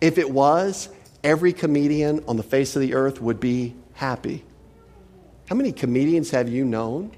If 0.00 0.18
it 0.18 0.30
was, 0.30 0.88
every 1.22 1.52
comedian 1.52 2.24
on 2.26 2.36
the 2.36 2.42
face 2.42 2.74
of 2.74 2.82
the 2.82 2.94
earth 2.94 3.20
would 3.20 3.40
be 3.40 3.74
happy. 3.94 4.44
How 5.48 5.56
many 5.56 5.72
comedians 5.72 6.30
have 6.30 6.48
you 6.48 6.64
known? 6.64 7.12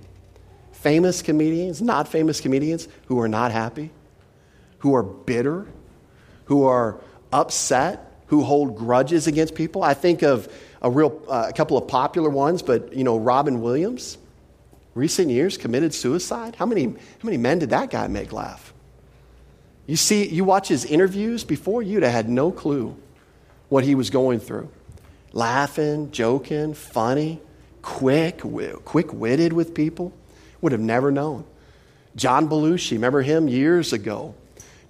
Famous 0.72 1.22
comedians, 1.22 1.81
not 1.81 2.09
famous 2.09 2.40
comedians, 2.40 2.88
who 3.07 3.20
are 3.20 3.29
not 3.29 3.53
happy, 3.53 3.90
who 4.85 4.94
are 4.94 5.03
bitter, 5.03 5.66
who 6.44 6.64
are 6.64 7.01
upset, 7.33 8.12
who 8.27 8.42
hold 8.42 8.77
grudges 8.77 9.27
against 9.27 9.55
people. 9.55 9.83
I 9.83 9.94
think 9.94 10.20
of 10.20 10.47
a 10.83 10.90
real, 10.90 11.23
uh, 11.27 11.47
a 11.49 11.55
couple 11.55 11.79
of 11.79 11.88
popular 11.88 12.29
ones, 12.29 12.61
but 12.61 12.92
you 12.92 13.03
know, 13.03 13.16
Robin 13.16 13.62
Williams 13.62 14.18
recent 14.94 15.31
years 15.31 15.57
committed 15.57 15.94
suicide? 15.94 16.55
How 16.57 16.66
many, 16.66 16.85
how 16.85 17.23
many 17.23 17.38
men 17.38 17.61
did 17.61 17.70
that 17.70 17.88
guy 17.88 18.09
make 18.09 18.31
laugh? 18.31 18.75
You 19.87 19.97
see, 19.97 20.29
you 20.29 20.44
watch 20.44 20.68
his 20.68 20.85
interviews 20.85 21.44
before, 21.44 21.83
you'd 21.83 22.03
have 22.03 22.12
had 22.12 22.29
no 22.29 22.53
clue 22.53 22.94
what 23.70 23.85
he 23.85 23.94
was 23.94 24.11
going 24.11 24.38
through. 24.38 24.68
Laughing, 25.33 26.11
joking, 26.11 26.75
funny, 26.75 27.40
quick, 27.81 28.42
quick 28.85 29.14
witted 29.14 29.55
with 29.55 29.73
people. 29.73 30.12
Would 30.61 30.73
have 30.73 30.81
never 30.83 31.11
known. 31.11 31.47
John 32.16 32.51
Belushi, 32.51 32.92
remember 32.92 33.23
him 33.23 33.49
years 33.49 33.94
ago? 33.94 34.35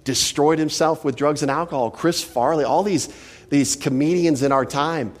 Destroyed 0.05 0.57
himself 0.59 1.03
with 1.03 1.17
drugs 1.17 1.41
and 1.41 1.51
alcohol. 1.51 1.91
Chris 1.91 2.23
Farley, 2.23 2.63
all 2.63 2.83
these, 2.83 3.09
these 3.49 3.75
comedians 3.75 4.41
in 4.41 4.53
our 4.53 4.65
time. 4.65 5.13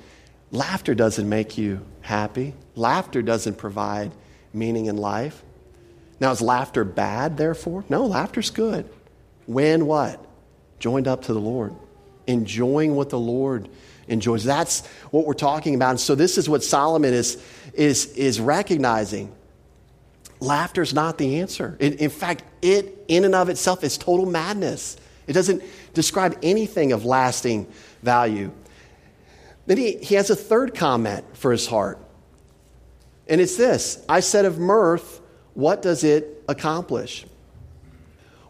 Laughter 0.51 0.95
doesn't 0.95 1.27
make 1.27 1.57
you 1.57 1.85
happy. 2.01 2.53
Laughter 2.75 3.21
doesn't 3.21 3.57
provide 3.57 4.11
meaning 4.53 4.85
in 4.85 4.95
life. 4.95 5.43
Now, 6.19 6.31
is 6.31 6.41
laughter 6.41 6.83
bad, 6.83 7.37
therefore? 7.37 7.83
No, 7.89 8.05
laughter's 8.05 8.49
good. 8.49 8.89
When 9.45 9.85
what? 9.85 10.23
Joined 10.79 11.07
up 11.07 11.23
to 11.23 11.33
the 11.33 11.39
Lord, 11.39 11.75
enjoying 12.27 12.95
what 12.95 13.09
the 13.09 13.19
Lord 13.19 13.67
enjoys. 14.07 14.43
That's 14.43 14.85
what 15.11 15.25
we're 15.25 15.33
talking 15.33 15.75
about. 15.75 15.91
And 15.91 15.99
so, 15.99 16.15
this 16.15 16.37
is 16.37 16.47
what 16.47 16.63
Solomon 16.63 17.13
is, 17.13 17.43
is, 17.73 18.07
is 18.13 18.39
recognizing. 18.39 19.33
Laughter 20.45 20.81
is 20.81 20.93
not 20.93 21.17
the 21.17 21.39
answer. 21.39 21.75
In, 21.79 21.93
in 21.93 22.09
fact, 22.09 22.43
it, 22.61 23.03
in 23.07 23.25
and 23.25 23.35
of 23.35 23.49
itself, 23.49 23.83
is 23.83 23.97
total 23.97 24.25
madness. 24.25 24.97
It 25.27 25.33
doesn't 25.33 25.63
describe 25.93 26.37
anything 26.43 26.91
of 26.91 27.03
lasting 27.05 27.67
value. 28.03 28.51
Then 29.65 29.77
he, 29.77 29.97
he 29.97 30.15
has 30.15 30.29
a 30.29 30.35
third 30.35 30.75
comment 30.75 31.25
for 31.35 31.51
his 31.51 31.67
heart. 31.67 31.99
And 33.27 33.41
it's 33.41 33.57
this 33.57 34.03
I 34.07 34.19
said 34.19 34.45
of 34.45 34.59
mirth, 34.59 35.21
what 35.53 35.81
does 35.81 36.03
it 36.03 36.43
accomplish? 36.47 37.25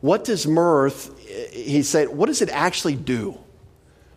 What 0.02 0.26
does 0.26 0.46
mirth, 0.46 1.18
he 1.52 1.82
said, 1.82 2.10
what 2.10 2.28
does 2.28 2.42
it 2.42 2.50
actually 2.50 2.96
do? 2.96 3.40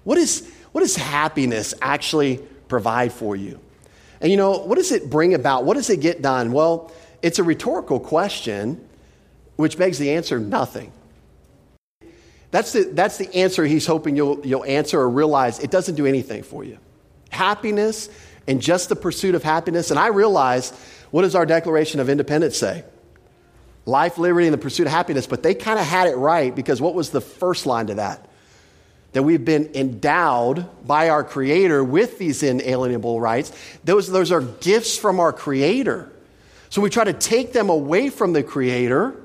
What, 0.05 0.19
is, 0.19 0.51
what 0.73 0.83
does 0.83 0.97
happiness 0.97 1.73
actually 1.81 2.39
provide 2.67 3.13
for 3.13 3.37
you? 3.37 3.61
And 4.21 4.31
you 4.31 4.37
know, 4.37 4.59
what 4.59 4.77
does 4.77 4.93
it 4.93 5.09
bring 5.09 5.35
about? 5.35 5.65
What 5.65 5.75
does 5.75 5.89
it 5.89 6.01
get 6.01 6.21
done? 6.21 6.53
Well, 6.53 6.93
it's 7.23 7.39
a 7.39 7.43
rhetorical 7.43 8.01
question, 8.01 8.87
which 9.57 9.77
begs 9.77 9.99
the 9.99 10.13
answer 10.13 10.39
nothing. 10.39 10.93
That's 12.51 12.73
the, 12.73 12.85
that's 12.85 13.19
the 13.19 13.35
answer 13.35 13.65
he's 13.65 13.87
hoping 13.87 14.17
you'll, 14.17 14.47
you'll 14.47 14.65
answer 14.65 15.01
or 15.01 15.09
realize 15.09 15.59
it 15.59 15.71
doesn't 15.71 15.97
do 15.97 16.07
anything 16.07 16.43
for 16.43 16.65
you. 16.65 16.79
Happiness 17.31 18.09
and 18.47 18.63
just 18.63 18.89
the 18.89 18.97
pursuit 18.97 19.35
of 19.35 19.43
happiness. 19.43 19.91
And 19.91 20.01
I 20.01 20.07
realize 20.09 20.71
what 21.11 21.23
does 21.23 21.35
our 21.35 21.45
Declaration 21.45 22.01
of 22.01 22.09
Independence 22.09 22.57
say? 22.57 22.85
Life, 23.85 24.19
liberty, 24.19 24.47
and 24.47 24.55
the 24.55 24.59
pursuit 24.59 24.87
of 24.87 24.93
happiness. 24.93 25.27
But 25.27 25.43
they 25.43 25.55
kind 25.55 25.79
of 25.79 25.87
had 25.87 26.09
it 26.09 26.17
right 26.17 26.55
because 26.55 26.81
what 26.81 26.95
was 26.95 27.11
the 27.11 27.21
first 27.21 27.67
line 27.67 27.89
to 27.89 27.95
that? 27.95 28.27
That 29.13 29.23
we've 29.23 29.45
been 29.45 29.71
endowed 29.75 30.67
by 30.87 31.11
our 31.11 31.25
Creator 31.25 31.85
with 31.85 32.19
these 32.19 32.43
inalienable 32.43 33.21
rights. 33.21 33.53
Those, 33.85 34.11
those 34.11 34.33
are 34.33 34.41
gifts 34.41 34.97
from 34.97 35.21
our 35.21 35.33
Creator. 35.33 36.11
So 36.71 36.83
we 36.83 36.91
try 36.91 37.05
to 37.05 37.13
take 37.13 37.53
them 37.53 37.71
away 37.71 38.11
from 38.11 38.33
the 38.33 38.43
Creator, 38.43 39.17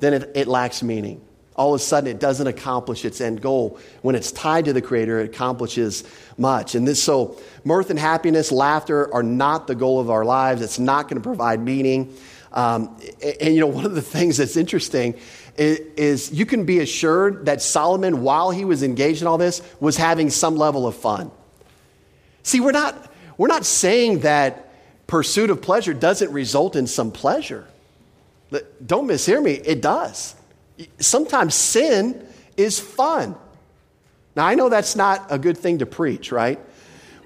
then 0.00 0.14
it, 0.14 0.32
it 0.34 0.48
lacks 0.48 0.82
meaning 0.82 1.20
all 1.54 1.74
of 1.74 1.80
a 1.80 1.84
sudden 1.84 2.10
it 2.10 2.18
doesn't 2.18 2.46
accomplish 2.46 3.04
its 3.04 3.20
end 3.20 3.40
goal. 3.40 3.78
When 4.00 4.14
it's 4.14 4.32
tied 4.32 4.64
to 4.66 4.72
the 4.72 4.82
Creator, 4.82 5.20
it 5.20 5.24
accomplishes 5.34 6.04
much. 6.38 6.74
And 6.74 6.86
this, 6.86 7.02
so 7.02 7.38
mirth 7.64 7.90
and 7.90 7.98
happiness, 7.98 8.50
laughter 8.50 9.12
are 9.12 9.22
not 9.22 9.66
the 9.66 9.74
goal 9.74 10.00
of 10.00 10.10
our 10.10 10.24
lives. 10.24 10.62
It's 10.62 10.78
not 10.78 11.08
going 11.08 11.20
to 11.20 11.22
provide 11.22 11.60
meaning. 11.60 12.16
Um, 12.52 12.98
and, 13.22 13.36
and, 13.40 13.54
you 13.54 13.60
know, 13.60 13.66
one 13.66 13.84
of 13.84 13.94
the 13.94 14.02
things 14.02 14.38
that's 14.38 14.56
interesting 14.56 15.14
is, 15.56 15.78
is 15.96 16.32
you 16.32 16.46
can 16.46 16.64
be 16.64 16.80
assured 16.80 17.46
that 17.46 17.62
Solomon, 17.62 18.22
while 18.22 18.50
he 18.50 18.64
was 18.64 18.82
engaged 18.82 19.22
in 19.22 19.28
all 19.28 19.38
this, 19.38 19.62
was 19.80 19.96
having 19.96 20.30
some 20.30 20.56
level 20.56 20.86
of 20.86 20.96
fun. 20.96 21.30
See, 22.42 22.60
we're 22.60 22.72
not, 22.72 23.10
we're 23.38 23.48
not 23.48 23.64
saying 23.64 24.20
that 24.20 24.61
pursuit 25.12 25.50
of 25.50 25.60
pleasure 25.60 25.92
doesn't 25.92 26.32
result 26.32 26.74
in 26.74 26.86
some 26.86 27.12
pleasure. 27.12 27.66
Don't 28.84 29.06
mishear 29.06 29.42
me, 29.42 29.52
it 29.52 29.82
does 29.82 30.34
sometimes 30.98 31.54
sin 31.54 32.26
is 32.56 32.78
fun. 32.78 33.36
Now, 34.34 34.46
I 34.46 34.54
know 34.54 34.68
that's 34.68 34.96
not 34.96 35.26
a 35.30 35.38
good 35.38 35.58
thing 35.58 35.78
to 35.78 35.86
preach, 35.86 36.32
right? 36.32 36.58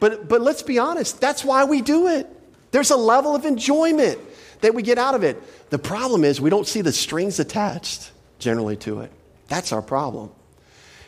But, 0.00 0.28
but 0.28 0.40
let's 0.40 0.62
be 0.62 0.78
honest, 0.78 1.20
that's 1.20 1.44
why 1.44 1.64
we 1.64 1.80
do 1.80 2.08
it. 2.08 2.26
There's 2.72 2.90
a 2.90 2.96
level 2.96 3.34
of 3.34 3.44
enjoyment 3.44 4.18
that 4.60 4.74
we 4.74 4.82
get 4.82 4.98
out 4.98 5.14
of 5.14 5.22
it. 5.22 5.40
The 5.70 5.78
problem 5.78 6.24
is 6.24 6.40
we 6.40 6.50
don't 6.50 6.66
see 6.66 6.80
the 6.80 6.92
strings 6.92 7.38
attached 7.38 8.10
generally 8.38 8.76
to 8.78 9.00
it. 9.00 9.12
That's 9.48 9.72
our 9.72 9.82
problem. 9.82 10.30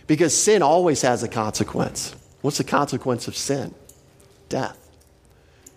Because 0.07 0.37
sin 0.37 0.62
always 0.62 1.03
has 1.03 1.22
a 1.22 1.29
consequence. 1.29 2.14
What's 2.41 2.59
the 2.59 2.64
consequence 2.64 3.29
of 3.29 3.37
sin? 3.37 3.74
Death. 4.49 4.79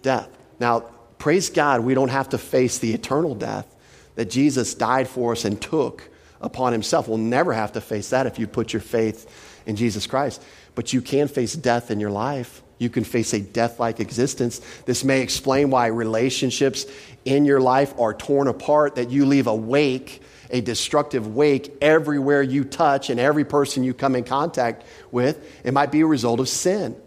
Death. 0.03 0.29
Now, 0.59 0.85
Praise 1.21 1.51
God, 1.51 1.81
we 1.81 1.93
don't 1.93 2.09
have 2.09 2.29
to 2.29 2.39
face 2.39 2.79
the 2.79 2.95
eternal 2.95 3.35
death 3.35 3.67
that 4.15 4.31
Jesus 4.31 4.73
died 4.73 5.07
for 5.07 5.33
us 5.33 5.45
and 5.45 5.61
took 5.61 6.09
upon 6.41 6.73
himself. 6.73 7.07
We'll 7.07 7.19
never 7.19 7.53
have 7.53 7.73
to 7.73 7.79
face 7.79 8.09
that 8.09 8.25
if 8.25 8.39
you 8.39 8.47
put 8.47 8.73
your 8.73 8.81
faith 8.81 9.29
in 9.67 9.75
Jesus 9.75 10.07
Christ. 10.07 10.41
But 10.73 10.93
you 10.93 10.99
can 10.99 11.27
face 11.27 11.53
death 11.53 11.91
in 11.91 11.99
your 11.99 12.09
life. 12.09 12.63
You 12.79 12.89
can 12.89 13.03
face 13.03 13.33
a 13.33 13.39
death 13.39 13.79
like 13.79 13.99
existence. 13.99 14.61
This 14.87 15.03
may 15.03 15.21
explain 15.21 15.69
why 15.69 15.85
relationships 15.87 16.87
in 17.23 17.45
your 17.45 17.61
life 17.61 17.93
are 17.99 18.15
torn 18.15 18.47
apart, 18.47 18.95
that 18.95 19.11
you 19.11 19.27
leave 19.27 19.45
a 19.45 19.53
wake, 19.53 20.23
a 20.49 20.59
destructive 20.61 21.35
wake, 21.35 21.71
everywhere 21.83 22.41
you 22.41 22.63
touch 22.63 23.11
and 23.11 23.19
every 23.19 23.45
person 23.45 23.83
you 23.83 23.93
come 23.93 24.15
in 24.15 24.23
contact 24.23 24.83
with. 25.11 25.61
It 25.63 25.71
might 25.71 25.91
be 25.91 26.01
a 26.01 26.07
result 26.07 26.39
of 26.39 26.49
sin. 26.49 26.99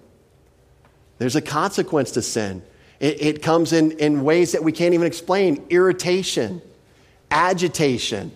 There's 1.18 1.34
a 1.34 1.42
consequence 1.42 2.12
to 2.12 2.22
sin. 2.22 2.62
It, 3.00 3.22
it 3.22 3.42
comes 3.42 3.72
in, 3.72 3.92
in 3.92 4.24
ways 4.24 4.52
that 4.52 4.62
we 4.62 4.72
can't 4.72 4.94
even 4.94 5.06
explain 5.06 5.64
irritation, 5.70 6.62
agitation, 7.30 8.32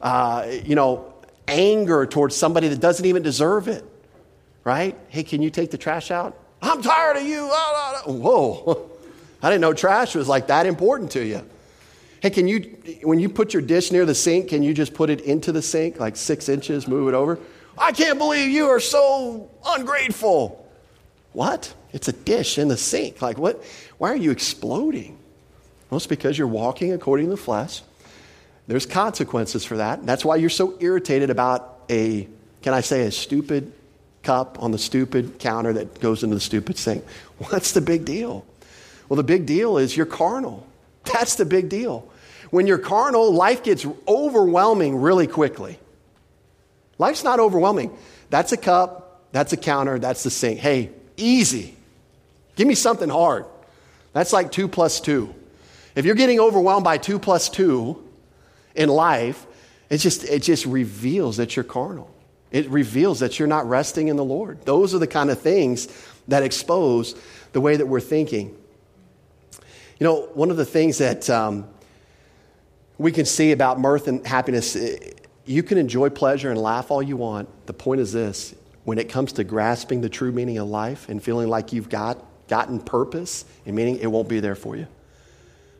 uh, 0.00 0.46
you 0.64 0.74
know, 0.74 1.12
anger 1.48 2.06
towards 2.06 2.36
somebody 2.36 2.68
that 2.68 2.80
doesn't 2.80 3.04
even 3.04 3.22
deserve 3.22 3.68
it, 3.68 3.84
right? 4.64 4.96
Hey, 5.08 5.22
can 5.22 5.42
you 5.42 5.50
take 5.50 5.70
the 5.70 5.78
trash 5.78 6.10
out? 6.10 6.36
I'm 6.62 6.82
tired 6.82 7.16
of 7.16 7.24
you. 7.24 7.46
Whoa. 7.48 8.90
I 9.42 9.48
didn't 9.48 9.62
know 9.62 9.72
trash 9.72 10.14
was 10.14 10.28
like 10.28 10.48
that 10.48 10.66
important 10.66 11.10
to 11.12 11.24
you. 11.24 11.42
Hey, 12.20 12.28
can 12.30 12.46
you, 12.46 12.76
when 13.02 13.18
you 13.18 13.30
put 13.30 13.54
your 13.54 13.62
dish 13.62 13.90
near 13.90 14.04
the 14.04 14.14
sink, 14.14 14.48
can 14.48 14.62
you 14.62 14.74
just 14.74 14.92
put 14.92 15.08
it 15.08 15.22
into 15.22 15.52
the 15.52 15.62
sink, 15.62 15.98
like 15.98 16.16
six 16.16 16.50
inches, 16.50 16.86
move 16.86 17.08
it 17.08 17.14
over? 17.14 17.38
I 17.78 17.92
can't 17.92 18.18
believe 18.18 18.50
you 18.50 18.66
are 18.66 18.80
so 18.80 19.50
ungrateful. 19.66 20.69
What? 21.32 21.74
It's 21.92 22.08
a 22.08 22.12
dish 22.12 22.58
in 22.58 22.68
the 22.68 22.76
sink. 22.76 23.22
Like, 23.22 23.38
what? 23.38 23.62
Why 23.98 24.12
are 24.12 24.16
you 24.16 24.30
exploding? 24.30 25.18
Well, 25.88 25.96
it's 25.96 26.06
because 26.06 26.38
you're 26.38 26.46
walking 26.46 26.92
according 26.92 27.26
to 27.26 27.30
the 27.30 27.36
flesh. 27.36 27.82
There's 28.66 28.86
consequences 28.86 29.64
for 29.64 29.78
that. 29.78 30.06
That's 30.06 30.24
why 30.24 30.36
you're 30.36 30.50
so 30.50 30.76
irritated 30.80 31.30
about 31.30 31.80
a, 31.90 32.28
can 32.62 32.72
I 32.72 32.80
say, 32.82 33.02
a 33.02 33.10
stupid 33.10 33.72
cup 34.22 34.62
on 34.62 34.70
the 34.70 34.78
stupid 34.78 35.38
counter 35.38 35.72
that 35.72 36.00
goes 36.00 36.22
into 36.22 36.36
the 36.36 36.40
stupid 36.40 36.78
sink. 36.78 37.04
What's 37.38 37.72
the 37.72 37.80
big 37.80 38.04
deal? 38.04 38.44
Well, 39.08 39.16
the 39.16 39.24
big 39.24 39.46
deal 39.46 39.78
is 39.78 39.96
you're 39.96 40.06
carnal. 40.06 40.66
That's 41.12 41.34
the 41.34 41.44
big 41.44 41.68
deal. 41.68 42.08
When 42.50 42.66
you're 42.66 42.78
carnal, 42.78 43.32
life 43.32 43.62
gets 43.62 43.86
overwhelming 44.06 45.00
really 45.00 45.26
quickly. 45.26 45.78
Life's 46.98 47.24
not 47.24 47.40
overwhelming. 47.40 47.96
That's 48.28 48.52
a 48.52 48.56
cup, 48.56 49.26
that's 49.32 49.52
a 49.52 49.56
counter, 49.56 49.98
that's 49.98 50.22
the 50.22 50.30
sink. 50.30 50.60
Hey, 50.60 50.90
easy. 51.20 51.76
Give 52.56 52.66
me 52.66 52.74
something 52.74 53.08
hard. 53.08 53.46
That's 54.12 54.32
like 54.32 54.50
two 54.52 54.68
plus 54.68 55.00
two. 55.00 55.34
If 55.94 56.04
you're 56.04 56.14
getting 56.14 56.40
overwhelmed 56.40 56.84
by 56.84 56.98
two 56.98 57.18
plus 57.18 57.48
two 57.48 58.02
in 58.74 58.88
life, 58.88 59.46
it 59.88 59.98
just, 59.98 60.24
it 60.24 60.42
just 60.42 60.66
reveals 60.66 61.36
that 61.38 61.56
you're 61.56 61.64
carnal. 61.64 62.10
It 62.50 62.68
reveals 62.68 63.20
that 63.20 63.38
you're 63.38 63.48
not 63.48 63.68
resting 63.68 64.08
in 64.08 64.16
the 64.16 64.24
Lord. 64.24 64.62
Those 64.64 64.94
are 64.94 64.98
the 64.98 65.06
kind 65.06 65.30
of 65.30 65.40
things 65.40 65.88
that 66.28 66.42
expose 66.42 67.14
the 67.52 67.60
way 67.60 67.76
that 67.76 67.86
we're 67.86 68.00
thinking. 68.00 68.56
You 69.98 70.04
know, 70.04 70.28
one 70.34 70.50
of 70.50 70.56
the 70.56 70.64
things 70.64 70.98
that 70.98 71.28
um, 71.28 71.68
we 72.98 73.12
can 73.12 73.24
see 73.24 73.52
about 73.52 73.78
mirth 73.78 74.08
and 74.08 74.26
happiness, 74.26 74.76
eh, 74.76 75.12
you 75.44 75.62
can 75.62 75.78
enjoy 75.78 76.10
pleasure 76.10 76.50
and 76.50 76.60
laugh 76.60 76.90
all 76.90 77.02
you 77.02 77.16
want. 77.16 77.48
The 77.66 77.72
point 77.72 78.00
is 78.00 78.12
this 78.12 78.54
when 78.84 78.98
it 78.98 79.08
comes 79.08 79.34
to 79.34 79.44
grasping 79.44 80.00
the 80.00 80.08
true 80.08 80.32
meaning 80.32 80.58
of 80.58 80.68
life 80.68 81.08
and 81.08 81.22
feeling 81.22 81.48
like 81.48 81.72
you've 81.72 81.88
got 81.88 82.24
gotten 82.48 82.80
purpose 82.80 83.44
and 83.64 83.76
meaning, 83.76 83.98
it 83.98 84.06
won't 84.08 84.28
be 84.28 84.40
there 84.40 84.56
for 84.56 84.76
you. 84.76 84.86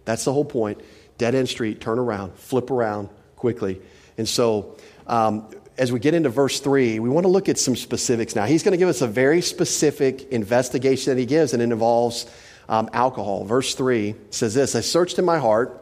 That's 0.05 0.25
the 0.25 0.33
whole 0.33 0.45
point. 0.45 0.81
Dead 1.19 1.35
end 1.35 1.49
street, 1.49 1.81
turn 1.81 1.99
around, 1.99 2.35
flip 2.35 2.71
around 2.71 3.11
quickly. 3.37 3.81
And 4.17 4.29
so, 4.29 4.77
um, 5.07 5.49
as 5.77 5.91
we 5.91 5.99
get 5.99 6.15
into 6.15 6.29
verse 6.29 6.61
3, 6.61 6.99
we 6.99 7.09
want 7.09 7.25
to 7.25 7.29
look 7.29 7.49
at 7.49 7.59
some 7.59 7.75
specifics 7.75 8.37
now. 8.37 8.45
He's 8.45 8.63
going 8.63 8.73
to 8.73 8.79
give 8.79 8.89
us 8.89 9.01
a 9.01 9.07
very 9.07 9.41
specific 9.41 10.31
investigation 10.31 11.15
that 11.15 11.19
he 11.19 11.27
gives, 11.27 11.55
and 11.55 11.63
it 11.63 11.73
involves 11.73 12.27
um, 12.69 12.91
alcohol. 12.93 13.45
Verse 13.45 13.75
3 13.75 14.15
says 14.31 14.55
this 14.55 14.75
I 14.75 14.81
searched 14.81 15.19
in 15.19 15.25
my 15.25 15.39
heart 15.39 15.77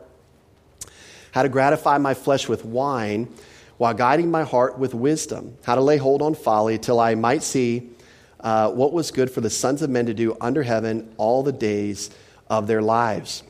how 1.33 1.43
to 1.43 1.49
gratify 1.49 1.99
my 1.99 2.15
flesh 2.15 2.49
with 2.49 2.65
wine 2.65 3.29
while 3.79 3.95
guiding 3.95 4.31
my 4.31 4.43
heart 4.43 4.79
with 4.79 4.93
wisdom, 4.93 5.57
how 5.65 5.77
to 5.77 5.81
lay 5.81 5.97
hold 5.97 6.21
on 6.21 6.35
folly 6.35 6.79
till 6.79 7.01
I 7.01 7.15
might 7.15 7.43
see 7.43 7.91
uh, 8.41 8.71
what 8.71 8.93
was 8.93 9.11
good 9.11 9.31
for 9.31 9.41
the 9.41 9.51
sons 9.51 9.83
of 9.83 9.91
men 9.91 10.07
to 10.07 10.15
do 10.15 10.37
under 10.41 10.63
heaven 10.63 11.13
all 11.17 11.43
the 11.43 11.53
days 11.53 12.11
of 12.49 12.67
their 12.67 12.83
lives. 12.83 13.43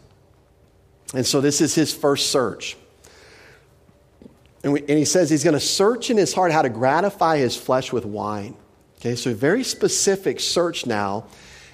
And 1.15 1.27
so 1.27 1.41
this 1.41 1.61
is 1.61 1.75
his 1.75 1.95
first 1.95 2.31
search. 2.31 2.77
And, 4.63 4.73
we, 4.73 4.81
and 4.81 4.91
he 4.91 5.05
says 5.05 5.31
he's 5.31 5.45
going 5.45 5.55
to 5.55 5.61
search 5.61 6.11
in 6.11 6.17
his 6.17 6.35
heart 6.35 6.53
how 6.53 6.63
to 6.63 6.69
gratify 6.69 7.39
his 7.39 7.57
flesh 7.57 7.93
with 7.93 8.05
wine. 8.05 8.55
Okay, 9.01 9.15
so 9.15 9.31
a 9.31 9.35
very 9.35 9.63
specific 9.63 10.41
search 10.41 10.85
now 10.85 11.27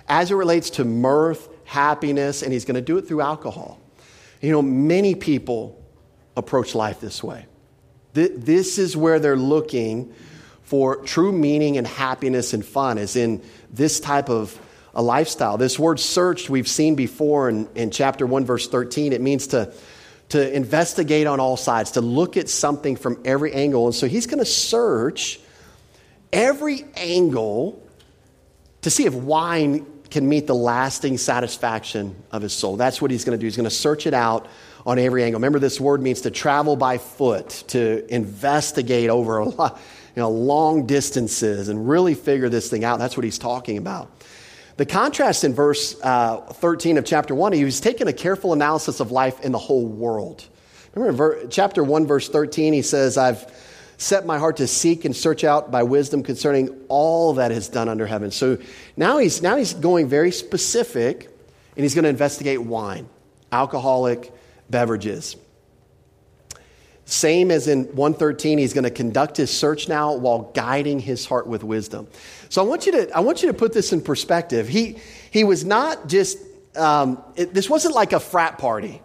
as 0.08 0.30
it 0.30 0.34
relates 0.34 0.70
to 0.70 0.84
mirth, 0.84 1.48
happiness, 1.64 2.42
and 2.42 2.52
he's 2.52 2.64
going 2.64 2.74
to 2.74 2.82
do 2.82 2.98
it 2.98 3.08
through 3.08 3.22
alcohol. 3.22 3.80
You 4.40 4.52
know, 4.52 4.62
many 4.62 5.14
people 5.14 5.82
approach 6.36 6.74
life 6.74 7.00
this 7.00 7.24
way. 7.24 7.46
This 8.14 8.78
is 8.78 8.96
where 8.96 9.18
they're 9.18 9.36
looking 9.36 10.14
for 10.62 10.96
true 11.04 11.32
meaning 11.32 11.76
and 11.76 11.86
happiness 11.86 12.54
and 12.54 12.64
fun, 12.64 12.96
is 12.96 13.16
in 13.16 13.42
this 13.70 14.00
type 14.00 14.30
of 14.30 14.58
a 14.94 15.02
lifestyle. 15.02 15.58
This 15.58 15.78
word 15.78 16.00
searched, 16.00 16.48
we've 16.48 16.68
seen 16.68 16.94
before 16.94 17.48
in, 17.48 17.68
in 17.74 17.90
chapter 17.90 18.26
1, 18.26 18.44
verse 18.44 18.68
13. 18.68 19.12
It 19.12 19.20
means 19.20 19.48
to 19.48 19.74
to 20.30 20.56
investigate 20.56 21.26
on 21.26 21.40
all 21.40 21.56
sides, 21.56 21.92
to 21.92 22.00
look 22.00 22.36
at 22.36 22.48
something 22.48 22.96
from 22.96 23.20
every 23.24 23.52
angle. 23.52 23.86
And 23.86 23.94
so 23.94 24.06
he's 24.06 24.26
going 24.26 24.38
to 24.38 24.44
search 24.44 25.38
every 26.32 26.84
angle 26.96 27.80
to 28.82 28.90
see 28.90 29.06
if 29.06 29.14
wine 29.14 29.86
can 30.10 30.28
meet 30.28 30.46
the 30.46 30.54
lasting 30.54 31.18
satisfaction 31.18 32.16
of 32.30 32.42
his 32.42 32.52
soul. 32.52 32.76
That's 32.76 33.02
what 33.02 33.10
he's 33.10 33.24
going 33.24 33.38
to 33.38 33.40
do. 33.40 33.46
He's 33.46 33.56
going 33.56 33.64
to 33.64 33.70
search 33.70 34.06
it 34.06 34.14
out 34.14 34.46
on 34.86 34.98
every 34.98 35.24
angle. 35.24 35.38
Remember, 35.38 35.58
this 35.58 35.80
word 35.80 36.02
means 36.02 36.22
to 36.22 36.30
travel 36.30 36.76
by 36.76 36.98
foot, 36.98 37.64
to 37.68 38.04
investigate 38.12 39.10
over 39.10 39.38
a 39.38 39.44
lot, 39.46 39.80
you 40.14 40.20
know, 40.20 40.30
long 40.30 40.86
distances 40.86 41.68
and 41.68 41.88
really 41.88 42.14
figure 42.14 42.48
this 42.48 42.68
thing 42.68 42.84
out. 42.84 42.98
That's 42.98 43.16
what 43.16 43.24
he's 43.24 43.38
talking 43.38 43.78
about. 43.78 44.10
The 44.76 44.86
contrast 44.86 45.44
in 45.44 45.54
verse 45.54 45.96
uh, 46.02 46.38
13 46.38 46.98
of 46.98 47.04
chapter 47.04 47.34
1, 47.34 47.52
he 47.52 47.64
was 47.64 47.80
taking 47.80 48.08
a 48.08 48.12
careful 48.12 48.52
analysis 48.52 49.00
of 49.00 49.12
life 49.12 49.40
in 49.40 49.52
the 49.52 49.58
whole 49.58 49.86
world. 49.86 50.44
Remember, 50.94 51.34
in 51.34 51.50
chapter 51.50 51.82
1, 51.82 52.06
verse 52.06 52.28
13, 52.28 52.72
he 52.72 52.82
says, 52.82 53.16
I've 53.16 53.52
set 53.96 54.26
my 54.26 54.38
heart 54.38 54.56
to 54.58 54.66
seek 54.66 55.04
and 55.04 55.14
search 55.14 55.44
out 55.44 55.70
by 55.70 55.84
wisdom 55.84 56.22
concerning 56.22 56.68
all 56.88 57.34
that 57.34 57.52
is 57.52 57.68
done 57.68 57.88
under 57.88 58.06
heaven. 58.06 58.30
So 58.32 58.58
now 58.96 59.18
he's, 59.18 59.42
now 59.42 59.56
he's 59.56 59.74
going 59.74 60.08
very 60.08 60.32
specific, 60.32 61.30
and 61.76 61.82
he's 61.84 61.94
going 61.94 62.02
to 62.02 62.08
investigate 62.08 62.60
wine, 62.60 63.08
alcoholic 63.52 64.32
beverages. 64.70 65.36
Same 67.06 67.50
as 67.50 67.68
in 67.68 67.84
113, 67.96 68.58
he's 68.58 68.72
going 68.72 68.84
to 68.84 68.90
conduct 68.90 69.36
his 69.36 69.50
search 69.50 69.88
now 69.88 70.14
while 70.14 70.50
guiding 70.54 70.98
his 70.98 71.26
heart 71.26 71.46
with 71.46 71.62
wisdom. 71.62 72.08
So 72.48 72.62
I 72.62 72.66
want 72.66 72.86
you 72.86 72.92
to, 72.92 73.14
I 73.14 73.20
want 73.20 73.42
you 73.42 73.48
to 73.48 73.54
put 73.54 73.74
this 73.74 73.92
in 73.92 74.00
perspective. 74.00 74.68
He, 74.68 74.96
he 75.30 75.44
was 75.44 75.64
not 75.64 76.08
just, 76.08 76.38
um, 76.76 77.22
it, 77.36 77.52
this 77.52 77.68
wasn't 77.68 77.94
like 77.94 78.14
a 78.14 78.20
frat 78.20 78.56
party, 78.56 79.02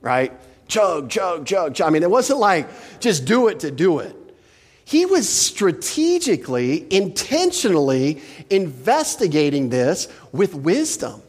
right? 0.00 0.32
Chug, 0.68 1.10
chug, 1.10 1.44
chug, 1.44 1.74
chug. 1.74 1.88
I 1.88 1.90
mean, 1.90 2.04
it 2.04 2.10
wasn't 2.10 2.38
like 2.38 2.68
just 3.00 3.24
do 3.24 3.48
it 3.48 3.60
to 3.60 3.72
do 3.72 3.98
it. 3.98 4.16
He 4.84 5.04
was 5.04 5.28
strategically, 5.28 6.86
intentionally 6.92 8.22
investigating 8.48 9.70
this 9.70 10.08
with 10.32 10.54
wisdom. 10.54 11.22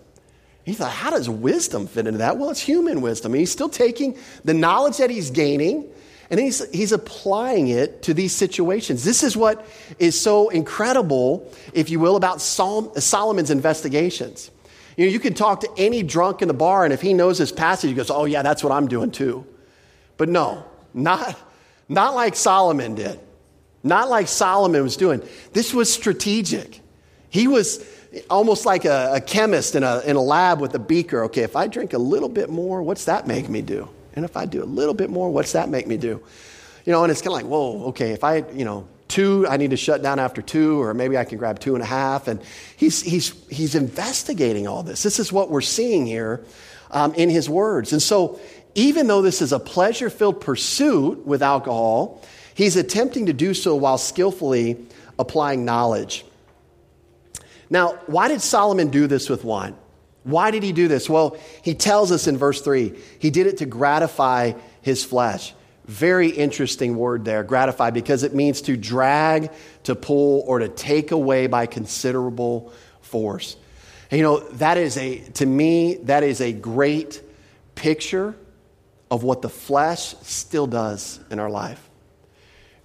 He 0.72 0.78
thought, 0.78 0.94
how 0.94 1.10
does 1.10 1.30
wisdom 1.30 1.86
fit 1.86 2.08
into 2.08 2.20
that? 2.20 2.38
Well, 2.38 2.50
it's 2.50 2.62
human 2.62 3.02
wisdom. 3.02 3.34
He's 3.34 3.52
still 3.52 3.68
taking 3.68 4.18
the 4.46 4.54
knowledge 4.54 4.98
that 4.98 5.10
he's 5.10 5.30
gaining 5.30 5.92
and 6.30 6.40
he's, 6.40 6.66
he's 6.72 6.94
applying 6.94 7.68
it 7.68 8.04
to 8.04 8.14
these 8.14 8.34
situations. 8.34 9.04
This 9.04 9.22
is 9.22 9.36
what 9.36 9.68
is 10.00 10.18
so 10.18 10.48
incredible, 10.48 11.52
if 11.74 11.90
you 11.90 12.00
will, 12.00 12.16
about 12.16 12.40
Solomon's 12.40 13.52
investigations. 13.52 14.50
You 14.96 15.08
know, 15.08 15.12
you 15.12 15.20
can 15.20 15.34
talk 15.34 15.60
to 15.60 15.70
any 15.76 16.04
drunk 16.04 16.42
in 16.42 16.48
the 16.48 16.54
bar, 16.54 16.86
and 16.86 16.94
if 16.94 17.02
he 17.02 17.14
knows 17.14 17.38
this 17.38 17.52
passage, 17.52 17.90
he 17.90 17.94
goes, 17.94 18.10
Oh, 18.10 18.24
yeah, 18.24 18.42
that's 18.42 18.64
what 18.64 18.72
I'm 18.72 18.88
doing 18.88 19.12
too. 19.12 19.46
But 20.16 20.30
no, 20.30 20.64
not, 20.94 21.38
not 21.90 22.16
like 22.16 22.38
Solomon 22.38 22.96
did. 22.96 23.20
Not 23.84 24.10
like 24.10 24.30
Solomon 24.30 24.84
was 24.84 24.96
doing. 24.96 25.22
This 25.52 25.74
was 25.74 25.92
strategic. 25.92 26.80
He 27.30 27.50
was 27.50 27.86
almost 28.30 28.66
like 28.66 28.86
a, 28.86 29.14
a 29.16 29.22
chemist 29.22 29.76
in 29.76 29.84
a, 29.84 30.00
in 30.00 30.16
a 30.16 30.22
lab 30.22 30.60
with 30.60 30.74
a 30.76 30.80
beaker. 30.80 31.24
Okay, 31.26 31.42
if 31.42 31.56
I 31.56 31.68
drink 31.68 31.94
a 31.94 31.98
little 31.98 32.30
bit 32.30 32.50
more, 32.50 32.82
what's 32.84 33.06
that 33.06 33.28
make 33.28 33.50
me 33.50 33.62
do? 33.62 33.88
And 34.14 34.26
if 34.26 34.36
I 34.36 34.46
do 34.46 34.64
a 34.64 34.66
little 34.66 34.94
bit 34.94 35.10
more, 35.10 35.30
what's 35.32 35.54
that 35.54 35.70
make 35.70 35.88
me 35.88 35.98
do? 35.98 36.22
You 36.86 36.92
know, 36.92 37.04
and 37.04 37.12
it's 37.12 37.22
kind 37.22 37.34
of 37.34 37.34
like, 37.34 37.46
whoa, 37.46 37.86
okay, 37.90 38.12
if 38.12 38.24
I, 38.24 38.38
you 38.52 38.66
know, 38.66 38.88
two, 39.08 39.46
I 39.48 39.58
need 39.58 39.72
to 39.72 39.78
shut 39.78 40.02
down 40.02 40.20
after 40.20 40.42
two, 40.42 40.82
or 40.82 40.94
maybe 40.94 41.18
I 41.18 41.26
can 41.26 41.38
grab 41.38 41.60
two 41.60 41.76
and 41.76 41.84
a 41.84 41.88
half. 41.88 42.28
And 42.28 42.42
he's, 42.76 43.02
he's, 43.02 43.34
he's 43.50 43.76
investigating 43.76 44.68
all 44.68 44.84
this. 44.84 45.04
This 45.04 45.20
is 45.20 45.32
what 45.32 45.50
we're 45.50 45.62
seeing 45.62 46.06
here 46.06 46.44
um, 46.90 47.14
in 47.14 47.30
his 47.30 47.50
words. 47.50 47.94
And 47.94 48.02
so, 48.02 48.40
even 48.74 49.08
though 49.08 49.22
this 49.22 49.42
is 49.42 49.52
a 49.52 49.60
pleasure 49.60 50.10
filled 50.10 50.40
pursuit 50.40 51.26
with 51.26 51.44
alcohol, 51.44 52.24
he's 52.56 52.78
attempting 52.78 53.26
to 53.26 53.34
do 53.34 53.54
so 53.54 53.76
while 53.76 53.98
skillfully 53.98 54.78
applying 55.20 55.66
knowledge. 55.66 56.24
Now, 57.72 57.94
why 58.06 58.28
did 58.28 58.42
Solomon 58.42 58.90
do 58.90 59.08
this 59.08 59.30
with 59.30 59.46
wine? 59.46 59.76
Why 60.24 60.52
did 60.52 60.62
he 60.62 60.74
do 60.74 60.88
this? 60.90 61.10
Well, 61.10 61.38
he 61.64 61.74
tells 61.74 62.12
us 62.12 62.28
in 62.28 62.38
verse 62.38 62.62
3 62.62 62.94
he 63.18 63.32
did 63.32 63.48
it 63.48 63.58
to 63.58 63.66
gratify 63.66 64.54
his 64.82 65.04
flesh. 65.04 65.56
Very 65.86 66.30
interesting 66.30 66.96
word 66.96 67.26
there, 67.26 67.44
gratify, 67.44 67.90
because 67.90 68.24
it 68.24 68.36
means 68.36 68.62
to 68.64 68.78
drag, 68.78 69.52
to 69.84 69.96
pull, 69.96 70.42
or 70.42 70.60
to 70.60 70.68
take 70.68 71.12
away 71.12 71.48
by 71.48 71.66
considerable 71.66 72.72
force. 73.02 73.56
And 74.12 74.18
you 74.20 74.24
know, 74.24 74.40
that 74.40 74.78
is 74.78 74.98
a, 74.98 75.20
to 75.20 75.46
me, 75.46 75.96
that 76.04 76.24
is 76.24 76.42
a 76.42 76.52
great 76.52 77.24
picture 77.74 78.36
of 79.10 79.24
what 79.24 79.42
the 79.42 79.50
flesh 79.50 80.14
still 80.22 80.68
does 80.68 81.20
in 81.32 81.40
our 81.40 81.50
life. 81.50 81.90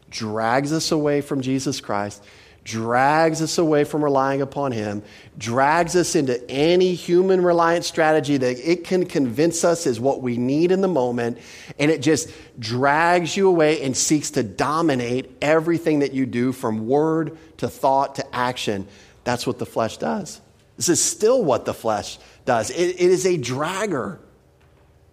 Drags 0.08 0.72
us 0.72 0.92
away 0.92 1.20
from 1.20 1.42
Jesus 1.42 1.80
Christ, 1.80 2.24
drags 2.66 3.40
us 3.40 3.58
away 3.58 3.84
from 3.84 4.02
relying 4.02 4.42
upon 4.42 4.72
Him, 4.72 5.00
drags 5.38 5.94
us 5.94 6.16
into 6.16 6.50
any 6.50 6.94
human 6.94 7.40
reliance 7.40 7.86
strategy 7.86 8.36
that 8.36 8.58
it 8.58 8.82
can 8.82 9.06
convince 9.06 9.62
us 9.62 9.86
is 9.86 10.00
what 10.00 10.20
we 10.20 10.36
need 10.36 10.72
in 10.72 10.80
the 10.80 10.88
moment, 10.88 11.38
and 11.78 11.92
it 11.92 12.02
just 12.02 12.28
drags 12.58 13.36
you 13.36 13.48
away 13.48 13.82
and 13.82 13.96
seeks 13.96 14.32
to 14.32 14.42
dominate 14.42 15.30
everything 15.40 16.00
that 16.00 16.12
you 16.12 16.26
do 16.26 16.50
from 16.50 16.88
word 16.88 17.38
to 17.58 17.68
thought 17.68 18.16
to 18.16 18.34
action. 18.34 18.88
That's 19.22 19.46
what 19.46 19.60
the 19.60 19.66
flesh 19.66 19.98
does. 19.98 20.40
This 20.76 20.88
is 20.88 21.02
still 21.02 21.44
what 21.44 21.66
the 21.66 21.74
flesh 21.74 22.18
does. 22.44 22.70
it, 22.70 22.74
it 22.74 23.00
is 23.00 23.26
a 23.26 23.38
dragger. 23.38 24.18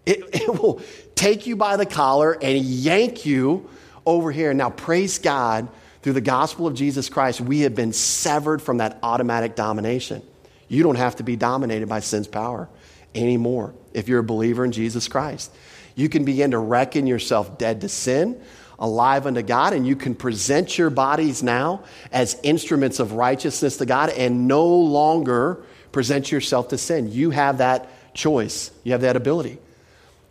It, 0.07 0.23
it 0.33 0.59
will 0.59 0.81
take 1.13 1.45
you 1.45 1.55
by 1.55 1.77
the 1.77 1.85
collar 1.85 2.35
and 2.41 2.57
yank 2.57 3.27
you 3.27 3.69
over 4.07 4.31
here. 4.31 4.55
Now, 4.55 4.71
praise 4.71 5.19
God 5.19 5.69
through 6.03 6.13
the 6.13 6.21
gospel 6.21 6.67
of 6.67 6.75
Jesus 6.75 7.09
Christ, 7.09 7.39
we 7.39 7.61
have 7.61 7.75
been 7.75 7.93
severed 7.93 8.61
from 8.61 8.77
that 8.77 8.99
automatic 9.01 9.55
domination. 9.55 10.21
You 10.67 10.83
don't 10.83 10.97
have 10.97 11.15
to 11.15 11.23
be 11.23 11.37
dominated 11.37 11.87
by 11.87 12.01
sin's 12.01 12.27
power 12.27 12.67
anymore 13.15 13.73
if 13.93 14.09
you're 14.09 14.19
a 14.19 14.23
believer 14.23 14.65
in 14.65 14.73
Jesus 14.73 15.07
Christ. 15.07 15.55
You 15.95 16.09
can 16.09 16.25
begin 16.25 16.51
to 16.51 16.57
reckon 16.57 17.07
yourself 17.07 17.57
dead 17.57 17.81
to 17.81 17.89
sin, 17.89 18.41
alive 18.77 19.25
unto 19.25 19.41
God, 19.41 19.71
and 19.71 19.87
you 19.87 19.95
can 19.95 20.13
present 20.13 20.77
your 20.77 20.89
bodies 20.89 21.41
now 21.41 21.83
as 22.11 22.37
instruments 22.43 22.99
of 22.99 23.13
righteousness 23.13 23.77
to 23.77 23.85
God 23.85 24.09
and 24.09 24.45
no 24.47 24.67
longer 24.67 25.63
present 25.93 26.31
yourself 26.31 26.67
to 26.69 26.77
sin. 26.77 27.13
You 27.13 27.29
have 27.29 27.59
that 27.59 28.13
choice, 28.13 28.71
you 28.83 28.91
have 28.91 29.01
that 29.01 29.15
ability. 29.15 29.57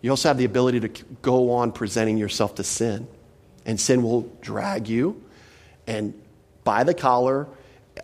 You 0.02 0.10
also 0.10 0.28
have 0.28 0.36
the 0.36 0.44
ability 0.44 0.80
to 0.80 0.88
go 1.22 1.52
on 1.52 1.72
presenting 1.72 2.18
yourself 2.18 2.56
to 2.56 2.64
sin, 2.64 3.08
and 3.64 3.80
sin 3.80 4.02
will 4.02 4.22
drag 4.42 4.88
you 4.88 5.22
and 5.86 6.14
by 6.64 6.84
the 6.84 6.94
collar 6.94 7.48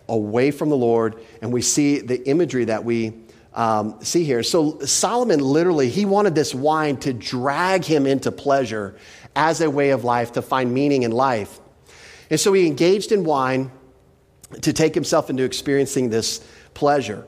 away 0.07 0.51
from 0.51 0.69
the 0.69 0.77
Lord. 0.77 1.21
And 1.41 1.51
we 1.51 1.61
see 1.61 1.99
the 1.99 2.27
imagery 2.27 2.65
that 2.65 2.83
we 2.83 3.13
um, 3.53 4.03
see 4.03 4.23
here. 4.23 4.43
So 4.43 4.79
Solomon 4.79 5.39
literally, 5.39 5.89
he 5.89 6.05
wanted 6.05 6.35
this 6.35 6.53
wine 6.53 6.97
to 6.97 7.13
drag 7.13 7.83
him 7.83 8.05
into 8.05 8.31
pleasure 8.31 8.95
as 9.35 9.61
a 9.61 9.69
way 9.69 9.91
of 9.91 10.03
life, 10.03 10.33
to 10.33 10.41
find 10.41 10.73
meaning 10.73 11.03
in 11.03 11.11
life. 11.11 11.59
And 12.29 12.39
so 12.39 12.53
he 12.53 12.67
engaged 12.67 13.11
in 13.11 13.23
wine 13.23 13.71
to 14.61 14.73
take 14.73 14.93
himself 14.93 15.29
into 15.29 15.43
experiencing 15.43 16.09
this 16.09 16.45
pleasure. 16.73 17.25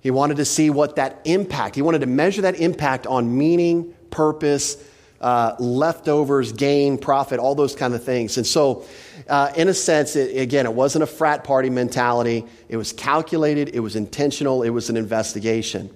He 0.00 0.10
wanted 0.10 0.36
to 0.38 0.44
see 0.44 0.70
what 0.70 0.96
that 0.96 1.20
impact, 1.24 1.74
he 1.74 1.82
wanted 1.82 2.00
to 2.00 2.06
measure 2.06 2.42
that 2.42 2.60
impact 2.60 3.06
on 3.06 3.36
meaning, 3.36 3.94
purpose, 4.10 4.82
uh, 5.20 5.56
leftovers, 5.58 6.52
gain, 6.52 6.98
profit, 6.98 7.40
all 7.40 7.54
those 7.54 7.74
kind 7.74 7.94
of 7.94 8.04
things. 8.04 8.36
And 8.36 8.46
so, 8.46 8.84
uh, 9.28 9.52
in 9.56 9.68
a 9.68 9.74
sense, 9.74 10.16
it, 10.16 10.36
again, 10.36 10.66
it 10.66 10.72
wasn't 10.72 11.02
a 11.02 11.06
frat 11.06 11.44
party 11.44 11.70
mentality. 11.70 12.44
It 12.68 12.76
was 12.76 12.92
calculated, 12.92 13.70
it 13.74 13.80
was 13.80 13.96
intentional, 13.96 14.62
it 14.62 14.70
was 14.70 14.90
an 14.90 14.96
investigation. 14.96 15.90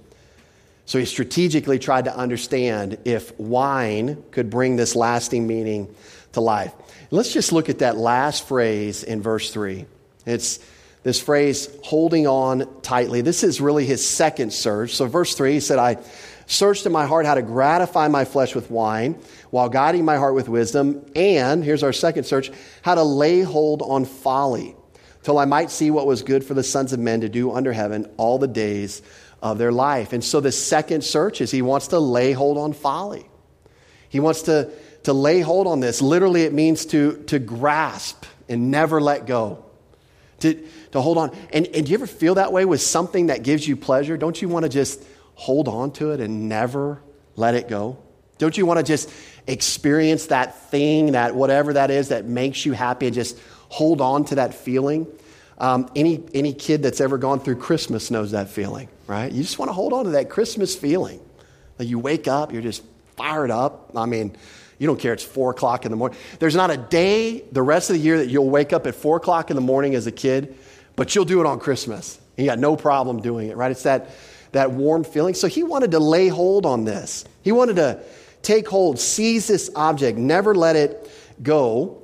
So 0.87 0.99
he 0.99 1.05
strategically 1.05 1.79
tried 1.79 2.07
to 2.07 2.17
understand 2.17 2.99
if 3.05 3.39
wine 3.39 4.23
could 4.33 4.51
bring 4.51 4.77
this 4.77 4.97
lasting 4.97 5.47
meaning 5.47 5.95
to 6.33 6.41
life. 6.41 6.73
Let's 7.11 7.33
just 7.33 7.53
look 7.53 7.69
at 7.69 7.79
that 7.79 7.97
last 7.97 8.49
phrase 8.49 9.05
in 9.05 9.23
verse 9.23 9.53
3. 9.53 9.87
It's 10.27 10.59
this 11.03 11.21
phrase, 11.21 11.69
holding 11.83 12.27
on 12.27 12.69
tightly. 12.83 13.23
This 13.23 13.43
is 13.43 13.61
really 13.61 13.85
his 13.85 14.07
second 14.07 14.53
search. 14.53 14.95
So, 14.95 15.07
verse 15.07 15.35
3, 15.35 15.55
he 15.55 15.61
said, 15.61 15.79
I 15.79 15.99
searched 16.47 16.87
in 16.87 16.93
my 16.93 17.07
heart 17.07 17.27
how 17.27 17.35
to 17.35 17.43
gratify 17.43 18.09
my 18.09 18.25
flesh 18.25 18.55
with 18.55 18.71
wine, 18.71 19.21
while 19.51 19.69
guiding 19.69 20.05
my 20.05 20.17
heart 20.17 20.35
with 20.35 20.49
wisdom. 20.49 21.05
And, 21.15 21.65
here's 21.65 21.83
our 21.83 21.93
second 21.93 22.25
search, 22.25 22.51
how 22.83 22.95
to 22.95 23.03
lay 23.03 23.43
hold 23.43 23.83
on 23.83 24.05
folly, 24.05 24.75
till 25.23 25.39
I 25.39 25.45
might 25.45 25.71
see 25.71 25.91
what 25.91 26.07
was 26.07 26.23
good 26.23 26.45
for 26.45 26.55
the 26.55 26.63
sons 26.63 26.93
of 26.93 26.99
men 26.99 27.21
to 27.23 27.29
do 27.29 27.53
under 27.53 27.73
heaven 27.73 28.11
all 28.17 28.39
the 28.39 28.49
days 28.49 29.03
of 29.43 29.59
their 29.59 29.73
life. 29.73 30.13
And 30.13 30.23
so, 30.23 30.41
the 30.41 30.53
second 30.53 31.05
search 31.05 31.41
is 31.41 31.51
he 31.51 31.63
wants 31.63 31.89
to 31.89 31.99
lay 31.99 32.33
hold 32.33 32.59
on 32.59 32.73
folly. 32.73 33.27
He 34.09 34.21
wants 34.21 34.43
to, 34.43 34.71
to 35.05 35.13
lay 35.13 35.41
hold 35.41 35.67
on 35.67 35.81
this. 35.81 36.03
Literally, 36.03 36.43
it 36.43 36.53
means 36.53 36.87
to, 36.87 37.23
to 37.29 37.39
grasp 37.39 38.27
and 38.49 38.71
never 38.71 39.01
let 39.01 39.27
go. 39.27 39.65
To, 40.41 40.55
to 40.91 41.01
hold 41.01 41.19
on. 41.19 41.37
And, 41.53 41.67
and 41.69 41.87
do 41.87 41.93
you 41.93 41.97
ever 41.97 42.07
feel 42.07 42.35
that 42.35 42.53
way 42.53 42.65
with 42.65 42.83
something 42.83 43.27
that 43.27 43.43
gives 43.43 43.67
you 43.67 43.77
pleasure? 43.77 44.17
Don't 44.17 44.41
you 44.41 44.49
want 44.49 44.65
to 44.65 44.69
just 44.69 45.03
hold 45.35 45.69
on 45.69 45.93
to 45.93 46.13
it 46.13 46.21
and 46.21 46.49
never 46.49 47.03
let 47.37 47.55
it 47.55 47.69
go? 47.69 47.99
Don't 48.39 48.57
you 48.57 48.67
want 48.67 48.79
to 48.79 48.85
just 48.85 49.11
experience 49.47 50.27
that 50.27 50.71
thing, 50.71 51.13
that 51.13 51.35
whatever 51.35 51.75
that 51.75 51.91
is 51.91 52.09
that 52.09 52.25
makes 52.25 52.67
you 52.67 52.73
happy 52.73 53.07
and 53.07 53.15
just 53.15 53.39
hold 53.69 54.01
on 54.01 54.25
to 54.27 54.35
that 54.37 54.55
feeling? 54.55 55.07
Um, 55.59 55.89
any, 55.95 56.25
any 56.35 56.53
kid 56.53 56.83
that's 56.83 57.01
ever 57.01 57.19
gone 57.19 57.39
through 57.39 57.57
Christmas 57.57 58.11
knows 58.11 58.33
that 58.33 58.49
feeling, 58.49 58.89
right? 59.07 59.31
You 59.31 59.43
just 59.43 59.59
want 59.59 59.69
to 59.69 59.73
hold 59.73 59.93
on 59.93 60.07
to 60.07 60.11
that 60.13 60.29
Christmas 60.29 60.75
feeling. 60.75 61.21
Like 61.79 61.89
you 61.89 61.99
wake 61.99 62.27
up, 62.27 62.53
you're 62.53 62.63
just 62.63 62.83
fired 63.17 63.51
up. 63.51 63.93
I 63.95 64.07
mean, 64.07 64.37
you 64.79 64.89
don't 64.89 64.99
care, 64.99 65.13
it's 65.13 65.23
four 65.23 65.53
o'clock 65.53 65.85
in 65.85 65.93
the 65.93 65.97
morning. 65.97 66.19
There's 66.41 66.57
not 66.57 66.73
a 66.73 66.77
day 66.77 67.45
the 67.53 67.63
rest 67.63 67.91
of 67.91 67.95
the 67.95 68.03
year 68.03 68.19
that 68.19 68.29
you'll 68.29 68.51
wake 68.51 68.73
up 68.73 68.87
at 68.89 68.97
four 68.97 69.19
o'clock 69.19 69.51
in 69.51 69.55
the 69.55 69.63
morning 69.63 69.95
as 69.95 70.09
a 70.09 70.13
kid, 70.13 70.57
but 70.97 71.15
you'll 71.15 71.25
do 71.25 71.39
it 71.39 71.47
on 71.47 71.61
Christmas. 71.61 72.21
You 72.37 72.47
got 72.47 72.59
no 72.59 72.75
problem 72.75 73.23
doing 73.23 73.49
it, 73.49 73.57
right? 73.57 73.71
It's 73.71 73.85
that 73.85 74.11
that 74.53 74.71
warm 74.71 75.05
feeling. 75.05 75.35
So 75.35 75.49
he 75.49 75.63
wanted 75.63 75.91
to 75.93 75.99
lay 75.99 76.29
hold 76.29 76.67
on 76.67 76.85
this. 76.85 77.25
He 77.43 77.53
wanted 77.53 77.77
to 77.77 78.01
take 78.43 78.69
hold, 78.69 78.99
seize 78.99 79.47
this 79.47 79.71
object, 79.75 80.19
never 80.19 80.55
let 80.55 80.77
it 80.77 81.11
go. 81.43 82.03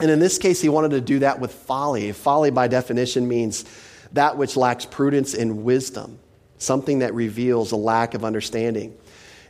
And 0.00 0.10
in 0.10 0.18
this 0.18 0.38
case, 0.38 0.60
he 0.60 0.68
wanted 0.68 0.90
to 0.92 1.00
do 1.00 1.20
that 1.20 1.40
with 1.40 1.52
folly. 1.52 2.12
Folly, 2.12 2.50
by 2.50 2.68
definition, 2.68 3.26
means 3.28 3.64
that 4.12 4.36
which 4.36 4.56
lacks 4.56 4.86
prudence 4.86 5.34
and 5.34 5.64
wisdom, 5.64 6.18
something 6.58 7.00
that 7.00 7.14
reveals 7.14 7.72
a 7.72 7.76
lack 7.76 8.14
of 8.14 8.24
understanding. 8.24 8.96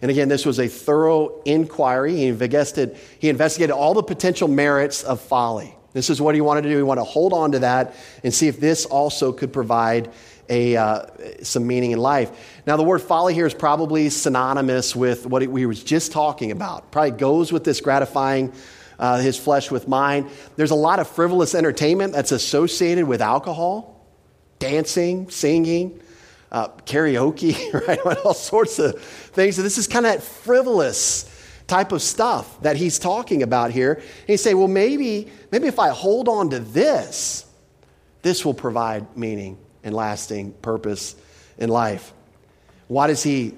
And 0.01 0.11
again, 0.11 0.29
this 0.29 0.47
was 0.47 0.59
a 0.59 0.69
thorough 0.69 1.43
inquiry. 1.45 2.17
He 2.17 2.27
investigated, 2.27 2.97
he 3.19 3.29
investigated 3.29 3.73
all 3.73 3.95
the 3.95 4.03
potential 4.03 4.49
merits 4.49 5.03
of 5.03 5.21
folly. 5.21 5.75
This 5.93 6.11
is 6.11 6.21
what 6.21 6.35
he 6.35 6.41
wanted 6.41 6.63
to 6.63 6.69
do. 6.69 6.77
He 6.77 6.83
wanted 6.83 7.01
to 7.01 7.11
hold 7.11 7.33
on 7.33 7.53
to 7.53 7.61
that 7.61 7.95
and 8.23 8.33
see 8.33 8.47
if 8.47 8.61
this 8.61 8.85
also 8.85 9.33
could 9.33 9.53
provide 9.53 10.11
a, 10.49 10.77
uh, 10.77 11.07
some 11.43 11.67
meaning 11.67 11.93
in 11.93 11.99
life. 11.99 12.61
Now, 12.67 12.77
the 12.77 12.83
word 12.83 13.01
folly 13.01 13.35
here 13.35 13.47
is 13.47 13.55
probably 13.55 14.11
synonymous 14.11 14.97
with 14.97 15.27
what 15.27 15.47
we 15.47 15.67
were 15.67 15.75
just 15.75 16.13
talking 16.13 16.51
about. 16.51 16.91
Probably 16.91 17.13
goes 17.13 17.53
with 17.53 17.65
this 17.65 17.81
gratifying 17.81 18.53
uh, 18.99 19.19
his 19.19 19.37
flesh 19.37 19.71
with 19.71 19.89
mine. 19.89 20.29
There's 20.57 20.71
a 20.71 20.77
lot 20.77 20.99
of 20.99 21.09
frivolous 21.09 21.55
entertainment 21.55 22.13
that's 22.13 22.33
associated 22.33 23.07
with 23.07 23.21
alcohol, 23.21 24.07
dancing, 24.59 25.31
singing, 25.31 26.01
uh, 26.51 26.69
karaoke, 26.87 27.73
right? 27.89 27.99
All 28.25 28.35
sorts 28.35 28.79
of 28.79 29.01
things. 29.01 29.57
So 29.57 29.63
this 29.63 29.79
is 29.79 29.87
kind 29.87 30.07
of 30.07 30.13
that 30.13 30.23
frivolous 30.23 31.35
type 31.67 31.93
of 31.93 32.01
stuff 32.01 32.61
that 32.63 32.77
he's 32.77 32.99
talking 32.99 33.43
about 33.43 33.71
here. 33.71 33.95
And 33.95 34.29
you 34.29 34.37
say, 34.39 34.55
well, 34.55 34.69
maybe, 34.69 35.29
maybe 35.53 35.69
if 35.69 35.79
I 35.79 35.91
hold 35.91 36.29
on 36.29 36.51
to 36.51 36.59
this, 36.59 37.45
this 38.23 38.45
will 38.45 38.55
provide 38.55 39.17
meaning 39.17 39.59
and 39.89 39.97
lasting 39.97 40.53
purpose 40.53 41.17
in 41.59 41.69
life. 41.69 42.13
Why 42.87 43.09
does 43.09 43.23
he 43.23 43.55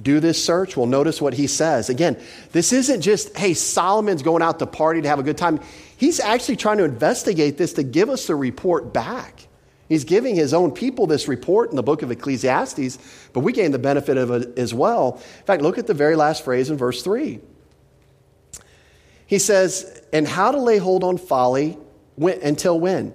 do 0.00 0.20
this 0.20 0.42
search? 0.42 0.76
Well, 0.76 0.86
notice 0.86 1.20
what 1.20 1.34
he 1.34 1.46
says. 1.46 1.90
Again, 1.90 2.20
this 2.52 2.72
isn't 2.72 3.00
just, 3.00 3.36
hey, 3.36 3.54
Solomon's 3.54 4.22
going 4.22 4.42
out 4.42 4.58
to 4.60 4.66
party 4.66 5.02
to 5.02 5.08
have 5.08 5.18
a 5.18 5.22
good 5.22 5.36
time. 5.36 5.60
He's 5.96 6.20
actually 6.20 6.56
trying 6.56 6.78
to 6.78 6.84
investigate 6.84 7.58
this 7.58 7.74
to 7.74 7.82
give 7.82 8.08
us 8.08 8.28
a 8.28 8.36
report 8.36 8.92
back. 8.92 9.46
He's 9.88 10.04
giving 10.04 10.36
his 10.36 10.54
own 10.54 10.70
people 10.70 11.08
this 11.08 11.26
report 11.26 11.70
in 11.70 11.76
the 11.76 11.82
book 11.82 12.02
of 12.02 12.12
Ecclesiastes, 12.12 12.98
but 13.32 13.40
we 13.40 13.52
gain 13.52 13.72
the 13.72 13.78
benefit 13.78 14.16
of 14.16 14.30
it 14.30 14.56
as 14.56 14.72
well. 14.72 15.14
In 15.16 15.44
fact, 15.44 15.62
look 15.62 15.78
at 15.78 15.88
the 15.88 15.94
very 15.94 16.14
last 16.14 16.44
phrase 16.44 16.70
in 16.70 16.76
verse 16.76 17.02
3. 17.02 17.40
He 19.26 19.38
says, 19.38 20.00
And 20.12 20.28
how 20.28 20.52
to 20.52 20.58
lay 20.58 20.78
hold 20.78 21.02
on 21.02 21.18
folly 21.18 21.76
when, 22.14 22.40
until 22.40 22.78
when? 22.78 23.14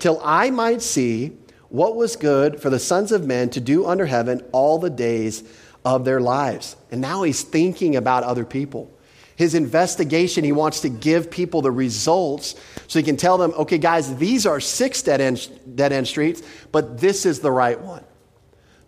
Till 0.00 0.20
I 0.22 0.50
might 0.50 0.82
see 0.82 1.36
what 1.76 1.94
was 1.94 2.16
good 2.16 2.60
for 2.60 2.70
the 2.70 2.78
sons 2.78 3.12
of 3.12 3.26
men 3.26 3.50
to 3.50 3.60
do 3.60 3.86
under 3.86 4.06
heaven 4.06 4.42
all 4.50 4.78
the 4.78 4.88
days 4.88 5.44
of 5.84 6.06
their 6.06 6.20
lives. 6.20 6.74
And 6.90 7.02
now 7.02 7.22
he's 7.22 7.42
thinking 7.42 7.96
about 7.96 8.24
other 8.24 8.46
people. 8.46 8.90
His 9.36 9.54
investigation, 9.54 10.42
he 10.42 10.52
wants 10.52 10.80
to 10.80 10.88
give 10.88 11.30
people 11.30 11.60
the 11.60 11.70
results 11.70 12.54
so 12.86 12.98
he 12.98 13.02
can 13.02 13.18
tell 13.18 13.36
them, 13.36 13.52
okay, 13.52 13.76
guys, 13.76 14.16
these 14.16 14.46
are 14.46 14.58
six 14.58 15.02
dead 15.02 15.20
end, 15.20 15.48
dead 15.74 15.92
end 15.92 16.08
streets, 16.08 16.42
but 16.72 16.98
this 16.98 17.26
is 17.26 17.40
the 17.40 17.52
right 17.52 17.78
one. 17.78 18.02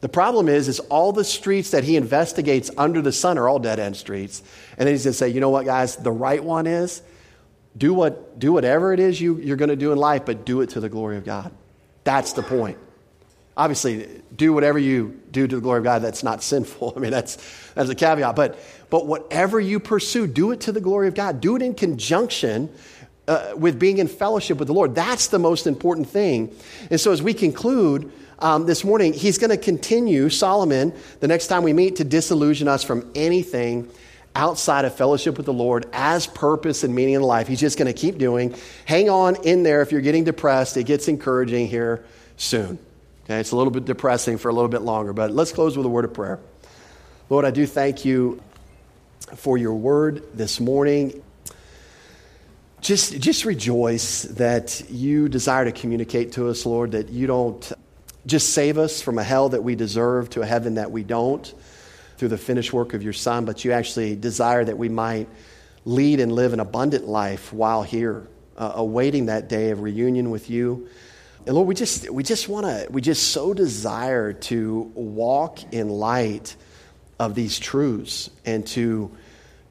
The 0.01 0.09
problem 0.09 0.49
is, 0.49 0.67
is 0.67 0.81
all 0.81 1.13
the 1.13 1.25
streets 1.25 1.73
that 1.73 1.85
he 1.85 1.97
investigates 1.97 2.71
under 2.79 3.03
the 3.03 3.13
sun 3.13 3.37
are 3.37 3.49
all 3.49 3.59
dead 3.59 3.79
end 3.79 3.97
streets. 3.97 4.43
And 4.79 4.87
then 4.87 4.95
he's 4.95 5.05
going 5.05 5.13
to 5.13 5.19
say, 5.19 5.29
you 5.29 5.41
know 5.41 5.51
what, 5.51 5.67
guys, 5.67 5.97
the 5.97 6.13
right 6.13 6.43
one 6.43 6.67
is 6.67 7.03
do, 7.77 7.93
what, 7.93 8.39
do 8.39 8.53
whatever 8.53 8.95
it 8.95 9.01
is 9.01 9.21
you, 9.21 9.37
you're 9.37 9.59
going 9.59 9.69
to 9.69 9.77
do 9.77 9.93
in 9.93 9.99
life, 9.99 10.25
but 10.25 10.47
do 10.47 10.63
it 10.63 10.71
to 10.71 10.81
the 10.81 10.89
glory 10.89 11.19
of 11.19 11.27
God. 11.27 11.53
That's 12.09 12.33
the 12.33 12.43
point. 12.43 12.79
Obviously, 13.55 14.09
do 14.35 14.55
whatever 14.55 14.79
you 14.79 15.21
do 15.31 15.47
to 15.47 15.57
the 15.57 15.61
glory 15.61 15.77
of 15.77 15.85
God 15.85 16.01
that's 16.01 16.23
not 16.23 16.43
sinful. 16.43 16.95
I 16.97 17.01
mean, 17.01 17.11
that's, 17.11 17.37
that's 17.75 17.91
a 17.91 17.95
caveat. 17.95 18.35
But, 18.35 18.59
but 18.89 19.07
whatever 19.07 19.61
you 19.61 19.79
pursue, 19.79 20.27
do 20.27 20.51
it 20.53 20.61
to 20.63 20.73
the 20.73 20.81
glory 20.81 21.09
of 21.09 21.15
God. 21.15 21.43
Do 21.43 21.55
it 21.55 21.61
in 21.61 21.75
conjunction 21.75 22.73
uh, 23.27 23.53
with 23.59 23.79
being 23.79 23.99
in 23.99 24.09
fellowship 24.09 24.57
with 24.57 24.69
the 24.69 24.73
Lord. 24.73 24.95
That's 24.95 25.27
the 25.27 25.39
most 25.39 25.67
important 25.67 26.09
thing. 26.09 26.57
And 26.91 26.99
so, 26.99 27.13
as 27.13 27.23
we 27.23 27.35
conclude, 27.35 28.11
um, 28.39 28.65
this 28.65 28.85
morning, 28.85 29.13
he's 29.13 29.37
going 29.37 29.51
to 29.51 29.59
continue, 29.59 30.31
Solomon, 30.31 30.95
the 31.21 31.29
next 31.29 31.49
time 31.49 31.63
we 31.63 31.75
meet, 31.75 31.97
to 31.97 32.05
disillusion 32.05 32.69
us 32.69 32.83
from 32.83 33.11
anything 33.15 33.91
outside 34.35 34.85
of 34.85 34.95
fellowship 34.95 35.37
with 35.37 35.47
the 35.47 35.53
Lord 35.53 35.87
as 35.93 36.27
purpose 36.27 36.85
and 36.85 36.95
meaning 36.95 37.15
in 37.15 37.23
life. 37.23 37.49
He's 37.49 37.61
just 37.61 37.79
going 37.79 37.93
to 37.93 37.99
keep 37.99 38.19
doing. 38.19 38.55
Hang 38.85 39.11
on 39.11 39.37
in 39.45 39.63
there 39.63 39.83
if 39.83 39.93
you're 39.93 40.01
getting 40.01 40.25
depressed. 40.25 40.77
It 40.77 40.85
gets 40.85 41.09
encouraging 41.09 41.69
here 41.69 42.05
soon. 42.37 42.79
Okay, 43.25 43.41
it's 43.41 43.51
a 43.51 43.57
little 43.57 43.73
bit 43.73 43.85
depressing 43.85 44.39
for 44.39 44.49
a 44.49 44.53
little 44.53 44.69
bit 44.69 44.83
longer, 44.83 45.13
but 45.13 45.31
let's 45.31 45.53
close 45.53 45.77
with 45.77 45.85
a 45.85 45.89
word 45.89 46.05
of 46.05 46.15
prayer. 46.15 46.39
Lord, 47.29 47.45
I 47.45 47.51
do 47.51 47.67
thank 47.67 48.05
you 48.05 48.41
for 49.37 49.59
your 49.59 49.75
word 49.75 50.25
this 50.35 50.61
morning. 50.61 51.23
Just, 52.81 53.19
just 53.21 53.45
rejoice 53.45 54.23
that 54.23 54.89
you 54.89 55.29
desire 55.29 55.65
to 55.65 55.73
communicate 55.73 56.33
to 56.33 56.49
us, 56.49 56.65
Lord, 56.65 56.93
that 56.93 57.11
you 57.11 57.27
don't 57.27 57.71
just 58.25 58.55
save 58.55 58.79
us 58.79 59.03
from 59.03 59.19
a 59.19 59.25
hell 59.25 59.49
that 59.51 59.63
we 59.63 59.75
deserve 59.75 60.31
to 60.31 60.43
a 60.43 60.47
heaven 60.47 60.75
that 60.75 60.91
we 60.91 61.03
don't 61.03 61.53
through 62.19 62.29
the 62.29 62.39
finished 62.39 62.73
work 62.73 62.95
of 62.95 63.03
your 63.03 63.13
Son, 63.13 63.45
but 63.45 63.65
you 63.65 63.73
actually 63.73 64.17
desire 64.17 64.65
that 64.65 64.77
we 64.77 64.89
might 64.89 65.29
lead 65.85 66.21
and 66.21 66.33
live 66.33 66.53
an 66.53 66.61
abundant 66.61 67.07
life 67.07 67.53
while 67.53 67.83
here, 67.83 68.27
uh, 68.57 68.73
awaiting 68.75 69.27
that 69.27 69.49
day 69.49 69.71
of 69.71 69.81
reunion 69.81 70.31
with 70.31 70.51
you. 70.51 70.89
And 71.47 71.55
Lord, 71.55 71.69
we 71.69 71.75
just, 71.75 72.11
we 72.11 72.25
just 72.25 72.49
want 72.49 72.67
to, 72.67 72.89
we 72.91 73.01
just 73.01 73.31
so 73.31 73.55
desire 73.55 74.33
to 74.33 74.93
walk 74.95 75.73
in 75.73 75.89
light 75.89 76.57
of 77.19 77.35
these 77.35 77.59
truths 77.59 78.31
and 78.45 78.67
to, 78.67 79.11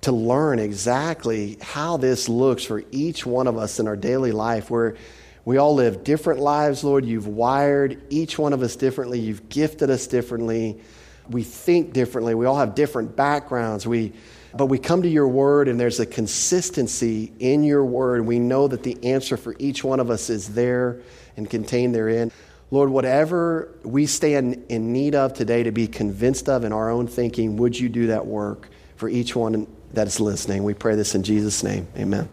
to 0.01 0.11
learn 0.11 0.59
exactly 0.59 1.57
how 1.61 1.97
this 1.97 2.29
looks 2.29 2.63
for 2.63 2.83
each 2.91 3.25
one 3.25 3.47
of 3.47 3.57
us 3.57 3.79
in 3.79 3.87
our 3.87 3.97
daily 3.97 4.31
life. 4.31 4.71
Where 4.71 4.95
we 5.43 5.57
all 5.57 5.75
live 5.75 6.03
different 6.03 6.39
lives, 6.39 6.83
Lord. 6.83 7.05
You've 7.05 7.27
wired 7.27 8.01
each 8.09 8.39
one 8.39 8.53
of 8.53 8.61
us 8.61 8.75
differently. 8.75 9.19
You've 9.19 9.49
gifted 9.49 9.89
us 9.89 10.07
differently. 10.07 10.81
We 11.29 11.43
think 11.43 11.93
differently. 11.93 12.35
We 12.35 12.45
all 12.45 12.57
have 12.57 12.75
different 12.75 13.15
backgrounds. 13.15 13.85
We, 13.85 14.13
but 14.53 14.67
we 14.67 14.79
come 14.79 15.01
to 15.01 15.09
your 15.09 15.27
word, 15.27 15.67
and 15.67 15.79
there's 15.79 15.99
a 15.99 16.05
consistency 16.05 17.31
in 17.39 17.63
your 17.63 17.85
word. 17.85 18.25
We 18.25 18.39
know 18.39 18.67
that 18.67 18.83
the 18.83 18.97
answer 19.03 19.37
for 19.37 19.55
each 19.59 19.83
one 19.83 19.99
of 19.99 20.09
us 20.09 20.29
is 20.29 20.53
there 20.53 21.01
and 21.35 21.49
contained 21.49 21.93
therein. 21.93 22.31
Lord, 22.69 22.89
whatever 22.89 23.73
we 23.83 24.05
stand 24.05 24.65
in 24.67 24.91
need 24.91 25.15
of 25.15 25.33
today 25.33 25.63
to 25.63 25.71
be 25.71 25.87
convinced 25.87 26.49
of 26.49 26.63
in 26.63 26.73
our 26.73 26.89
own 26.89 27.07
thinking, 27.07 27.57
would 27.57 27.79
you 27.79 27.87
do 27.87 28.07
that 28.07 28.25
work 28.25 28.69
for 28.97 29.07
each 29.07 29.35
one 29.35 29.67
that 29.93 30.07
is 30.07 30.19
listening? 30.19 30.63
We 30.63 30.73
pray 30.73 30.95
this 30.95 31.15
in 31.15 31.23
Jesus' 31.23 31.63
name. 31.63 31.87
Amen. 31.95 32.27